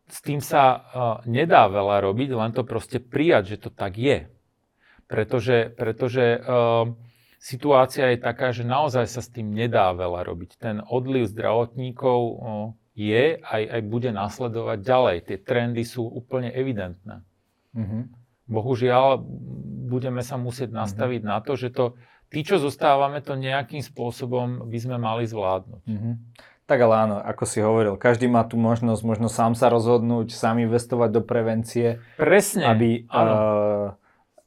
s 0.05 0.21
tým 0.21 0.37
sa 0.41 0.63
uh, 0.69 0.81
nedá 1.25 1.65
veľa 1.65 2.05
robiť, 2.05 2.29
len 2.37 2.51
to 2.53 2.61
proste 2.61 3.01
prijať, 3.01 3.57
že 3.57 3.67
to 3.67 3.69
tak 3.73 3.97
je. 3.97 4.29
Pretože, 5.05 5.73
pretože 5.73 6.41
uh, 6.41 6.93
situácia 7.41 8.13
je 8.13 8.17
taká, 8.21 8.53
že 8.53 8.65
naozaj 8.65 9.05
sa 9.09 9.21
s 9.21 9.29
tým 9.29 9.53
nedá 9.53 9.93
veľa 9.93 10.25
robiť. 10.25 10.57
Ten 10.61 10.81
odliv 10.81 11.29
zdravotníkov 11.29 12.19
uh, 12.21 12.37
je 12.95 13.37
aj, 13.43 13.63
aj 13.75 13.81
bude 13.85 14.09
nasledovať 14.13 14.79
ďalej. 14.81 15.17
Tie 15.27 15.37
trendy 15.41 15.83
sú 15.83 16.07
úplne 16.07 16.49
evidentné. 16.49 17.21
Mm-hmm. 17.75 18.01
Bohužiaľ, 18.45 19.19
budeme 19.89 20.23
sa 20.23 20.39
musieť 20.39 20.71
mhm. 20.71 20.77
nastaviť 20.79 21.21
mm-hmm. 21.21 21.37
na 21.37 21.45
to, 21.45 21.53
že 21.59 21.69
to, 21.75 21.99
tí, 22.31 22.41
čo 22.41 22.57
zostávame, 22.57 23.19
to 23.19 23.35
nejakým 23.35 23.83
spôsobom 23.83 24.71
by 24.71 24.77
sme 24.79 24.97
mali 24.97 25.27
zvládnuť. 25.27 25.83
Mm-hmm. 25.85 26.13
Tak 26.65 26.81
ale 26.81 26.95
áno, 26.97 27.15
ako 27.21 27.43
si 27.45 27.61
hovoril, 27.61 27.93
každý 27.93 28.25
má 28.25 28.41
tu 28.41 28.57
možnosť 28.57 29.01
možno 29.05 29.29
sám 29.29 29.53
sa 29.53 29.69
rozhodnúť, 29.69 30.33
sám 30.33 30.57
investovať 30.65 31.09
do 31.13 31.21
prevencie. 31.21 32.01
Presne, 32.17 32.65
aby, 32.65 33.05
uh, 33.05 33.93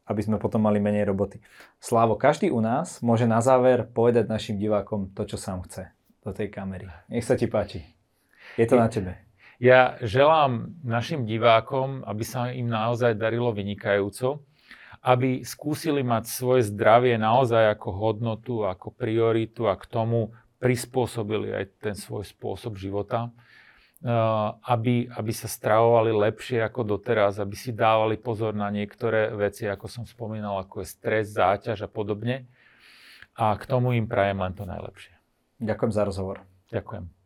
aby 0.02 0.20
sme 0.26 0.42
potom 0.42 0.66
mali 0.66 0.82
menej 0.82 1.06
roboty. 1.06 1.38
Slávo, 1.78 2.18
každý 2.18 2.50
u 2.50 2.58
nás 2.58 2.98
môže 3.06 3.22
na 3.30 3.38
záver 3.38 3.86
povedať 3.86 4.26
našim 4.26 4.58
divákom 4.58 5.14
to, 5.14 5.30
čo 5.30 5.38
sám 5.38 5.62
chce 5.70 5.94
do 6.26 6.34
tej 6.34 6.50
kamery. 6.50 6.90
Nech 7.06 7.22
sa 7.22 7.38
ti 7.38 7.46
páči. 7.46 7.86
Je 8.58 8.66
to 8.66 8.74
na 8.74 8.90
tebe. 8.90 9.14
Ja 9.62 9.94
želám 10.02 10.74
našim 10.82 11.22
divákom, 11.22 12.02
aby 12.02 12.22
sa 12.26 12.50
im 12.50 12.66
naozaj 12.66 13.14
darilo 13.14 13.54
vynikajúco, 13.54 14.42
aby 15.06 15.46
skúsili 15.46 16.02
mať 16.02 16.26
svoje 16.26 16.66
zdravie 16.66 17.14
naozaj 17.14 17.78
ako 17.78 17.88
hodnotu, 17.94 18.66
ako 18.66 18.90
prioritu 18.90 19.70
a 19.70 19.78
k 19.78 19.86
tomu 19.86 20.34
prispôsobili 20.58 21.54
aj 21.54 21.64
ten 21.78 21.94
svoj 21.94 22.26
spôsob 22.26 22.78
života, 22.78 23.30
aby, 24.62 25.10
aby 25.10 25.32
sa 25.34 25.50
stravovali 25.50 26.14
lepšie 26.14 26.62
ako 26.62 26.98
doteraz, 26.98 27.42
aby 27.42 27.58
si 27.58 27.74
dávali 27.74 28.14
pozor 28.14 28.54
na 28.54 28.70
niektoré 28.70 29.34
veci, 29.34 29.66
ako 29.66 29.90
som 29.90 30.04
spomínal, 30.06 30.62
ako 30.62 30.86
je 30.86 30.94
stres, 30.94 31.34
záťaž 31.34 31.86
a 31.86 31.90
podobne. 31.90 32.46
A 33.38 33.54
k 33.54 33.66
tomu 33.66 33.94
im 33.94 34.06
prajem 34.06 34.38
len 34.38 34.54
to 34.54 34.66
najlepšie. 34.66 35.14
Ďakujem 35.62 35.92
za 35.94 36.02
rozhovor. 36.06 36.42
Ďakujem. 36.70 37.17